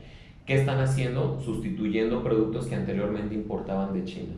¿Qué 0.46 0.54
están 0.54 0.78
haciendo? 0.78 1.40
Sustituyendo 1.40 2.22
productos 2.22 2.66
que 2.66 2.76
anteriormente 2.76 3.34
importaban 3.34 3.92
de 3.92 4.04
China. 4.04 4.34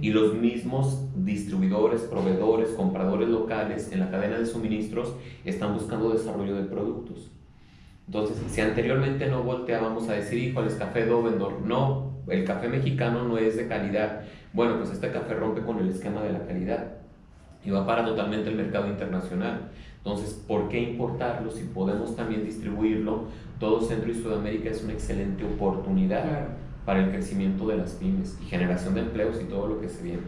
Y 0.00 0.10
los 0.10 0.34
mismos 0.34 1.06
distribuidores, 1.14 2.02
proveedores, 2.02 2.70
compradores 2.70 3.28
locales 3.28 3.92
en 3.92 4.00
la 4.00 4.10
cadena 4.10 4.38
de 4.38 4.46
suministros 4.46 5.14
están 5.44 5.74
buscando 5.74 6.10
desarrollo 6.10 6.56
de 6.56 6.64
productos. 6.64 7.30
Entonces, 8.06 8.42
si 8.48 8.60
anteriormente 8.60 9.28
no 9.28 9.44
volteábamos 9.44 10.08
a 10.08 10.14
decir, 10.14 10.42
híjoles, 10.42 10.74
café 10.74 11.06
Dovendor, 11.06 11.62
no, 11.62 12.10
el 12.26 12.44
café 12.44 12.68
mexicano 12.68 13.22
no 13.22 13.38
es 13.38 13.56
de 13.56 13.68
calidad. 13.68 14.22
Bueno, 14.52 14.78
pues 14.78 14.90
este 14.90 15.12
café 15.12 15.34
rompe 15.34 15.62
con 15.62 15.78
el 15.78 15.88
esquema 15.88 16.22
de 16.22 16.32
la 16.32 16.44
calidad 16.44 16.94
y 17.64 17.70
va 17.70 17.86
para 17.86 18.04
totalmente 18.04 18.50
el 18.50 18.56
mercado 18.56 18.88
internacional. 18.88 19.70
Entonces, 20.04 20.34
¿por 20.48 20.68
qué 20.68 20.80
importarlo 20.80 21.50
si 21.50 21.64
podemos 21.64 22.16
también 22.16 22.44
distribuirlo? 22.44 23.24
Todo 23.60 23.80
Centro 23.80 24.10
y 24.10 24.14
Sudamérica 24.14 24.70
es 24.70 24.82
una 24.82 24.94
excelente 24.94 25.44
oportunidad 25.44 26.22
Claro. 26.28 26.46
para 26.84 27.04
el 27.04 27.10
crecimiento 27.10 27.68
de 27.68 27.76
las 27.76 27.92
pymes 27.92 28.36
y 28.42 28.46
generación 28.46 28.94
de 28.94 29.02
empleos 29.02 29.40
y 29.40 29.44
todo 29.44 29.68
lo 29.68 29.80
que 29.80 29.88
se 29.88 30.02
viene. 30.02 30.22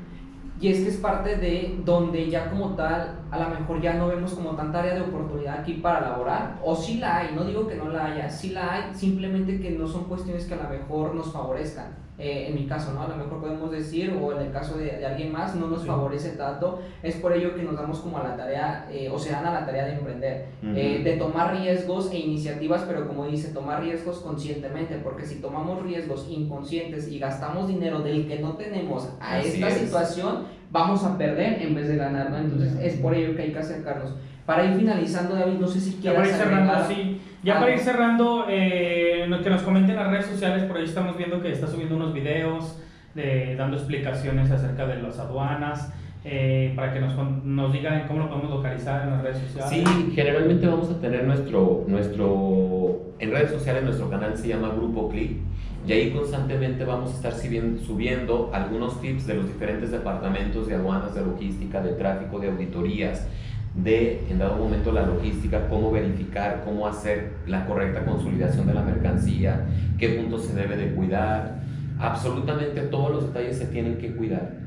Y 0.60 0.68
es 0.68 0.78
que 0.82 0.88
es 0.90 0.96
parte 0.98 1.36
de 1.36 1.80
donde 1.84 2.30
ya 2.30 2.48
como 2.48 2.76
tal, 2.76 3.18
a 3.32 3.38
lo 3.40 3.48
mejor 3.50 3.80
ya 3.82 3.94
no 3.94 4.06
vemos 4.06 4.34
como 4.34 4.50
tanta 4.52 4.78
área 4.78 4.94
de 4.94 5.00
oportunidad 5.00 5.58
aquí 5.58 5.74
para 5.74 6.00
laborar, 6.02 6.60
o 6.64 6.76
sí 6.76 6.98
la 6.98 7.16
hay, 7.18 7.34
no 7.34 7.44
digo 7.44 7.66
que 7.66 7.74
no 7.74 7.88
la 7.88 8.06
haya, 8.06 8.30
sí 8.30 8.50
la 8.50 8.72
hay, 8.72 8.94
simplemente 8.94 9.60
que 9.60 9.72
no 9.72 9.88
son 9.88 10.04
cuestiones 10.04 10.44
que 10.46 10.54
a 10.54 10.62
lo 10.62 10.68
mejor 10.68 11.16
nos 11.16 11.32
favorezcan. 11.32 12.03
Eh, 12.16 12.46
en 12.48 12.54
mi 12.54 12.66
caso, 12.68 12.92
¿no? 12.92 13.02
A 13.02 13.08
lo 13.08 13.16
mejor 13.16 13.40
podemos 13.40 13.72
decir, 13.72 14.16
o 14.22 14.32
en 14.32 14.46
el 14.46 14.52
caso 14.52 14.76
de, 14.78 14.84
de 14.98 15.04
alguien 15.04 15.32
más, 15.32 15.56
no 15.56 15.66
nos 15.66 15.80
Sí. 15.82 15.88
favorece 15.88 16.30
tanto, 16.36 16.80
es 17.02 17.16
por 17.16 17.32
ello 17.32 17.56
que 17.56 17.64
nos 17.64 17.74
damos 17.74 17.98
como 17.98 18.18
a 18.18 18.22
la 18.22 18.36
tarea, 18.36 18.86
eh, 18.92 19.08
o 19.12 19.18
se 19.18 19.32
dan 19.32 19.44
a 19.46 19.50
la 19.52 19.66
tarea 19.66 19.84
de 19.86 19.94
emprender, 19.94 20.46
Ujú. 20.62 20.72
eh, 20.76 21.00
de 21.02 21.16
tomar 21.16 21.56
riesgos 21.56 22.12
e 22.12 22.18
iniciativas, 22.20 22.82
pero 22.86 23.08
como 23.08 23.26
dice, 23.26 23.52
tomar 23.52 23.82
riesgos 23.82 24.18
conscientemente, 24.20 24.94
porque 25.02 25.26
si 25.26 25.40
tomamos 25.40 25.82
riesgos 25.82 26.28
inconscientes 26.30 27.08
y 27.08 27.18
gastamos 27.18 27.66
dinero 27.66 28.00
del 28.00 28.28
que 28.28 28.38
no 28.38 28.52
tenemos 28.52 29.08
a 29.20 29.38
Así 29.38 29.48
esta 29.48 29.68
es. 29.70 29.74
situación, 29.78 30.44
vamos 30.70 31.02
a 31.04 31.18
perder 31.18 31.60
en 31.62 31.74
vez 31.74 31.88
de 31.88 31.96
ganar, 31.96 32.30
¿no? 32.30 32.38
Entonces 32.38 32.76
es 32.80 32.94
por 33.00 33.12
ello 33.14 33.34
que 33.34 33.42
hay 33.42 33.52
que 33.52 33.58
acercarnos. 33.58 34.14
Para 34.46 34.64
ir 34.66 34.76
finalizando, 34.76 35.34
David, 35.34 35.58
no 35.58 35.66
sé 35.66 35.80
si 35.80 35.92
cerrando, 36.00 36.72
agregar- 36.74 36.86
sí. 36.86 37.20
Ya 37.44 37.60
para 37.60 37.74
ir 37.74 37.80
cerrando, 37.80 38.46
eh, 38.48 39.28
que 39.42 39.50
nos 39.50 39.62
comenten 39.62 39.90
en 39.90 39.96
las 39.96 40.10
redes 40.10 40.26
sociales, 40.26 40.64
por 40.64 40.78
ahí 40.78 40.84
estamos 40.84 41.16
viendo 41.18 41.42
que 41.42 41.52
está 41.52 41.66
subiendo 41.66 41.96
unos 41.96 42.14
videos 42.14 42.80
de, 43.14 43.54
dando 43.56 43.76
explicaciones 43.76 44.50
acerca 44.50 44.86
de 44.86 45.02
las 45.02 45.18
aduanas, 45.18 45.92
eh, 46.24 46.72
para 46.74 46.94
que 46.94 47.00
nos, 47.00 47.14
nos 47.44 47.70
digan 47.70 48.06
cómo 48.08 48.20
lo 48.20 48.28
podemos 48.30 48.50
localizar 48.50 49.02
en 49.02 49.10
las 49.10 49.22
redes 49.22 49.38
sociales. 49.38 49.70
Sí, 49.70 50.12
generalmente 50.14 50.66
vamos 50.66 50.90
a 50.90 50.98
tener 50.98 51.24
nuestro, 51.24 51.84
nuestro, 51.86 53.12
en 53.18 53.30
redes 53.30 53.50
sociales 53.50 53.84
nuestro 53.84 54.08
canal 54.08 54.34
se 54.38 54.48
llama 54.48 54.70
Grupo 54.74 55.10
Click 55.10 55.36
y 55.86 55.92
ahí 55.92 56.10
constantemente 56.12 56.82
vamos 56.84 57.12
a 57.12 57.14
estar 57.14 57.32
subiendo 57.34 58.50
algunos 58.54 59.02
tips 59.02 59.26
de 59.26 59.34
los 59.34 59.46
diferentes 59.46 59.90
departamentos 59.90 60.66
de 60.66 60.76
aduanas, 60.76 61.14
de 61.14 61.20
logística, 61.20 61.82
de 61.82 61.92
tráfico, 61.92 62.38
de 62.38 62.48
auditorías, 62.48 63.28
de 63.74 64.24
en 64.30 64.38
dado 64.38 64.56
momento 64.56 64.92
la 64.92 65.04
logística, 65.06 65.68
cómo 65.68 65.90
verificar, 65.90 66.62
cómo 66.64 66.86
hacer 66.86 67.32
la 67.46 67.66
correcta 67.66 68.04
consolidación 68.04 68.66
de 68.66 68.74
la 68.74 68.82
mercancía, 68.82 69.66
qué 69.98 70.10
puntos 70.10 70.46
se 70.46 70.54
debe 70.54 70.76
de 70.76 70.94
cuidar. 70.94 71.60
Absolutamente 71.98 72.82
todos 72.82 73.10
los 73.10 73.26
detalles 73.28 73.58
se 73.58 73.66
tienen 73.66 73.98
que 73.98 74.14
cuidar. 74.14 74.64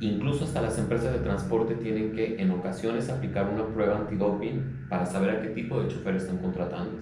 Incluso 0.00 0.44
hasta 0.44 0.60
las 0.60 0.76
empresas 0.78 1.12
de 1.12 1.20
transporte 1.20 1.76
tienen 1.76 2.12
que 2.12 2.42
en 2.42 2.50
ocasiones 2.50 3.08
aplicar 3.08 3.48
una 3.48 3.64
prueba 3.66 3.98
antidoping 3.98 4.86
para 4.88 5.06
saber 5.06 5.30
a 5.30 5.42
qué 5.42 5.50
tipo 5.50 5.80
de 5.80 5.88
chofer 5.88 6.16
están 6.16 6.38
contratando. 6.38 6.98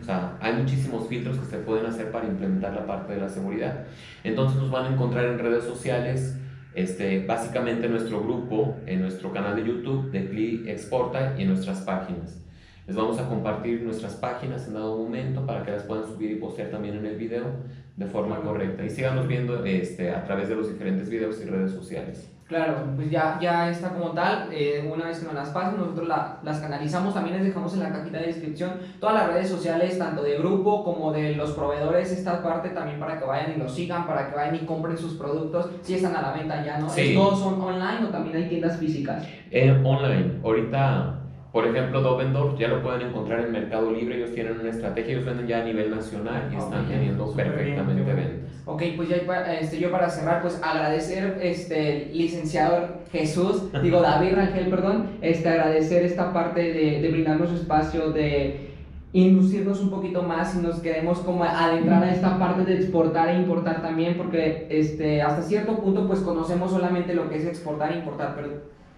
O 0.00 0.04
sea, 0.04 0.36
hay 0.38 0.52
muchísimos 0.54 1.08
filtros 1.08 1.38
que 1.38 1.46
se 1.46 1.56
pueden 1.58 1.86
hacer 1.86 2.10
para 2.10 2.26
implementar 2.26 2.74
la 2.74 2.86
parte 2.86 3.14
de 3.14 3.20
la 3.20 3.28
seguridad. 3.30 3.84
Entonces 4.22 4.60
nos 4.60 4.70
van 4.70 4.84
a 4.84 4.88
encontrar 4.92 5.24
en 5.24 5.38
redes 5.38 5.64
sociales, 5.64 6.36
este, 6.74 7.24
básicamente 7.26 7.86
en 7.86 7.92
nuestro 7.92 8.22
grupo, 8.22 8.76
en 8.86 9.02
nuestro 9.02 9.32
canal 9.32 9.56
de 9.56 9.64
YouTube 9.64 10.10
de 10.10 10.28
CLI 10.28 10.64
Exporta 10.68 11.34
y 11.38 11.42
en 11.42 11.48
nuestras 11.48 11.80
páginas. 11.80 12.42
Les 12.86 12.96
vamos 12.96 13.18
a 13.20 13.28
compartir 13.28 13.82
nuestras 13.82 14.14
páginas 14.14 14.66
en 14.66 14.74
dado 14.74 14.98
momento 14.98 15.46
para 15.46 15.62
que 15.62 15.70
las 15.70 15.84
puedan 15.84 16.04
subir 16.04 16.32
y 16.32 16.34
postear 16.36 16.70
también 16.70 16.96
en 16.96 17.06
el 17.06 17.16
video 17.16 17.44
de 17.96 18.06
forma 18.06 18.40
correcta. 18.40 18.84
Y 18.84 18.90
síganos 18.90 19.28
viendo 19.28 19.64
este, 19.64 20.10
a 20.10 20.24
través 20.24 20.48
de 20.48 20.56
los 20.56 20.68
diferentes 20.68 21.08
videos 21.08 21.40
y 21.40 21.44
redes 21.44 21.70
sociales. 21.70 22.31
Claro, 22.52 22.74
pues 22.96 23.10
ya, 23.10 23.38
ya 23.40 23.70
está 23.70 23.94
como 23.94 24.10
tal. 24.10 24.48
eh, 24.52 24.86
una 24.92 25.06
vez 25.06 25.18
que 25.20 25.24
nos 25.24 25.34
las 25.34 25.48
pasen, 25.48 25.78
nosotros 25.80 26.06
la- 26.06 26.36
las 26.42 26.58
canalizamos. 26.60 27.14
También 27.14 27.36
les 27.36 27.46
dejamos 27.46 27.72
en 27.72 27.80
la 27.80 27.90
cajita 27.90 28.18
de 28.18 28.26
descripción 28.26 28.72
todas 29.00 29.14
las 29.14 29.28
redes 29.32 29.48
sociales, 29.48 29.98
tanto 29.98 30.22
de 30.22 30.36
grupo 30.36 30.84
como 30.84 31.12
de 31.12 31.34
los 31.34 31.52
proveedores. 31.52 32.12
Esta 32.12 32.42
parte 32.42 32.68
también 32.68 33.00
para 33.00 33.18
que 33.18 33.24
vayan 33.24 33.52
y 33.56 33.58
los 33.58 33.72
sigan, 33.74 34.06
para 34.06 34.28
que 34.28 34.36
vayan 34.36 34.56
y 34.56 34.66
compren 34.66 34.98
sus 34.98 35.14
productos. 35.14 35.70
Si 35.80 35.94
están 35.94 36.14
a 36.14 36.20
la 36.20 36.32
venta 36.32 36.62
ya, 36.62 36.78
¿no? 36.78 36.90
Sí. 36.90 37.14
¿Todos 37.14 37.38
son 37.40 37.58
online 37.58 38.04
o 38.06 38.08
también 38.08 38.36
hay 38.36 38.48
tiendas 38.50 38.76
físicas? 38.76 39.26
Eh, 39.50 39.70
online, 39.82 40.40
ahorita, 40.44 41.20
por 41.52 41.66
ejemplo, 41.66 42.00
Dovendor 42.00 42.56
ya 42.56 42.68
lo 42.68 42.82
pueden 42.82 43.08
encontrar 43.08 43.40
en 43.40 43.52
Mercado 43.52 43.90
Libre. 43.90 44.16
Ellos 44.16 44.32
tienen 44.32 44.58
una 44.58 44.70
estrategia, 44.70 45.12
ellos 45.12 45.26
venden 45.26 45.46
ya 45.46 45.60
a 45.60 45.64
nivel 45.64 45.90
nacional 45.90 46.48
y 46.50 46.56
están 46.56 46.84
Ok, 46.84 46.88
teniendo 46.88 47.24
bien, 47.26 47.36
perfectamente 47.36 48.02
bueno. 48.02 48.16
ventas. 48.16 48.52
Ok, 48.64 48.82
pues 48.96 49.08
ya 49.10 49.16
este, 49.60 49.78
yo 49.78 49.90
para 49.90 50.08
cerrar, 50.08 50.40
pues 50.40 50.58
agradecer, 50.62 51.38
este, 51.42 52.10
licenciado 52.12 53.02
Jesús, 53.10 53.64
digo 53.82 54.00
David 54.00 54.34
Rangel, 54.34 54.68
perdón, 54.70 55.10
este, 55.20 55.48
agradecer 55.48 56.04
esta 56.04 56.32
parte 56.32 56.60
de, 56.72 57.02
de 57.02 57.08
brindarnos 57.10 57.52
espacio, 57.52 58.12
de 58.12 58.70
inducirnos 59.12 59.80
un 59.80 59.90
poquito 59.90 60.22
más 60.22 60.54
y 60.54 60.58
nos 60.62 60.80
queremos 60.80 61.18
como 61.18 61.44
adentrar 61.44 62.02
a 62.02 62.12
esta 62.12 62.38
parte 62.38 62.64
de 62.64 62.76
exportar 62.78 63.28
e 63.28 63.34
importar 63.36 63.82
también, 63.82 64.16
porque 64.16 64.66
este, 64.70 65.20
hasta 65.20 65.42
cierto 65.42 65.76
punto 65.76 66.06
pues 66.06 66.20
conocemos 66.20 66.70
solamente 66.70 67.14
lo 67.14 67.28
que 67.28 67.36
es 67.36 67.44
exportar 67.44 67.92
e 67.92 67.96
importar, 67.98 68.32
pero 68.34 68.48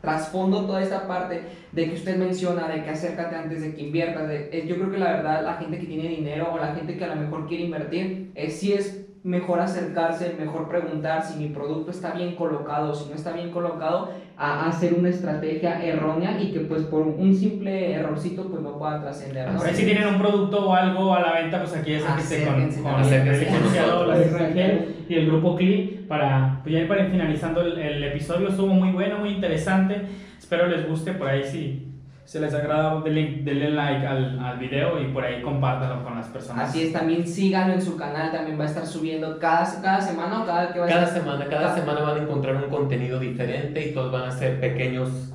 trasfondo 0.05 0.66
toda 0.66 0.80
esta 0.82 1.09
parte 1.09 1.40
de 1.72 1.84
que 1.86 1.94
usted 1.94 2.16
menciona, 2.16 2.68
de 2.68 2.84
que 2.84 2.90
acércate 2.90 3.34
antes 3.34 3.62
de 3.62 3.74
que 3.74 3.82
inviertas, 3.82 4.28
de- 4.28 4.50
eh, 4.52 4.64
yo 4.68 4.76
creo 4.76 4.90
que 4.92 4.98
la 4.98 5.12
verdad 5.12 5.42
la 5.44 5.55
gente 5.55 5.78
que 5.78 5.86
tiene 5.86 6.09
dinero 6.09 6.50
o 6.52 6.59
la 6.59 6.74
gente 6.74 6.96
que 6.96 7.05
a 7.05 7.09
lo 7.09 7.16
mejor 7.16 7.48
quiere 7.48 7.64
invertir, 7.64 8.30
eh, 8.36 8.50
sí 8.50 8.72
es 8.74 9.00
mejor 9.24 9.59
acercarse, 9.59 10.36
mejor 10.38 10.68
preguntar 10.68 11.24
si 11.24 11.38
mi 11.38 11.48
producto 11.48 11.90
está 11.90 12.12
bien 12.12 12.34
colocado 12.36 12.92
o 12.92 12.94
si 12.94 13.09
no 13.09 13.14
está 13.16 13.32
bien 13.32 13.50
colocado, 13.50 14.11
a 14.36 14.68
hacer 14.68 14.92
una 14.92 15.09
estrategia 15.09 15.82
errónea 15.82 16.38
y 16.42 16.52
que 16.52 16.61
pues 16.61 16.82
por 16.82 17.00
un 17.07 17.34
simple 17.34 17.94
errorcito 17.94 18.50
pues 18.50 18.61
no 18.62 18.78
pueda 18.78 19.00
trascender. 19.00 19.50
¿no? 19.50 19.61
Si 19.61 19.84
tienen 19.86 20.09
un 20.09 20.18
producto 20.20 20.68
o 20.68 20.74
algo 20.74 21.14
a 21.14 21.20
la 21.20 21.32
venta, 21.40 21.59
pues 21.62 21.74
aquí 21.74 21.94
acérquense 21.94 22.44
con, 22.44 22.55
Acérquense 22.61 22.82
con 22.82 22.94
el 22.96 23.00
Acérquense 23.00 23.46
con 23.46 23.55
licenciado 23.57 23.92
nosotros. 24.07 24.18
David 24.18 24.36
Rangel 24.36 24.94
y 25.09 25.14
el 25.14 25.26
grupo 25.26 25.57
CLI 25.57 25.93
para, 26.09 26.61
pues 26.62 26.72
ya 26.74 26.80
ir 26.82 26.88
para 26.88 27.05
ir 27.05 27.11
finalizando 27.11 27.61
el, 27.62 27.78
el 27.78 28.05
episodio. 28.05 28.48
Estuvo 28.48 28.68
muy 28.72 28.92
bueno, 28.92 29.18
muy 29.18 29.30
interesante. 29.30 30.02
Espero 30.38 30.66
les 30.66 30.88
guste 30.88 31.12
por 31.12 31.28
ahí 31.28 31.42
si 31.44 31.90
se 32.24 32.40
les 32.40 32.55
agrada, 32.55 33.00
denle, 33.02 33.42
denle 33.42 33.70
like 33.70 34.07
al, 34.07 34.38
al 34.38 34.59
video 34.59 34.98
y 35.00 35.09
por 35.12 35.24
ahí 35.24 35.42
compártanlo 35.42 36.02
con 36.05 36.14
las 36.16 36.26
personas. 36.28 36.70
Así 36.70 36.84
es, 36.84 36.92
también 36.92 37.26
síganlo 37.26 37.74
en 37.74 37.82
su 37.82 37.96
canal, 37.98 38.32
también 38.32 38.59
va 38.59 38.64
a 38.64 38.66
estar 38.66 38.86
subiendo 38.86 39.38
cada, 39.38 39.64
cada 39.82 40.00
semana 40.00 40.42
o 40.42 40.46
cada 40.46 40.72
que 40.72 40.78
va 40.78 40.86
a 40.86 40.88
Cada 40.88 41.05
estar- 41.05 41.20
semana, 41.20 41.44
cada 41.46 41.74
semana 41.74 42.00
van 42.00 42.18
a 42.18 42.22
encontrar 42.22 42.57
un 42.57 42.70
contenido 42.70 43.20
diferente 43.20 43.86
y 43.88 43.92
todos 43.92 44.11
van 44.11 44.22
a 44.22 44.30
ser 44.30 44.59
pequeños 44.59 45.34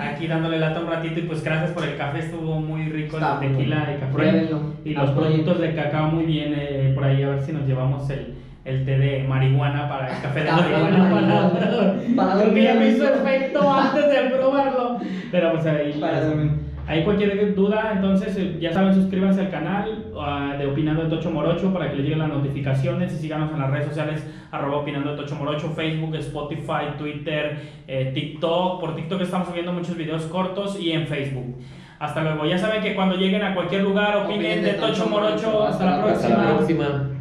aquí 0.00 0.26
dándole 0.26 0.58
lata 0.58 0.80
un 0.80 0.88
ratito 0.88 1.20
y 1.20 1.22
pues 1.22 1.42
gracias 1.44 1.70
por 1.72 1.84
el 1.84 1.96
café. 1.96 2.18
Estuvo 2.20 2.60
muy 2.60 2.88
rico 2.88 3.16
Está 3.16 3.34
muy 3.36 3.48
tequila 3.48 3.76
bueno. 3.76 3.92
y 3.96 4.00
café. 4.00 4.12
Pruébenlo. 4.12 4.60
Y 4.84 4.94
los 4.94 5.10
productos 5.12 5.60
de 5.60 5.74
cacao 5.74 6.10
muy 6.10 6.24
bien 6.24 6.54
eh, 6.56 6.92
por 6.94 7.04
ahí. 7.04 7.22
A 7.22 7.28
ver 7.30 7.42
si 7.42 7.52
nos 7.52 7.66
llevamos 7.66 8.08
el, 8.10 8.34
el 8.64 8.84
té 8.84 8.98
de 8.98 9.24
marihuana 9.28 9.88
para 9.88 10.08
el 10.14 10.22
café 10.22 10.44
de 10.44 10.52
marihuana. 10.52 10.98
marihuana. 10.98 11.50
Para, 12.16 12.32
Para 12.32 12.44
porque 12.44 12.62
ya 12.62 12.74
me 12.74 12.80
dormir. 12.90 12.96
hizo 12.96 13.14
efecto 13.14 13.72
antes 13.72 14.08
de 14.08 14.36
probarlo. 14.36 14.98
Pero 15.30 15.52
pues 15.52 15.66
ahí. 15.66 15.98
Para 16.00 16.24
dormir. 16.24 16.67
Ahí 16.88 17.04
cualquier 17.04 17.54
duda, 17.54 17.92
entonces 17.94 18.34
eh, 18.38 18.56
ya 18.58 18.72
saben, 18.72 18.94
suscríbanse 18.94 19.42
al 19.42 19.50
canal 19.50 20.06
ah, 20.18 20.54
de 20.58 20.66
Opinando 20.66 21.02
de 21.02 21.10
Tocho 21.10 21.30
Morocho 21.30 21.70
para 21.70 21.90
que 21.90 21.96
les 21.96 22.04
lleguen 22.04 22.20
las 22.20 22.30
notificaciones 22.30 23.12
y 23.12 23.16
síganos 23.18 23.52
en 23.52 23.58
las 23.58 23.70
redes 23.70 23.88
sociales 23.88 24.26
arroba 24.50 24.78
Opinando 24.78 25.10
de 25.10 25.16
Tocho 25.18 25.34
Morocho, 25.34 25.68
Facebook, 25.74 26.16
Spotify, 26.16 26.96
Twitter, 26.96 27.58
eh, 27.86 28.10
TikTok. 28.14 28.80
Por 28.80 28.96
TikTok 28.96 29.20
estamos 29.20 29.48
subiendo 29.48 29.70
muchos 29.74 29.98
videos 29.98 30.22
cortos 30.24 30.80
y 30.80 30.92
en 30.92 31.06
Facebook. 31.06 31.56
Hasta 31.98 32.22
luego. 32.22 32.46
Ya 32.46 32.56
saben 32.56 32.82
que 32.82 32.94
cuando 32.94 33.16
lleguen 33.16 33.42
a 33.42 33.54
cualquier 33.54 33.82
lugar 33.82 34.16
opinen 34.24 34.62
de 34.62 34.72
Tocho 34.72 35.06
Morocho. 35.08 35.66
Hasta 35.66 35.84
la 35.84 35.90
Hasta 35.90 35.98
la 35.98 36.04
próxima. 36.04 36.34
Hasta 36.34 36.52
la 36.52 36.56
próxima. 36.56 37.17